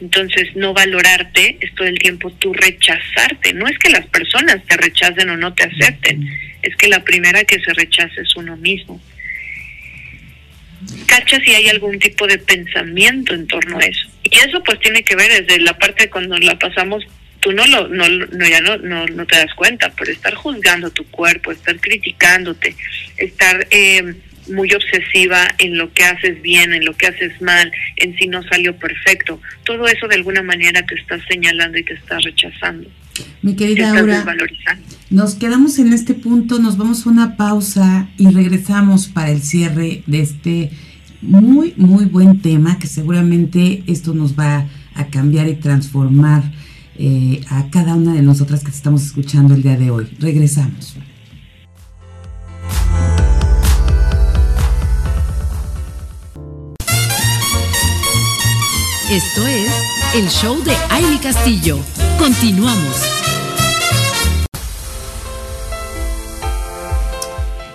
Entonces, 0.00 0.54
no 0.56 0.74
valorarte 0.74 1.56
es 1.60 1.74
todo 1.74 1.88
el 1.88 1.98
tiempo 1.98 2.30
tú 2.32 2.52
rechazarte. 2.52 3.54
No 3.54 3.66
es 3.66 3.78
que 3.78 3.88
las 3.88 4.06
personas 4.08 4.62
te 4.66 4.76
rechacen 4.76 5.30
o 5.30 5.36
no 5.36 5.54
te 5.54 5.64
acepten, 5.64 6.28
es 6.60 6.76
que 6.76 6.88
la 6.88 7.02
primera 7.02 7.44
que 7.44 7.60
se 7.60 7.72
rechaza 7.72 8.20
es 8.20 8.36
uno 8.36 8.58
mismo. 8.58 9.00
Cacha 11.06 11.40
si 11.42 11.54
hay 11.54 11.68
algún 11.68 11.98
tipo 11.98 12.26
de 12.26 12.38
pensamiento 12.38 13.32
en 13.32 13.46
torno 13.46 13.78
a 13.78 13.84
eso. 13.84 14.08
Y 14.24 14.36
eso 14.36 14.62
pues 14.62 14.78
tiene 14.80 15.02
que 15.02 15.16
ver 15.16 15.30
desde 15.30 15.60
la 15.60 15.78
parte 15.78 16.10
cuando 16.10 16.36
la 16.38 16.58
pasamos 16.58 17.06
tú 17.42 17.52
no 17.52 17.66
lo 17.66 17.88
no, 17.88 18.08
no 18.08 18.48
ya 18.48 18.60
no, 18.60 18.78
no, 18.78 19.04
no 19.06 19.26
te 19.26 19.36
das 19.36 19.52
cuenta, 19.54 19.92
pero 19.98 20.10
estar 20.10 20.34
juzgando 20.34 20.90
tu 20.90 21.04
cuerpo, 21.06 21.52
estar 21.52 21.78
criticándote, 21.80 22.74
estar 23.18 23.66
eh, 23.70 24.14
muy 24.48 24.72
obsesiva 24.72 25.48
en 25.58 25.76
lo 25.76 25.92
que 25.92 26.04
haces 26.04 26.40
bien, 26.40 26.72
en 26.72 26.84
lo 26.84 26.96
que 26.96 27.08
haces 27.08 27.40
mal, 27.42 27.70
en 27.96 28.16
si 28.16 28.28
no 28.28 28.42
salió 28.44 28.76
perfecto, 28.76 29.40
todo 29.64 29.86
eso 29.86 30.06
de 30.08 30.14
alguna 30.14 30.42
manera 30.42 30.84
te 30.86 30.94
está 30.94 31.18
señalando 31.26 31.78
y 31.78 31.84
te 31.84 31.94
está 31.94 32.18
rechazando. 32.18 32.88
Mi 33.42 33.56
querida 33.56 33.90
Aura, 33.90 34.24
nos 35.10 35.34
quedamos 35.34 35.78
en 35.78 35.92
este 35.92 36.14
punto, 36.14 36.60
nos 36.60 36.78
vamos 36.78 37.06
a 37.06 37.10
una 37.10 37.36
pausa 37.36 38.08
y 38.16 38.30
regresamos 38.30 39.08
para 39.08 39.30
el 39.30 39.42
cierre 39.42 40.02
de 40.06 40.20
este 40.20 40.70
muy, 41.20 41.74
muy 41.76 42.06
buen 42.06 42.40
tema 42.40 42.78
que 42.78 42.86
seguramente 42.86 43.82
esto 43.86 44.14
nos 44.14 44.38
va 44.38 44.66
a 44.94 45.06
cambiar 45.08 45.48
y 45.48 45.54
transformar 45.54 46.42
eh, 46.96 47.40
a 47.48 47.70
cada 47.70 47.94
una 47.94 48.14
de 48.14 48.22
nosotras 48.22 48.62
que 48.64 48.70
estamos 48.70 49.04
escuchando 49.04 49.54
el 49.54 49.62
día 49.62 49.76
de 49.76 49.90
hoy. 49.90 50.06
Regresamos. 50.18 50.96
Esto 59.10 59.46
es 59.46 59.70
el 60.14 60.28
show 60.28 60.62
de 60.64 60.74
Aile 60.90 61.18
Castillo. 61.20 61.78
Continuamos. 62.18 63.02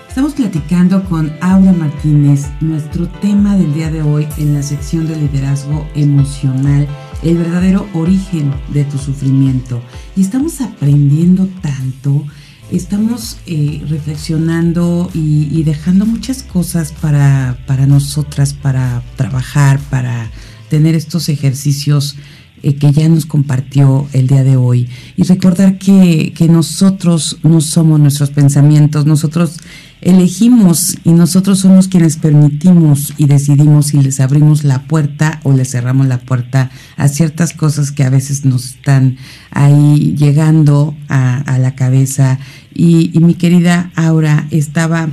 Estamos 0.08 0.32
platicando 0.34 1.04
con 1.04 1.32
Aura 1.40 1.72
Martínez, 1.72 2.46
nuestro 2.60 3.06
tema 3.20 3.56
del 3.56 3.72
día 3.72 3.88
de 3.88 4.02
hoy 4.02 4.26
en 4.38 4.54
la 4.54 4.64
sección 4.64 5.06
de 5.06 5.14
liderazgo 5.14 5.86
emocional 5.94 6.88
el 7.22 7.36
verdadero 7.36 7.86
origen 7.94 8.52
de 8.72 8.84
tu 8.84 8.98
sufrimiento. 8.98 9.80
Y 10.16 10.22
estamos 10.22 10.60
aprendiendo 10.60 11.48
tanto, 11.62 12.24
estamos 12.70 13.38
eh, 13.46 13.82
reflexionando 13.88 15.10
y, 15.14 15.62
dejando 15.62 16.06
muchas 16.06 16.42
cosas 16.42 16.92
para, 16.92 17.58
para 17.66 17.86
nosotras, 17.86 18.54
para 18.54 19.02
trabajar, 19.16 19.80
para 19.90 20.30
tener 20.68 20.94
estos 20.94 21.28
ejercicios 21.28 22.16
eh, 22.62 22.74
que 22.74 22.92
ya 22.92 23.08
nos 23.08 23.26
compartió 23.26 24.06
el 24.12 24.26
día 24.26 24.44
de 24.44 24.56
hoy. 24.56 24.88
Y 25.16 25.24
recordar 25.24 25.78
que, 25.78 26.32
que 26.36 26.48
nosotros 26.48 27.38
no 27.42 27.60
somos 27.60 28.00
nuestros 28.00 28.30
pensamientos, 28.30 29.06
nosotros 29.06 29.58
elegimos 30.00 30.96
y 31.04 31.12
nosotros 31.12 31.60
somos 31.60 31.88
quienes 31.88 32.16
permitimos 32.16 33.14
y 33.16 33.26
decidimos 33.26 33.88
si 33.88 34.00
les 34.00 34.20
abrimos 34.20 34.64
la 34.64 34.82
puerta 34.84 35.40
o 35.42 35.52
les 35.52 35.70
cerramos 35.70 36.06
la 36.06 36.18
puerta 36.18 36.70
a 36.96 37.08
ciertas 37.08 37.52
cosas 37.52 37.90
que 37.90 38.04
a 38.04 38.10
veces 38.10 38.44
nos 38.44 38.76
están 38.76 39.16
ahí 39.50 40.14
llegando 40.16 40.96
a, 41.08 41.58
la 41.58 41.74
cabeza. 41.74 42.38
Y, 42.74 43.10
mi 43.20 43.34
querida 43.34 43.90
Aura 43.96 44.46
estaba 44.50 45.08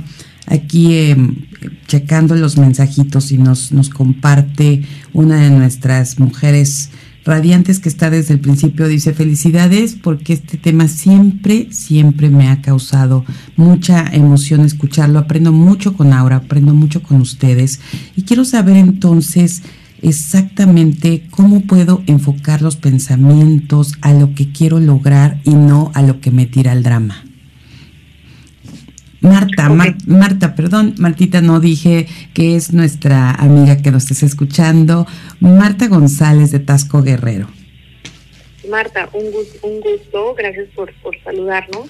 aquí 0.46 0.94
em, 0.94 1.46
checando 1.88 2.36
los 2.36 2.56
mensajitos 2.56 3.32
y 3.32 3.38
nos, 3.38 3.72
nos 3.72 3.88
comparte 3.88 4.82
una 5.12 5.40
de 5.40 5.50
nuestras 5.50 6.20
mujeres 6.20 6.90
Radiantes 7.26 7.80
que 7.80 7.88
está 7.88 8.08
desde 8.08 8.34
el 8.34 8.40
principio 8.40 8.86
dice 8.86 9.12
felicidades 9.12 9.96
porque 10.00 10.32
este 10.32 10.56
tema 10.56 10.86
siempre, 10.86 11.66
siempre 11.72 12.30
me 12.30 12.48
ha 12.48 12.62
causado 12.62 13.24
mucha 13.56 14.06
emoción 14.12 14.60
escucharlo. 14.60 15.18
Aprendo 15.18 15.50
mucho 15.50 15.94
con 15.94 16.12
Aura, 16.12 16.36
aprendo 16.36 16.72
mucho 16.72 17.02
con 17.02 17.20
ustedes 17.20 17.80
y 18.14 18.22
quiero 18.22 18.44
saber 18.44 18.76
entonces 18.76 19.64
exactamente 20.02 21.26
cómo 21.30 21.62
puedo 21.62 22.00
enfocar 22.06 22.62
los 22.62 22.76
pensamientos 22.76 23.94
a 24.02 24.12
lo 24.12 24.32
que 24.34 24.52
quiero 24.52 24.78
lograr 24.78 25.40
y 25.42 25.54
no 25.54 25.90
a 25.94 26.02
lo 26.02 26.20
que 26.20 26.30
me 26.30 26.46
tira 26.46 26.72
el 26.72 26.84
drama. 26.84 27.25
Marta, 29.20 29.68
Marta, 30.06 30.54
perdón, 30.54 30.94
Martita, 30.98 31.40
no 31.40 31.58
dije 31.60 32.06
que 32.34 32.54
es 32.54 32.72
nuestra 32.72 33.30
amiga 33.30 33.80
que 33.80 33.90
nos 33.90 34.04
estés 34.04 34.22
escuchando, 34.22 35.06
Marta 35.40 35.88
González 35.88 36.50
de 36.50 36.60
Tasco 36.60 37.02
Guerrero. 37.02 37.48
Marta, 38.68 39.08
un 39.12 39.30
gusto, 39.30 39.66
un 39.66 39.80
gusto 39.80 40.34
gracias 40.34 40.68
por, 40.74 40.92
por 40.94 41.18
saludarnos. 41.22 41.88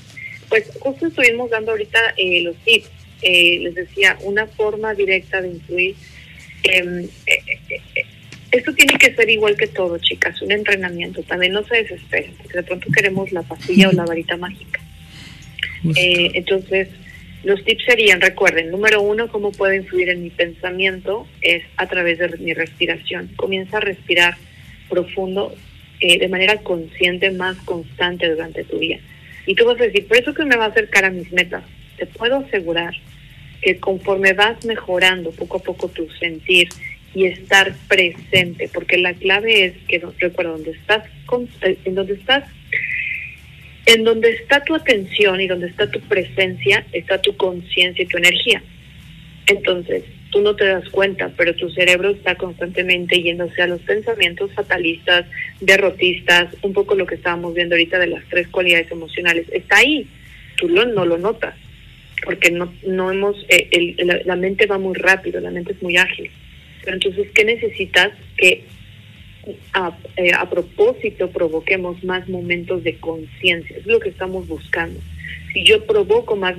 Pues 0.49 0.71
justo 0.79 1.07
estuvimos 1.07 1.51
dando 1.51 1.73
ahorita 1.73 1.99
eh, 2.17 2.43
los 2.43 2.57
tips, 2.59 2.89
eh, 3.23 3.59
les 3.61 3.75
decía, 3.75 4.17
una 4.23 4.47
forma 4.47 4.95
directa 4.95 5.41
de 5.41 5.49
influir. 5.49 5.97
Em, 6.63 7.05
eh, 7.27 7.81
esto 8.53 8.73
tiene 8.75 8.97
que 8.99 9.15
ser 9.15 9.29
igual 9.29 9.57
que 9.57 9.67
todo, 9.67 9.99
chicas, 9.99 10.41
un 10.43 10.53
entrenamiento. 10.53 11.23
También 11.25 11.53
no 11.53 11.65
se 11.65 11.77
desesperen, 11.77 12.35
porque 12.37 12.59
de 12.59 12.63
pronto 12.63 12.89
queremos 12.95 13.33
la 13.33 13.43
pastilla 13.43 13.89
o 13.89 13.93
la 13.93 14.05
varita 14.05 14.37
mágica. 14.37 14.81
entonces, 15.85 16.89
los 17.47 17.63
tips 17.63 17.85
serían, 17.85 18.21
recuerden, 18.21 18.73
número 18.73 19.01
uno, 19.01 19.29
cómo 19.29 19.53
puede 19.53 19.77
influir 19.77 20.09
en 20.09 20.25
mi 20.25 20.31
pensamiento 20.31 21.29
es 21.43 21.63
a 21.77 21.87
través 21.87 22.19
de 22.19 22.29
mi 22.39 22.53
respiración. 22.53 23.31
Comienza 23.37 23.77
a 23.77 23.81
respirar 23.81 24.37
profundo 24.91 25.55
eh, 26.01 26.19
de 26.19 26.27
manera 26.27 26.57
consciente, 26.57 27.31
más 27.31 27.57
constante 27.59 28.29
durante 28.29 28.65
tu 28.65 28.81
día. 28.81 28.99
Y 29.47 29.55
tú 29.55 29.65
vas 29.65 29.81
a 29.81 29.85
decir, 29.85 30.09
¿por 30.09 30.17
eso 30.17 30.35
que 30.35 30.45
me 30.45 30.57
va 30.57 30.65
a 30.65 30.69
acercar 30.71 31.05
a 31.05 31.11
mis 31.11 31.31
metas? 31.31 31.63
Te 31.97 32.07
puedo 32.07 32.39
asegurar 32.39 32.95
que 33.63 33.79
conforme 33.79 34.33
vas 34.33 34.65
mejorando 34.65 35.31
poco 35.31 35.59
a 35.59 35.63
poco 35.63 35.87
tu 35.87 36.11
sentir 36.19 36.69
y 37.15 37.27
estar 37.27 37.77
presente, 37.87 38.69
porque 38.75 38.99
la 38.99 39.15
clave 39.15 39.67
es 39.67 39.75
que, 39.87 40.03
recuerda, 40.19 40.51
donde 40.51 40.73
estás, 40.73 41.05
eh, 41.63 41.79
en 41.85 41.95
donde 41.95 42.15
estás 42.15 42.43
en 43.87 44.03
donde 44.03 44.31
está 44.31 44.63
tu 44.65 44.75
atención 44.75 45.41
y 45.41 45.47
donde 45.47 45.69
está 45.69 45.91
tu 45.91 46.01
presencia, 46.01 46.85
está 46.93 47.23
tu 47.23 47.37
conciencia 47.37 48.03
y 48.03 48.09
tu 48.09 48.19
energía. 48.19 48.63
Entonces, 49.47 50.03
tú 50.31 50.43
no 50.43 50.57
te 50.57 50.67
das 50.67 50.89
cuenta, 50.91 51.31
pero 51.37 51.55
tu 51.55 51.71
cerebro 51.71 52.11
está 52.11 52.35
constantemente 52.35 53.23
yéndose 53.23 53.63
a 53.63 53.69
los 53.69 53.81
pensamientos 53.83 54.53
fatalistas, 54.53 55.27
derrotistas, 55.61 56.49
un 56.63 56.73
poco 56.73 56.97
lo 56.97 57.07
que 57.07 57.15
estábamos 57.15 57.55
viendo 57.55 57.77
ahorita 57.77 58.01
de 58.01 58.09
las 58.09 58.25
tres 58.29 58.49
cualidades 58.49 58.91
emocionales. 58.91 59.47
Está 59.53 59.79
ahí, 59.79 60.09
tú 60.57 60.69
lo, 60.69 60.85
no 60.87 61.07
lo 61.07 61.17
notas, 61.17 61.55
porque 62.25 62.51
no, 62.51 62.73
no 62.85 63.13
hemos, 63.13 63.37
eh, 63.49 63.95
la 64.25 64.35
mente 64.35 64.67
va 64.67 64.79
muy 64.79 64.95
rápido, 64.95 65.41
la 65.41 65.53
mente 65.53 65.73
es 65.73 65.83
muy 65.83 65.97
ágil. 65.97 66.29
Pero 66.83 66.97
entonces, 66.97 67.29
¿qué 67.33 67.45
necesitas? 67.45 68.11
Que 68.37 68.65
eh, 69.47 70.33
a, 70.33 70.51
propósito 70.51 71.31
provoquemos 71.31 72.03
más 72.03 72.29
momentos 72.29 72.83
de 72.83 72.97
conciencia, 72.97 73.77
es 73.77 73.87
lo 73.87 74.01
que 74.01 74.09
estamos 74.09 74.49
buscando. 74.49 74.99
Si 75.53 75.63
yo 75.63 75.87
provoco 75.87 76.35
más 76.35 76.57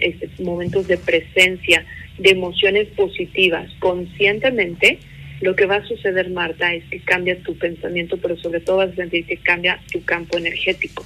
este, 0.00 0.30
momentos 0.42 0.88
de 0.88 0.96
presencia, 0.96 1.84
de 2.18 2.30
emociones 2.30 2.88
positivas 2.88 3.70
conscientemente, 3.78 4.98
lo 5.42 5.54
que 5.54 5.66
va 5.66 5.76
a 5.76 5.84
suceder, 5.86 6.30
Marta, 6.30 6.74
es 6.74 6.84
que 6.84 7.00
cambia 7.00 7.38
tu 7.42 7.56
pensamiento, 7.56 8.16
pero 8.16 8.36
sobre 8.38 8.60
todo 8.60 8.78
vas 8.78 8.90
a 8.90 8.96
sentir 8.96 9.26
que 9.26 9.36
cambia 9.36 9.78
tu 9.92 10.02
campo 10.04 10.38
energético. 10.38 11.04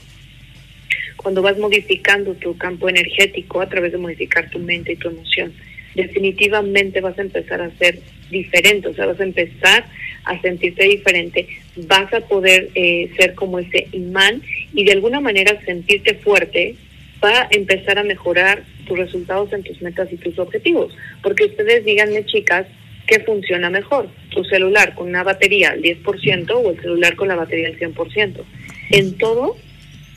Cuando 1.16 1.42
vas 1.42 1.58
modificando 1.58 2.34
tu 2.34 2.56
campo 2.56 2.88
energético 2.88 3.60
a 3.60 3.68
través 3.68 3.92
de 3.92 3.98
modificar 3.98 4.50
tu 4.50 4.58
mente 4.60 4.92
y 4.92 4.96
tu 4.96 5.08
emoción, 5.08 5.52
definitivamente 5.94 7.00
vas 7.00 7.18
a 7.18 7.22
empezar 7.22 7.60
a 7.60 7.70
ser 7.76 8.00
diferente, 8.30 8.88
o 8.88 8.94
sea, 8.94 9.06
vas 9.06 9.20
a 9.20 9.24
empezar 9.24 9.84
a 10.24 10.40
sentirte 10.40 10.84
diferente, 10.84 11.46
vas 11.76 12.12
a 12.12 12.20
poder 12.20 12.70
eh, 12.74 13.10
ser 13.16 13.34
como 13.34 13.58
ese 13.58 13.88
imán 13.92 14.42
y 14.72 14.84
de 14.84 14.92
alguna 14.92 15.20
manera 15.20 15.60
sentirte 15.64 16.14
fuerte 16.14 16.76
para 17.20 17.48
empezar 17.50 17.98
a 17.98 18.04
mejorar 18.04 18.64
tus 18.86 18.98
resultados 18.98 19.52
en 19.52 19.62
tus 19.62 19.80
metas 19.82 20.12
y 20.12 20.16
tus 20.16 20.38
objetivos. 20.38 20.94
Porque 21.22 21.44
ustedes 21.46 21.84
díganme, 21.84 22.24
chicas, 22.26 22.66
¿qué 23.06 23.20
funciona 23.20 23.70
mejor? 23.70 24.08
¿Tu 24.30 24.44
celular 24.44 24.94
con 24.94 25.08
una 25.08 25.22
batería 25.22 25.70
al 25.70 25.82
10% 25.82 26.50
o 26.50 26.70
el 26.70 26.80
celular 26.80 27.16
con 27.16 27.28
la 27.28 27.36
batería 27.36 27.68
al 27.68 27.78
100%? 27.78 28.44
En 28.90 29.16
todo, 29.16 29.56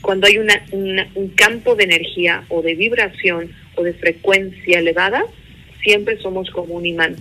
cuando 0.02 0.26
hay 0.26 0.38
una, 0.38 0.62
un 0.72 1.28
campo 1.34 1.74
de 1.74 1.84
energía 1.84 2.44
o 2.48 2.62
de 2.62 2.74
vibración 2.74 3.52
o 3.76 3.82
de 3.82 3.94
frecuencia 3.94 4.78
elevada, 4.78 5.24
siempre 5.82 6.18
somos 6.18 6.50
como 6.50 6.74
un 6.74 6.86
imán. 6.86 7.16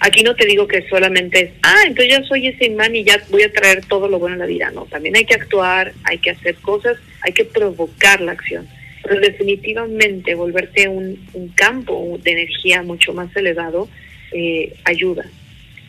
Aquí 0.00 0.22
no 0.22 0.34
te 0.34 0.46
digo 0.46 0.66
que 0.66 0.86
solamente 0.88 1.40
es, 1.40 1.50
ah, 1.62 1.82
entonces 1.86 2.12
ya 2.16 2.22
soy 2.24 2.48
ese 2.48 2.66
imán 2.66 2.94
y 2.94 3.04
ya 3.04 3.20
voy 3.30 3.42
a 3.42 3.52
traer 3.52 3.84
todo 3.86 4.08
lo 4.08 4.18
bueno 4.18 4.34
en 4.34 4.40
la 4.40 4.46
vida. 4.46 4.70
No, 4.70 4.84
también 4.86 5.16
hay 5.16 5.24
que 5.24 5.34
actuar, 5.34 5.92
hay 6.04 6.18
que 6.18 6.30
hacer 6.30 6.56
cosas, 6.56 6.98
hay 7.22 7.32
que 7.32 7.44
provocar 7.44 8.20
la 8.20 8.32
acción. 8.32 8.68
Pero 9.02 9.20
definitivamente 9.20 10.34
volverte 10.34 10.88
un, 10.88 11.26
un 11.32 11.48
campo 11.48 12.18
de 12.22 12.32
energía 12.32 12.82
mucho 12.82 13.14
más 13.14 13.34
elevado 13.36 13.88
eh, 14.32 14.74
ayuda. 14.84 15.24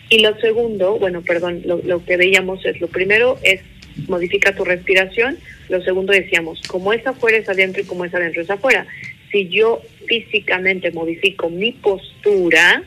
Y 0.10 0.20
lo 0.20 0.38
segundo, 0.40 0.98
bueno, 0.98 1.22
perdón, 1.22 1.64
lo, 1.66 1.82
lo 1.84 2.06
que 2.06 2.16
veíamos 2.16 2.66
es, 2.66 2.80
lo 2.80 2.88
primero 2.88 3.38
es 3.44 3.62
modifica 4.08 4.56
tu 4.56 4.64
respiración, 4.64 5.38
lo 5.70 5.82
segundo 5.82 6.14
decíamos, 6.14 6.62
como 6.68 6.94
es 6.94 7.06
afuera 7.06 7.38
es 7.38 7.50
adentro 7.50 7.82
y 7.82 7.86
como 7.86 8.06
es 8.06 8.14
adentro 8.14 8.42
es 8.42 8.50
afuera. 8.50 8.86
Si 9.32 9.50
yo 9.50 9.82
físicamente 10.08 10.92
modifico 10.92 11.50
mi 11.50 11.72
postura, 11.72 12.84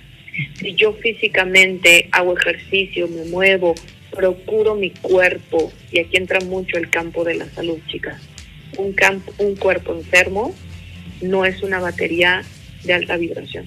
si 0.58 0.74
yo 0.74 0.92
físicamente 0.94 2.08
hago 2.12 2.36
ejercicio, 2.36 3.08
me 3.08 3.24
muevo, 3.24 3.74
procuro 4.10 4.74
mi 4.74 4.90
cuerpo, 4.90 5.72
y 5.92 6.00
aquí 6.00 6.16
entra 6.16 6.40
mucho 6.40 6.76
el 6.76 6.90
campo 6.90 7.24
de 7.24 7.34
la 7.34 7.46
salud, 7.46 7.78
chicas. 7.88 8.20
Un, 8.76 8.94
un 9.38 9.56
cuerpo 9.56 9.94
enfermo 9.94 10.54
no 11.22 11.44
es 11.44 11.62
una 11.62 11.80
batería 11.80 12.42
de 12.84 12.92
alta 12.94 13.16
vibración. 13.16 13.66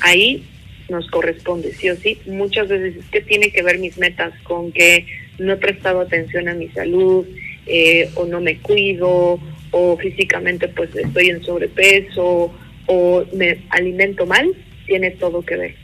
Ahí 0.00 0.44
nos 0.88 1.08
corresponde, 1.08 1.72
sí 1.74 1.90
o 1.90 1.96
sí. 1.96 2.18
Muchas 2.26 2.68
veces 2.68 2.96
es 2.96 3.04
que 3.06 3.20
tiene 3.20 3.50
que 3.50 3.62
ver 3.62 3.78
mis 3.78 3.98
metas 3.98 4.32
con 4.42 4.72
que 4.72 5.06
no 5.38 5.52
he 5.52 5.56
prestado 5.56 6.00
atención 6.00 6.48
a 6.48 6.54
mi 6.54 6.68
salud, 6.68 7.26
eh, 7.66 8.10
o 8.14 8.26
no 8.26 8.40
me 8.40 8.58
cuido, 8.58 9.38
o 9.70 9.96
físicamente 9.96 10.68
pues 10.68 10.94
estoy 10.94 11.30
en 11.30 11.42
sobrepeso, 11.42 12.52
o 12.86 13.24
me 13.32 13.58
alimento 13.70 14.26
mal, 14.26 14.54
tiene 14.86 15.10
todo 15.12 15.42
que 15.42 15.56
ver. 15.56 15.74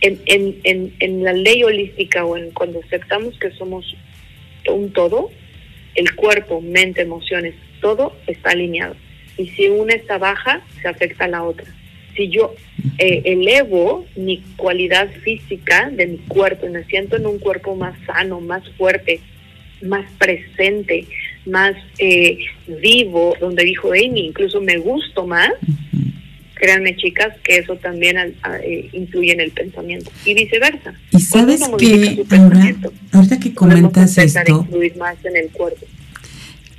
En, 0.00 0.20
en, 0.26 0.92
en, 0.98 1.24
la 1.24 1.32
ley 1.32 1.62
holística 1.62 2.24
o 2.24 2.36
en 2.36 2.50
cuando 2.50 2.80
aceptamos 2.80 3.38
que 3.38 3.50
somos 3.52 3.96
un 4.70 4.92
todo, 4.92 5.30
el 5.94 6.14
cuerpo, 6.14 6.60
mente, 6.60 7.02
emociones, 7.02 7.54
todo 7.80 8.16
está 8.26 8.50
alineado. 8.50 8.96
Y 9.38 9.48
si 9.48 9.68
una 9.68 9.94
está 9.94 10.18
baja, 10.18 10.62
se 10.80 10.88
afecta 10.88 11.24
a 11.24 11.28
la 11.28 11.42
otra. 11.42 11.66
Si 12.16 12.28
yo 12.28 12.54
eh, 12.98 13.22
elevo 13.24 14.06
mi 14.14 14.42
cualidad 14.56 15.08
física 15.22 15.90
de 15.90 16.06
mi 16.06 16.18
cuerpo 16.18 16.66
y 16.66 16.70
me 16.70 16.84
siento 16.84 17.16
en 17.16 17.26
un 17.26 17.38
cuerpo 17.38 17.74
más 17.74 17.98
sano, 18.06 18.40
más 18.40 18.62
fuerte, 18.76 19.20
más 19.82 20.10
presente, 20.18 21.06
más 21.46 21.74
eh, 21.98 22.38
vivo, 22.66 23.36
donde 23.40 23.64
dijo 23.64 23.92
Amy, 23.92 24.26
incluso 24.26 24.60
me 24.60 24.78
gusto 24.78 25.26
más, 25.26 25.50
créanme 26.54 26.96
chicas 26.96 27.34
que 27.42 27.58
eso 27.58 27.76
también 27.76 28.16
eh, 28.18 28.88
influye 28.92 29.32
en 29.32 29.40
el 29.40 29.50
pensamiento 29.50 30.10
y 30.24 30.34
viceversa. 30.34 30.94
Y 31.10 31.20
sabes 31.20 31.60
que 31.78 32.24
ahora, 32.30 32.74
ahorita 33.12 33.40
que 33.40 33.54
comentas 33.54 34.18
esto, 34.18 34.66
más 34.98 35.16
en 35.24 35.36
el 35.36 35.48
cuerpo. 35.50 35.86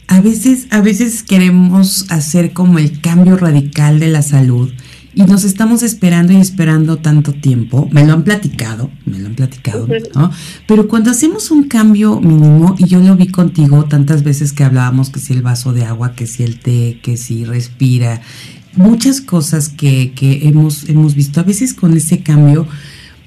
A 0.07 0.21
veces, 0.21 0.67
a 0.69 0.81
veces 0.81 1.23
queremos 1.23 2.05
hacer 2.11 2.53
como 2.53 2.79
el 2.79 3.01
cambio 3.01 3.37
radical 3.37 3.99
de 3.99 4.07
la 4.07 4.21
salud 4.21 4.71
y 5.15 5.23
nos 5.23 5.45
estamos 5.45 5.81
esperando 5.81 6.33
y 6.33 6.37
esperando 6.37 6.97
tanto 6.97 7.31
tiempo, 7.31 7.87
me 7.91 8.05
lo 8.05 8.13
han 8.13 8.23
platicado, 8.23 8.91
me 9.05 9.17
lo 9.17 9.27
han 9.27 9.35
platicado, 9.35 9.87
¿no? 10.13 10.29
Pero 10.67 10.89
cuando 10.89 11.09
hacemos 11.09 11.51
un 11.51 11.69
cambio 11.69 12.19
mínimo, 12.19 12.75
y 12.77 12.85
yo 12.85 12.99
lo 12.99 13.15
vi 13.15 13.27
contigo 13.27 13.85
tantas 13.85 14.23
veces 14.23 14.51
que 14.51 14.65
hablábamos 14.65 15.09
que 15.09 15.21
si 15.21 15.31
el 15.31 15.41
vaso 15.41 15.71
de 15.71 15.85
agua, 15.85 16.15
que 16.15 16.27
si 16.27 16.43
el 16.43 16.59
té, 16.59 16.99
que 17.01 17.15
si 17.15 17.45
respira, 17.45 18.21
muchas 18.77 19.21
cosas 19.21 19.69
que, 19.69 20.11
que 20.13 20.47
hemos, 20.47 20.89
hemos 20.89 21.15
visto, 21.15 21.39
a 21.39 21.43
veces 21.43 21.73
con 21.73 21.95
ese 21.95 22.19
cambio 22.19 22.67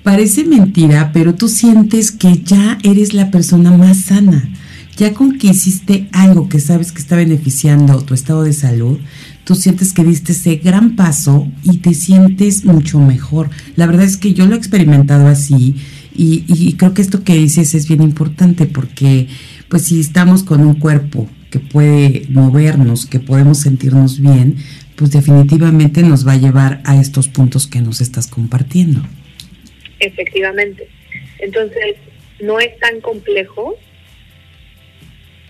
parece 0.03 0.45
mentira, 0.45 1.11
pero 1.13 1.35
tú 1.35 1.49
sientes 1.49 2.13
que 2.13 2.43
ya 2.43 2.79
eres 2.83 3.15
la 3.15 3.31
persona 3.31 3.77
más 3.77 3.99
sana. 3.99 4.49
Ya 4.97 5.15
con 5.15 5.39
que 5.39 5.49
hiciste 5.49 6.09
algo 6.13 6.49
que 6.49 6.59
sabes 6.59 6.91
que 6.91 7.01
está 7.01 7.15
beneficiando 7.15 8.03
tu 8.03 8.15
estado 8.15 8.43
de 8.43 8.53
salud, 8.53 8.99
tú 9.45 9.55
sientes 9.55 9.93
que 9.93 10.03
diste 10.03 10.33
ese 10.33 10.57
gran 10.57 10.97
paso 10.97 11.47
y 11.63 11.79
te 11.79 11.95
sientes 11.95 12.65
mucho 12.65 12.99
mejor. 12.99 13.49
La 13.77 13.87
verdad 13.87 14.05
es 14.05 14.17
que 14.17 14.35
yo 14.35 14.47
lo 14.47 14.55
he 14.55 14.59
experimentado 14.59 15.29
así 15.29 15.77
y, 16.15 16.73
creo 16.73 16.95
que 16.95 17.03
esto 17.03 17.23
que 17.23 17.37
dices 17.37 17.75
es 17.75 17.87
bien 17.87 18.03
importante 18.03 18.67
porque 18.67 19.29
pues 19.69 19.83
si 19.83 20.01
estamos 20.01 20.43
con 20.43 20.61
un 20.63 20.75
cuerpo 20.75 21.29
que 21.51 21.61
puede 21.61 22.27
movernos, 22.29 23.07
que 23.07 23.21
podemos 23.21 23.59
sentirnos 23.59 24.21
bien, 24.21 24.57
pues 24.99 25.13
definitivamente 25.13 26.03
nos 26.03 26.27
va 26.27 26.33
a 26.33 26.37
llevar 26.37 26.81
a 26.85 27.01
estos 27.01 27.29
puntos 27.29 27.69
que 27.69 27.81
nos 27.81 28.01
estás 28.01 28.27
compartiendo. 28.27 29.01
Efectivamente. 30.01 30.89
Entonces, 31.39 31.97
no 32.41 32.59
es 32.59 32.77
tan 32.81 33.01
complejo. 33.01 33.79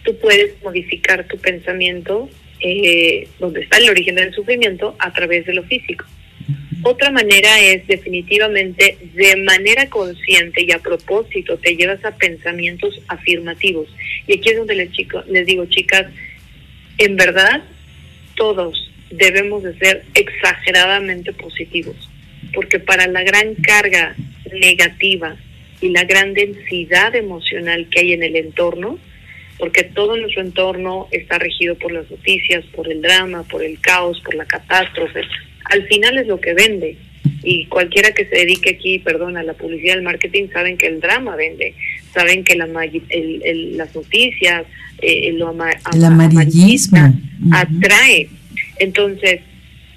Tú 0.05 0.15
puedes 0.19 0.63
modificar 0.63 1.27
tu 1.27 1.39
pensamiento 1.39 2.29
eh, 2.61 3.27
donde 3.41 3.63
está 3.63 3.79
el 3.79 3.89
origen 3.89 4.17
del 4.17 4.35
sufrimiento 4.35 4.95
a 4.99 5.15
través 5.15 5.47
de 5.47 5.55
lo 5.55 5.63
físico. 5.65 6.05
Otra 6.83 7.11
manera 7.11 7.59
es 7.61 7.87
definitivamente 7.87 8.99
de 9.15 9.37
manera 9.37 9.89
consciente 9.89 10.63
y 10.63 10.73
a 10.73 10.79
propósito 10.79 11.57
te 11.57 11.75
llevas 11.75 12.05
a 12.05 12.15
pensamientos 12.17 13.01
afirmativos. 13.09 13.89
Y 14.27 14.35
aquí 14.35 14.51
es 14.51 14.59
donde 14.59 14.75
les, 14.75 14.93
chico, 14.93 15.23
les 15.27 15.47
digo, 15.47 15.65
chicas, 15.67 16.07
en 16.99 17.17
verdad 17.17 17.63
todos 18.37 18.89
debemos 19.11 19.63
de 19.63 19.77
ser 19.79 20.05
exageradamente 20.15 21.33
positivos, 21.33 21.97
porque 22.55 22.79
para 22.79 23.07
la 23.07 23.23
gran 23.23 23.55
carga 23.57 24.15
negativa 24.53 25.37
y 25.81 25.91
la 25.91 26.05
gran 26.05 26.35
densidad 26.35 27.15
emocional 27.15 27.89
que 27.91 28.01
hay 28.01 28.13
en 28.13 28.23
el 28.23 28.37
entorno, 28.37 28.99
porque 29.59 29.85
todo 29.85 30.17
nuestro 30.17 30.43
entorno 30.43 31.09
está 31.11 31.39
regido 31.39 31.75
por 31.77 31.93
las 31.93 32.11
noticias, 32.11 32.65
por 32.67 32.91
el 32.91 33.03
drama, 33.03 33.43
por 33.45 33.63
el 33.65 33.81
caos, 33.81 34.21
por 34.25 34.35
la 34.35 34.45
catástrofe. 34.45 35.23
Al 35.65 35.87
final 35.89 36.19
es 36.19 36.27
lo 36.27 36.41
que 36.41 36.55
vende. 36.55 36.97
Y 37.43 37.67
cualquiera 37.67 38.13
que 38.13 38.25
se 38.27 38.37
dedique 38.37 38.71
aquí, 38.71 38.99
perdón, 39.01 39.37
a 39.37 39.43
la 39.43 39.55
publicidad, 39.55 39.97
al 39.97 40.03
marketing, 40.03 40.49
saben 40.53 40.77
que 40.77 40.87
el 40.87 41.01
drama 41.01 41.37
vende, 41.37 41.75
saben 42.13 42.45
que 42.45 42.57
la, 42.57 42.67
el, 42.85 43.77
las 43.77 43.95
noticias, 43.95 44.65
eh, 45.01 45.33
lo 45.33 45.55
el 45.95 46.05
amarillismo 46.05 47.15
atrae. 47.53 48.29
Entonces, 48.79 49.41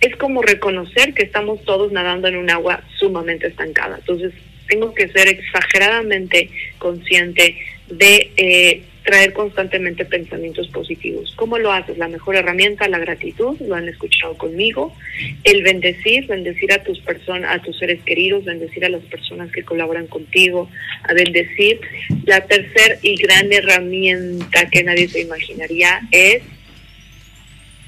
es 0.01 0.15
como 0.15 0.41
reconocer 0.41 1.13
que 1.13 1.23
estamos 1.23 1.63
todos 1.63 1.91
nadando 1.91 2.27
en 2.27 2.38
un 2.38 2.49
agua 2.49 2.84
sumamente 2.97 3.47
estancada. 3.47 3.97
Entonces, 3.99 4.34
tengo 4.67 4.93
que 4.93 5.07
ser 5.09 5.27
exageradamente 5.27 6.49
consciente 6.79 7.57
de 7.88 8.32
eh, 8.38 8.84
traer 9.03 9.34
constantemente 9.34 10.05
pensamientos 10.05 10.67
positivos. 10.69 11.34
¿Cómo 11.36 11.57
lo 11.57 11.71
haces? 11.71 11.97
La 11.97 12.07
mejor 12.07 12.36
herramienta, 12.36 12.88
la 12.88 12.99
gratitud, 12.99 13.59
lo 13.59 13.75
han 13.75 13.89
escuchado 13.89 14.38
conmigo, 14.38 14.95
el 15.43 15.63
bendecir, 15.63 16.27
bendecir 16.27 16.71
a 16.71 16.84
tus 16.84 16.99
personas, 16.99 17.55
a 17.55 17.61
tus 17.61 17.77
seres 17.77 18.01
queridos, 18.03 18.45
bendecir 18.45 18.86
a 18.86 18.89
las 18.89 19.03
personas 19.03 19.51
que 19.51 19.63
colaboran 19.63 20.07
contigo, 20.07 20.69
a 21.03 21.13
bendecir. 21.13 21.82
La 22.25 22.41
tercera 22.41 22.97
y 23.01 23.15
gran 23.17 23.51
herramienta 23.51 24.69
que 24.69 24.84
nadie 24.84 25.07
se 25.09 25.21
imaginaría 25.21 26.01
es 26.11 26.43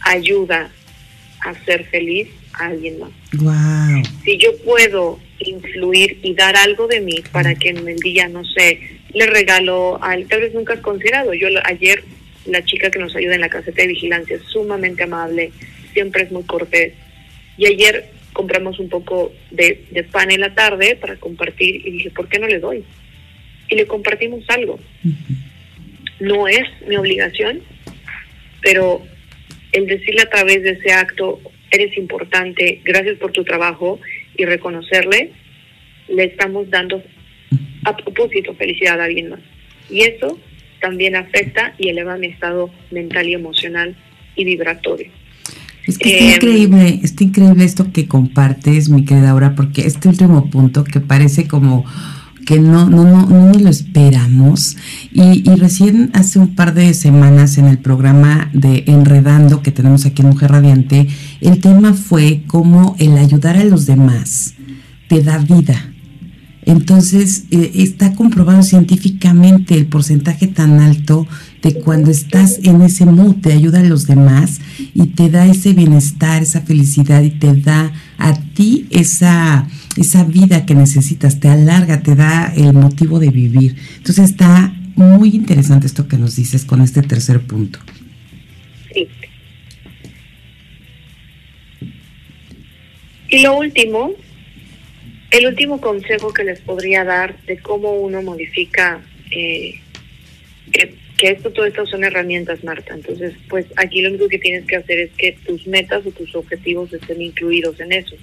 ayuda 0.01 0.71
a 1.43 1.53
ser 1.65 1.85
feliz 1.85 2.29
a 2.53 2.67
alguien 2.67 2.99
más. 2.99 3.11
Wow. 3.33 4.03
Si 4.23 4.37
yo 4.37 4.57
puedo 4.63 5.19
influir 5.39 6.19
y 6.23 6.33
dar 6.33 6.55
algo 6.55 6.87
de 6.87 7.01
mí 7.01 7.21
para 7.31 7.55
que 7.55 7.69
en 7.69 7.87
el 7.87 7.97
día, 7.97 8.27
no 8.27 8.43
sé, 8.45 8.79
le 9.13 9.25
regalo, 9.27 10.01
al, 10.01 10.25
tal 10.27 10.41
vez 10.41 10.53
nunca 10.53 10.73
has 10.73 10.79
considerado, 10.79 11.33
yo 11.33 11.47
ayer 11.65 12.03
la 12.45 12.63
chica 12.63 12.89
que 12.89 12.99
nos 12.99 13.15
ayuda 13.15 13.35
en 13.35 13.41
la 13.41 13.49
caseta 13.49 13.81
de 13.81 13.87
vigilancia 13.89 14.35
es 14.35 14.43
sumamente 14.43 15.03
amable, 15.03 15.51
siempre 15.93 16.23
es 16.23 16.31
muy 16.31 16.43
cortés. 16.43 16.93
Y 17.57 17.67
ayer 17.67 18.09
compramos 18.33 18.79
un 18.79 18.89
poco 18.89 19.31
de, 19.51 20.05
pan 20.11 20.31
en 20.31 20.41
la 20.41 20.53
tarde 20.53 20.95
para 20.95 21.15
compartir 21.17 21.87
y 21.87 21.91
dije, 21.91 22.09
¿por 22.11 22.27
qué 22.27 22.39
no 22.39 22.47
le 22.47 22.59
doy? 22.59 22.83
Y 23.69 23.75
le 23.75 23.85
compartimos 23.85 24.43
algo. 24.49 24.79
No 26.19 26.47
es 26.47 26.63
mi 26.87 26.95
obligación, 26.95 27.61
pero 28.61 29.03
el 29.74 29.88
decirle 29.88 30.21
a 30.21 30.30
través 30.30 30.63
de 30.63 30.71
ese 30.71 30.93
acto, 30.93 31.41
eres 31.71 31.97
importante, 31.97 32.82
gracias 32.86 33.17
por 33.17 33.32
tu 33.32 33.43
trabajo 33.43 33.99
y 34.38 34.45
reconocerle, 34.45 35.32
le 36.07 36.24
estamos 36.26 36.69
dando 36.69 37.03
a 37.84 37.97
propósito 37.97 38.53
felicidad 38.55 39.01
a 39.01 39.05
alguien 39.05 39.30
más. 39.30 39.39
Y 39.89 40.01
eso 40.01 40.39
también 40.80 41.15
afecta 41.15 41.74
y 41.78 41.89
eleva 41.89 42.17
mi 42.17 42.28
estado 42.28 42.69
mental 42.91 43.28
y 43.28 43.34
emocional 43.34 43.95
y 44.36 44.45
vibratorio. 44.45 45.07
Es 45.86 45.97
que 45.97 46.13
está 46.13 46.26
em, 46.26 46.36
increíble, 46.36 46.99
está 47.03 47.24
increíble 47.24 47.65
esto 47.65 47.91
que 47.91 48.07
compartes, 48.07 48.89
mi 48.89 49.03
querida 49.03 49.32
Aura, 49.32 49.55
porque 49.55 49.82
este 49.82 50.07
último 50.07 50.49
punto 50.49 50.84
que 50.84 50.99
parece 51.01 51.47
como 51.47 51.86
que 52.45 52.59
no, 52.59 52.89
no, 52.89 53.03
no, 53.03 53.27
no 53.27 53.53
lo 53.53 53.69
esperamos. 53.69 54.77
Y, 55.11 55.49
y, 55.49 55.55
recién 55.55 56.11
hace 56.13 56.39
un 56.39 56.55
par 56.55 56.73
de 56.73 56.93
semanas 56.93 57.57
en 57.57 57.67
el 57.67 57.77
programa 57.77 58.49
de 58.53 58.83
Enredando 58.87 59.61
que 59.61 59.71
tenemos 59.71 60.05
aquí 60.05 60.21
en 60.21 60.29
Mujer 60.29 60.51
Radiante, 60.51 61.07
el 61.41 61.59
tema 61.59 61.93
fue 61.93 62.43
cómo 62.47 62.95
el 62.99 63.17
ayudar 63.17 63.57
a 63.57 63.63
los 63.63 63.85
demás 63.85 64.53
te 65.07 65.21
da 65.21 65.37
vida. 65.37 65.92
Entonces, 66.66 67.45
eh, 67.51 67.72
está 67.76 68.14
comprobado 68.16 68.64
científicamente 68.64 69.76
el 69.76 69.86
porcentaje 69.86 70.47
tan 70.47 70.80
alto 70.80 71.28
de 71.61 71.74
cuando 71.76 72.11
estás 72.11 72.59
en 72.64 72.82
ese 72.82 73.05
mood, 73.05 73.36
te 73.36 73.53
ayuda 73.53 73.80
a 73.80 73.84
los 73.84 74.07
demás 74.07 74.59
y 74.93 75.07
te 75.07 75.30
da 75.30 75.45
ese 75.45 75.74
bienestar, 75.74 76.41
esa 76.41 76.61
felicidad 76.61 77.22
y 77.22 77.32
te 77.32 77.53
da 77.53 77.91
a 78.18 78.34
ti 78.34 78.88
esa, 78.91 79.68
esa 79.97 80.24
vida 80.24 80.66
que 80.66 80.76
necesitas, 80.76 81.39
te 81.39 81.49
alarga, 81.49 82.01
te 82.01 82.16
da 82.16 82.53
el 82.55 82.74
motivo 82.74 83.20
de 83.20 83.30
vivir. 83.30 83.76
Entonces, 83.97 84.32
está 84.32 84.74
muy 84.95 85.30
interesante 85.30 85.88
esto 85.88 86.07
que 86.07 86.18
nos 86.18 86.36
dices 86.36 86.66
con 86.66 86.82
este 86.82 87.01
tercer 87.01 87.41
punto. 87.41 87.80
Sí. 88.93 89.07
Y 93.30 93.41
lo 93.41 93.57
último 93.57 94.11
el 95.34 95.47
último 95.47 95.81
consejo 95.81 96.31
que 96.31 96.43
les 96.43 96.61
podría 96.61 97.03
dar 97.03 97.36
de 97.47 97.57
cómo 97.57 97.93
uno 97.93 98.21
modifica, 98.21 99.01
eh, 99.31 99.79
que, 100.71 100.95
esto, 101.27 101.51
todo 101.51 101.65
esto 101.65 101.88
son 101.88 102.03
herramientas, 102.03 102.63
Marta. 102.63 102.93
Entonces, 102.93 103.34
pues 103.49 103.65
aquí 103.75 104.01
lo 104.01 104.09
único 104.09 104.27
que 104.27 104.38
tienes 104.38 104.65
que 104.65 104.75
hacer 104.75 104.99
es 104.99 105.11
que 105.17 105.36
tus 105.43 105.65
metas 105.65 106.05
o 106.05 106.11
tus 106.11 106.36
objetivos 106.36 106.93
estén 106.93 107.19
incluidos 107.21 107.79
en 107.79 107.93
eso. 107.93 108.15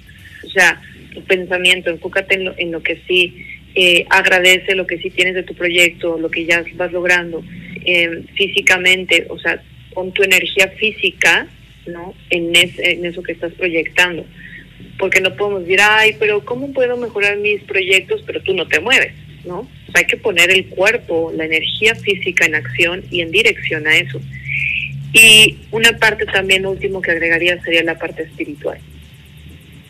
O 0.45 0.49
sea, 0.51 0.81
tu 1.13 1.25
pensamiento, 1.25 1.91
enfócate 1.91 2.37
en 2.37 2.45
lo, 2.45 2.55
en 2.57 2.71
lo 2.71 2.81
que 2.81 3.01
sí, 3.09 3.45
eh, 3.75 4.07
agradece 4.09 4.77
lo 4.77 4.87
que 4.87 4.99
sí 4.99 5.11
tienes 5.11 5.35
de 5.35 5.43
tu 5.43 5.55
proyecto, 5.55 6.17
lo 6.17 6.31
que 6.31 6.45
ya 6.45 6.63
vas 6.75 6.93
logrando 6.93 7.43
eh, 7.85 8.23
físicamente, 8.35 9.27
o 9.31 9.39
sea, 9.39 9.61
con 9.95 10.13
tu 10.13 10.23
energía 10.23 10.69
física, 10.69 11.49
¿no? 11.87 12.15
En, 12.31 12.53
en 12.55 13.05
eso 13.05 13.21
que 13.23 13.33
estás 13.33 13.53
proyectando 13.55 14.25
porque 15.01 15.21
no 15.21 15.35
podemos 15.35 15.63
decir, 15.63 15.81
ay, 15.83 16.15
pero 16.19 16.45
¿cómo 16.45 16.73
puedo 16.73 16.97
mejorar 16.97 17.39
mis 17.39 17.63
proyectos? 17.65 18.23
Pero 18.25 18.41
tú 18.43 18.55
no 18.55 18.69
te 18.69 18.79
mueves, 18.79 19.15
¿no? 19.45 19.67
hay 19.95 20.05
que 20.05 20.17
poner 20.17 20.51
el 20.51 20.67
cuerpo, 20.67 21.33
la 21.35 21.45
energía 21.45 21.95
física 21.95 22.45
en 22.47 22.55
acción 22.55 23.03
y 23.11 23.21
en 23.21 23.31
dirección 23.31 23.87
a 23.87 23.97
eso. 23.97 24.21
Y 25.13 25.59
una 25.71 25.93
parte 25.99 26.27
también 26.27 26.67
último 26.67 27.01
que 27.01 27.11
agregaría 27.11 27.61
sería 27.63 27.83
la 27.83 27.99
parte 27.99 28.23
espiritual. 28.23 28.79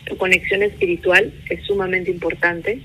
Tu 0.05 0.17
conexión 0.17 0.63
espiritual 0.63 1.31
es 1.49 1.63
sumamente 1.65 2.09
importante 2.09 2.79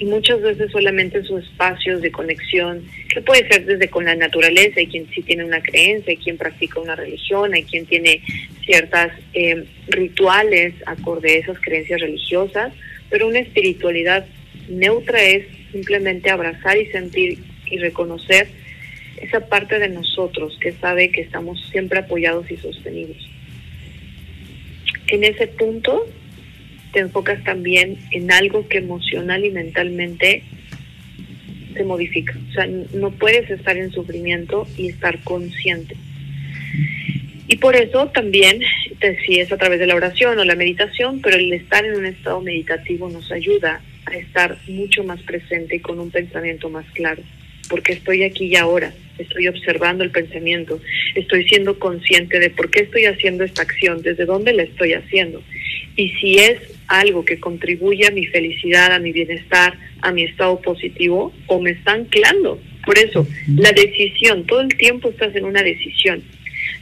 y 0.00 0.06
muchas 0.06 0.40
veces 0.40 0.72
solamente 0.72 1.22
sus 1.24 1.44
espacios 1.44 2.00
de 2.00 2.10
conexión, 2.10 2.82
que 3.12 3.20
puede 3.20 3.46
ser 3.46 3.66
desde 3.66 3.90
con 3.90 4.06
la 4.06 4.14
naturaleza, 4.14 4.80
hay 4.80 4.86
quien 4.86 5.06
sí 5.10 5.20
tiene 5.20 5.44
una 5.44 5.60
creencia, 5.60 6.10
hay 6.10 6.16
quien 6.16 6.38
practica 6.38 6.80
una 6.80 6.96
religión, 6.96 7.52
hay 7.52 7.64
quien 7.64 7.84
tiene 7.84 8.22
ciertas 8.64 9.12
eh, 9.34 9.62
rituales 9.88 10.72
acorde 10.86 11.32
a 11.32 11.38
esas 11.40 11.60
creencias 11.60 12.00
religiosas, 12.00 12.72
pero 13.10 13.28
una 13.28 13.40
espiritualidad 13.40 14.24
neutra 14.70 15.22
es 15.22 15.44
simplemente 15.70 16.30
abrazar 16.30 16.78
y 16.78 16.86
sentir 16.86 17.38
y 17.66 17.76
reconocer 17.76 18.48
esa 19.20 19.48
parte 19.48 19.78
de 19.78 19.90
nosotros 19.90 20.56
que 20.62 20.72
sabe 20.72 21.10
que 21.10 21.20
estamos 21.20 21.62
siempre 21.70 21.98
apoyados 21.98 22.50
y 22.50 22.56
sostenidos. 22.56 23.18
En 25.08 25.24
ese 25.24 25.46
punto 25.46 26.06
te 26.92 27.00
enfocas 27.00 27.42
también 27.44 27.98
en 28.10 28.30
algo 28.32 28.66
que 28.68 28.78
emocional 28.78 29.44
y 29.44 29.50
mentalmente 29.50 30.42
se 31.74 31.84
modifica. 31.84 32.36
O 32.50 32.52
sea, 32.52 32.66
no 32.94 33.10
puedes 33.12 33.50
estar 33.50 33.76
en 33.76 33.90
sufrimiento 33.90 34.66
y 34.76 34.88
estar 34.88 35.18
consciente. 35.20 35.96
Y 37.48 37.56
por 37.56 37.74
eso 37.74 38.06
también, 38.08 38.60
si 39.26 39.40
es 39.40 39.50
a 39.50 39.56
través 39.56 39.80
de 39.80 39.86
la 39.86 39.96
oración 39.96 40.38
o 40.38 40.44
la 40.44 40.54
meditación, 40.54 41.20
pero 41.20 41.36
el 41.36 41.52
estar 41.52 41.84
en 41.84 41.96
un 41.96 42.06
estado 42.06 42.40
meditativo 42.40 43.08
nos 43.10 43.32
ayuda 43.32 43.80
a 44.06 44.16
estar 44.16 44.56
mucho 44.68 45.02
más 45.04 45.20
presente 45.22 45.76
y 45.76 45.80
con 45.80 45.98
un 45.98 46.10
pensamiento 46.10 46.70
más 46.70 46.86
claro, 46.92 47.22
porque 47.68 47.94
estoy 47.94 48.22
aquí 48.22 48.46
y 48.46 48.56
ahora, 48.56 48.92
estoy 49.22 49.48
observando 49.48 50.04
el 50.04 50.10
pensamiento, 50.10 50.80
estoy 51.14 51.48
siendo 51.48 51.78
consciente 51.78 52.38
de 52.38 52.50
por 52.50 52.70
qué 52.70 52.82
estoy 52.82 53.04
haciendo 53.06 53.44
esta 53.44 53.62
acción, 53.62 54.02
desde 54.02 54.24
dónde 54.24 54.52
la 54.52 54.62
estoy 54.62 54.94
haciendo. 54.94 55.42
Y 55.96 56.10
si 56.20 56.38
es 56.38 56.58
algo 56.86 57.24
que 57.24 57.38
contribuye 57.38 58.06
a 58.06 58.10
mi 58.10 58.26
felicidad, 58.26 58.92
a 58.92 58.98
mi 58.98 59.12
bienestar, 59.12 59.74
a 60.02 60.12
mi 60.12 60.24
estado 60.24 60.60
positivo, 60.60 61.32
o 61.46 61.60
me 61.60 61.70
está 61.70 61.92
anclando. 61.92 62.60
Por 62.84 62.98
eso, 62.98 63.26
la 63.56 63.72
decisión, 63.72 64.46
todo 64.46 64.60
el 64.60 64.76
tiempo 64.76 65.10
estás 65.10 65.34
en 65.36 65.44
una 65.44 65.62
decisión. 65.62 66.22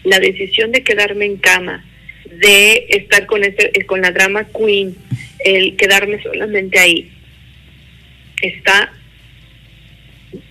La 0.05 0.21
decisión 0.21 0.73
de 0.73 0.83
quedarme 0.83 1.27
en 1.27 1.37
cama, 1.37 1.85
de 2.31 2.87
estar 2.91 3.27
con, 3.27 3.45
este, 3.45 3.85
con 3.87 4.01
la 4.01 4.13
drama 4.13 4.47
queen, 4.47 4.95
el 5.45 5.77
quedarme 5.77 6.23
solamente 6.23 6.79
ahí, 6.79 7.11
está, 8.41 8.93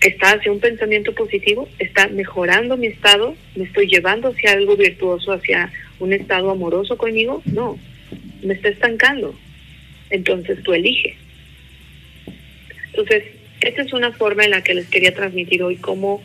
está 0.01 0.32
hacia 0.32 0.51
un 0.51 0.59
pensamiento 0.59 1.13
positivo, 1.13 1.69
está 1.80 2.07
mejorando 2.07 2.78
mi 2.78 2.88
estado, 2.88 3.36
me 3.55 3.65
estoy 3.65 3.88
llevando 3.88 4.30
hacia 4.30 4.53
algo 4.53 4.75
virtuoso, 4.75 5.32
hacia 5.34 5.71
un 5.99 6.13
estado 6.13 6.49
amoroso 6.49 6.97
conmigo, 6.97 7.41
no, 7.45 7.78
me 8.41 8.53
está 8.53 8.69
estancando 8.69 9.36
entonces 10.09 10.61
tú 10.63 10.73
eliges. 10.73 11.15
Entonces, 12.88 13.23
esta 13.61 13.82
es 13.82 13.93
una 13.93 14.11
forma 14.11 14.45
en 14.45 14.51
la 14.51 14.63
que 14.63 14.73
les 14.73 14.88
quería 14.88 15.13
transmitir 15.13 15.63
hoy 15.63 15.78
cómo 15.78 16.21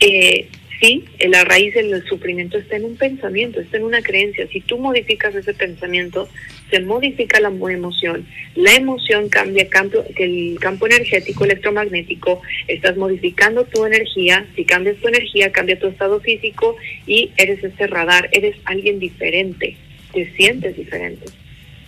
eh, 0.00 0.48
sí, 0.80 1.04
la 1.28 1.44
raíz 1.44 1.74
del 1.74 2.02
sufrimiento 2.04 2.58
está 2.58 2.76
en 2.76 2.84
un 2.84 2.96
pensamiento, 2.96 3.60
está 3.60 3.76
en 3.76 3.84
una 3.84 4.02
creencia. 4.02 4.46
Si 4.48 4.60
tú 4.60 4.78
modificas 4.78 5.34
ese 5.34 5.54
pensamiento, 5.54 6.28
se 6.70 6.80
modifica 6.80 7.40
la 7.40 7.48
emoción. 7.48 8.26
La 8.54 8.74
emoción 8.74 9.28
cambia 9.28 9.68
campo, 9.68 10.04
el 10.16 10.58
campo 10.60 10.86
energético, 10.86 11.44
electromagnético, 11.44 12.42
estás 12.68 12.96
modificando 12.96 13.64
tu 13.64 13.84
energía. 13.84 14.46
Si 14.56 14.64
cambias 14.64 14.96
tu 14.96 15.08
energía, 15.08 15.52
cambia 15.52 15.78
tu 15.78 15.88
estado 15.88 16.20
físico 16.20 16.76
y 17.06 17.30
eres 17.36 17.62
ese 17.62 17.86
radar, 17.86 18.28
eres 18.32 18.56
alguien 18.64 18.98
diferente, 18.98 19.76
te 20.12 20.32
sientes 20.36 20.76
diferente 20.76 21.26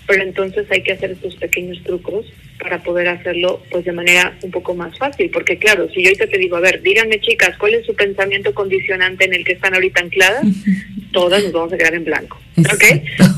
pero 0.09 0.23
entonces 0.23 0.67
hay 0.71 0.83
que 0.83 0.93
hacer 0.93 1.13
estos 1.13 1.37
pequeños 1.37 1.81
trucos 1.85 2.27
para 2.59 2.83
poder 2.83 3.09
hacerlo 3.09 3.63
pues 3.71 3.85
de 3.85 3.93
manera 3.93 4.37
un 4.43 4.51
poco 4.51 4.75
más 4.75 4.97
fácil, 4.99 5.31
porque 5.31 5.59
claro, 5.59 5.89
si 5.91 6.03
yo 6.03 6.09
ahorita 6.09 6.27
te 6.27 6.39
digo, 6.39 6.57
a 6.57 6.61
ver, 6.61 6.83
díganme 6.83 7.21
chicas, 7.21 7.57
¿cuál 7.59 7.75
es 7.75 7.87
su 7.87 7.95
pensamiento 7.95 8.53
condicionante 8.53 9.25
en 9.25 9.35
el 9.35 9.45
que 9.45 9.53
están 9.53 9.75
ahorita 9.75 10.01
ancladas? 10.01 10.45
Todas 11.13 11.43
nos 11.45 11.53
vamos 11.53 11.73
a 11.73 11.79
quedar 11.79 11.95
en 11.95 12.05
blanco, 12.05 12.39
¿ok? 12.59 12.85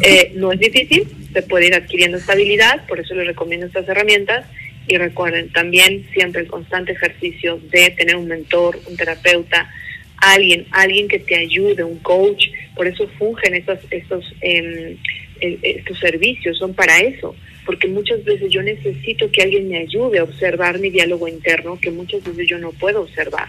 Eh, 0.02 0.32
no 0.34 0.52
es 0.52 0.58
difícil, 0.58 1.06
se 1.32 1.42
puede 1.42 1.68
ir 1.68 1.74
adquiriendo 1.74 2.18
estabilidad, 2.18 2.84
por 2.86 2.98
eso 2.98 3.14
les 3.14 3.26
recomiendo 3.26 3.66
estas 3.66 3.88
herramientas, 3.88 4.44
y 4.88 4.96
recuerden 4.96 5.52
también 5.52 6.06
siempre 6.12 6.42
el 6.42 6.48
constante 6.48 6.92
ejercicio 6.92 7.60
de 7.70 7.90
tener 7.90 8.16
un 8.16 8.26
mentor, 8.26 8.80
un 8.88 8.96
terapeuta, 8.96 9.70
alguien, 10.16 10.66
alguien 10.72 11.06
que 11.06 11.20
te 11.20 11.36
ayude, 11.36 11.84
un 11.84 11.98
coach, 11.98 12.46
por 12.74 12.88
eso 12.88 13.06
fungen 13.18 13.54
estos, 13.54 13.78
estos 13.90 14.24
eh, 14.40 14.96
estos 15.40 15.98
servicios 15.98 16.58
son 16.58 16.74
para 16.74 16.98
eso, 17.00 17.34
porque 17.66 17.88
muchas 17.88 18.24
veces 18.24 18.50
yo 18.50 18.62
necesito 18.62 19.30
que 19.30 19.42
alguien 19.42 19.68
me 19.68 19.78
ayude 19.78 20.18
a 20.18 20.24
observar 20.24 20.78
mi 20.78 20.90
diálogo 20.90 21.28
interno 21.28 21.78
que 21.80 21.90
muchas 21.90 22.24
veces 22.24 22.46
yo 22.48 22.58
no 22.58 22.72
puedo 22.72 23.02
observar. 23.02 23.48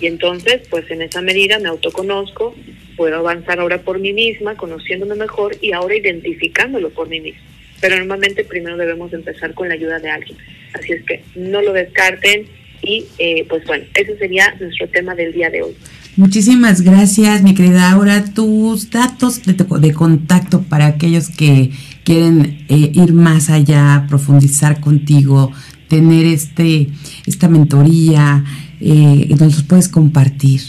Y 0.00 0.06
entonces, 0.06 0.62
pues 0.68 0.90
en 0.90 1.02
esa 1.02 1.22
medida 1.22 1.58
me 1.58 1.68
autoconozco, 1.68 2.54
puedo 2.96 3.16
avanzar 3.16 3.60
ahora 3.60 3.82
por 3.82 3.98
mí 3.98 4.12
misma, 4.12 4.56
conociéndome 4.56 5.14
mejor 5.14 5.56
y 5.60 5.72
ahora 5.72 5.96
identificándolo 5.96 6.90
por 6.90 7.08
mí 7.08 7.20
misma. 7.20 7.42
Pero 7.80 7.96
normalmente 7.96 8.44
primero 8.44 8.76
debemos 8.76 9.12
empezar 9.12 9.54
con 9.54 9.68
la 9.68 9.74
ayuda 9.74 9.98
de 9.98 10.10
alguien. 10.10 10.38
Así 10.72 10.92
es 10.92 11.04
que 11.04 11.22
no 11.34 11.62
lo 11.62 11.72
descarten 11.72 12.46
y 12.82 13.06
eh, 13.18 13.44
pues 13.48 13.64
bueno, 13.64 13.84
ese 13.94 14.16
sería 14.18 14.54
nuestro 14.60 14.88
tema 14.88 15.14
del 15.14 15.32
día 15.32 15.50
de 15.50 15.62
hoy. 15.62 15.76
Muchísimas 16.18 16.82
gracias, 16.82 17.44
mi 17.44 17.54
querida 17.54 17.92
Aura. 17.92 18.24
Tus 18.34 18.90
datos 18.90 19.40
de, 19.46 19.94
contacto 19.94 20.64
para 20.68 20.86
aquellos 20.86 21.28
que 21.28 21.70
quieren 22.02 22.66
eh, 22.68 22.90
ir 22.92 23.12
más 23.12 23.50
allá, 23.50 24.04
profundizar 24.08 24.80
contigo, 24.80 25.52
tener 25.88 26.26
este 26.26 26.88
esta 27.24 27.46
mentoría, 27.46 28.42
eh, 28.80 29.28
nos 29.38 29.62
puedes 29.62 29.88
compartir. 29.88 30.60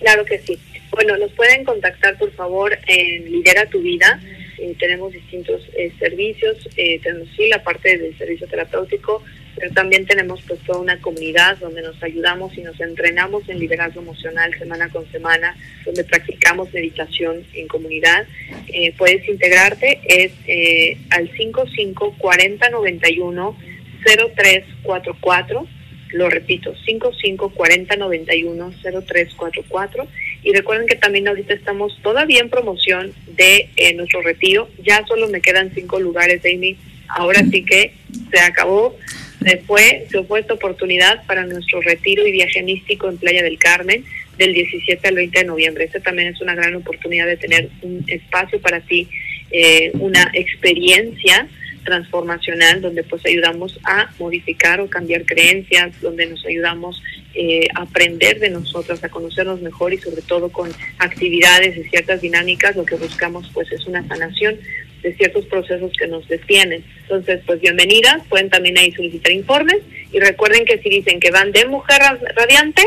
Claro 0.00 0.24
que 0.24 0.38
sí. 0.38 0.56
Bueno, 0.90 1.18
nos 1.18 1.32
pueden 1.32 1.62
contactar 1.62 2.16
por 2.16 2.32
favor 2.32 2.78
en 2.88 3.30
Lidera 3.30 3.66
tu 3.66 3.82
Vida. 3.82 4.22
Eh, 4.56 4.74
tenemos 4.78 5.12
distintos 5.12 5.60
eh, 5.76 5.92
servicios, 5.98 6.56
tenemos 6.74 7.28
sí 7.36 7.46
la 7.50 7.62
parte 7.62 7.98
del 7.98 8.16
servicio 8.16 8.46
terapéutico, 8.46 9.22
pero 9.56 9.72
también 9.72 10.06
tenemos 10.06 10.42
pues 10.46 10.60
toda 10.60 10.78
una 10.78 11.00
comunidad 11.00 11.56
donde 11.58 11.82
nos 11.82 12.00
ayudamos 12.02 12.56
y 12.56 12.60
nos 12.60 12.78
entrenamos 12.80 13.48
en 13.48 13.58
liderazgo 13.58 14.02
emocional 14.02 14.54
semana 14.58 14.88
con 14.90 15.10
semana, 15.10 15.56
donde 15.84 16.04
practicamos 16.04 16.72
meditación 16.72 17.42
en 17.54 17.66
comunidad. 17.66 18.26
Eh, 18.68 18.94
puedes 18.96 19.26
integrarte, 19.28 20.00
es 20.06 20.32
eh, 20.46 20.98
al 21.10 21.30
55 21.30 22.16
40 22.18 22.70
91 22.70 23.56
0344, 24.04 25.66
lo 26.12 26.30
repito, 26.30 26.74
55 26.84 27.50
40 27.50 27.96
91 27.96 28.72
0344. 28.82 30.06
Y 30.42 30.52
recuerden 30.52 30.86
que 30.86 30.96
también 30.96 31.26
ahorita 31.26 31.54
estamos 31.54 31.98
todavía 32.02 32.40
en 32.40 32.50
promoción 32.50 33.12
de 33.36 33.68
eh, 33.76 33.94
nuestro 33.94 34.22
retiro. 34.22 34.68
Ya 34.84 35.04
solo 35.06 35.28
me 35.28 35.40
quedan 35.40 35.72
cinco 35.74 35.98
lugares, 35.98 36.42
Amy. 36.44 36.76
Ahora 37.08 37.40
sí 37.50 37.64
que 37.64 37.94
se 38.30 38.40
acabó, 38.40 38.96
se 39.42 39.58
fue, 39.58 40.06
esta 40.38 40.54
oportunidad 40.54 41.24
para 41.26 41.44
nuestro 41.44 41.80
retiro 41.80 42.26
y 42.26 42.32
viaje 42.32 42.62
místico 42.62 43.08
en 43.08 43.18
Playa 43.18 43.42
del 43.42 43.58
Carmen 43.58 44.04
del 44.38 44.52
17 44.52 45.08
al 45.08 45.14
20 45.14 45.38
de 45.38 45.44
noviembre. 45.44 45.84
Esta 45.84 46.00
también 46.00 46.28
es 46.28 46.40
una 46.40 46.54
gran 46.54 46.74
oportunidad 46.74 47.26
de 47.26 47.36
tener 47.36 47.68
un 47.82 48.04
espacio 48.06 48.60
para 48.60 48.80
ti, 48.80 49.08
eh, 49.50 49.90
una 49.94 50.30
experiencia 50.34 51.48
transformacional 51.86 52.82
donde 52.82 53.02
pues 53.02 53.24
ayudamos 53.24 53.78
a 53.84 54.10
modificar 54.18 54.80
o 54.82 54.90
cambiar 54.90 55.24
creencias, 55.24 55.98
donde 56.02 56.26
nos 56.26 56.44
ayudamos 56.44 57.02
eh, 57.34 57.66
a 57.74 57.82
aprender 57.82 58.38
de 58.38 58.50
nosotras, 58.50 59.02
a 59.02 59.08
conocernos 59.08 59.62
mejor 59.62 59.94
y 59.94 59.98
sobre 59.98 60.20
todo 60.20 60.50
con 60.50 60.70
actividades 60.98 61.78
y 61.78 61.84
ciertas 61.84 62.20
dinámicas, 62.20 62.76
lo 62.76 62.84
que 62.84 62.96
buscamos 62.96 63.50
pues 63.54 63.72
es 63.72 63.86
una 63.86 64.06
sanación 64.06 64.56
de 65.02 65.14
ciertos 65.14 65.46
procesos 65.46 65.92
que 65.98 66.08
nos 66.08 66.26
detienen. 66.28 66.84
Entonces, 67.02 67.40
pues 67.46 67.60
bienvenidas, 67.60 68.22
pueden 68.28 68.50
también 68.50 68.76
ahí 68.76 68.92
solicitar 68.92 69.32
informes 69.32 69.78
y 70.12 70.18
recuerden 70.18 70.64
que 70.64 70.78
si 70.78 70.88
dicen 70.88 71.20
que 71.20 71.30
van 71.30 71.52
de 71.52 71.64
mujer 71.66 72.00
radiante, 72.36 72.82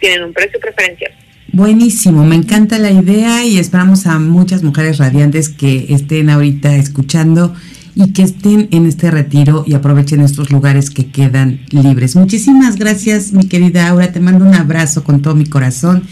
tienen 0.00 0.24
un 0.24 0.32
precio 0.32 0.58
preferencial. 0.58 1.12
Buenísimo, 1.52 2.24
me 2.24 2.36
encanta 2.36 2.78
la 2.78 2.92
idea 2.92 3.44
y 3.44 3.58
esperamos 3.58 4.06
a 4.06 4.20
muchas 4.20 4.62
mujeres 4.62 4.98
radiantes 4.98 5.48
que 5.48 5.86
estén 5.92 6.30
ahorita 6.30 6.76
escuchando 6.76 7.56
y 7.94 8.12
que 8.12 8.22
estén 8.22 8.68
en 8.70 8.86
este 8.86 9.10
retiro 9.10 9.64
y 9.66 9.74
aprovechen 9.74 10.20
estos 10.20 10.50
lugares 10.50 10.90
que 10.90 11.10
quedan 11.10 11.60
libres. 11.70 12.16
Muchísimas 12.16 12.76
gracias, 12.76 13.32
mi 13.32 13.48
querida 13.48 13.88
Aura, 13.88 14.12
te 14.12 14.20
mando 14.20 14.44
un 14.44 14.54
abrazo 14.54 15.04
con 15.04 15.22
todo 15.22 15.34
mi 15.34 15.46
corazón 15.46 16.04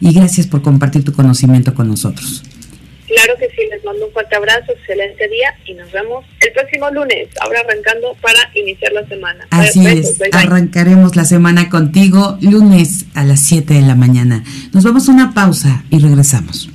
y 0.00 0.12
gracias 0.12 0.46
por 0.46 0.62
compartir 0.62 1.04
tu 1.04 1.12
conocimiento 1.12 1.74
con 1.74 1.88
nosotros. 1.88 2.42
Claro 3.06 3.34
que 3.40 3.48
sí, 3.50 3.62
les 3.68 3.84
mando 3.84 4.06
un 4.06 4.12
fuerte 4.12 4.36
abrazo, 4.36 4.70
excelente 4.70 5.28
día 5.28 5.52
y 5.66 5.74
nos 5.74 5.90
vemos 5.90 6.24
el 6.40 6.52
próximo 6.52 6.90
lunes, 6.90 7.28
ahora 7.40 7.60
arrancando 7.60 8.16
para 8.20 8.38
iniciar 8.54 8.92
la 8.92 9.04
semana. 9.08 9.46
Así 9.50 9.84
es, 9.84 10.20
arrancaremos 10.32 11.16
la 11.16 11.24
semana 11.24 11.68
contigo 11.68 12.38
lunes 12.40 13.06
a 13.14 13.24
las 13.24 13.40
7 13.40 13.74
de 13.74 13.82
la 13.82 13.96
mañana. 13.96 14.44
Nos 14.72 14.84
vamos 14.84 15.08
a 15.08 15.12
una 15.12 15.34
pausa 15.34 15.84
y 15.90 15.98
regresamos. 15.98 16.70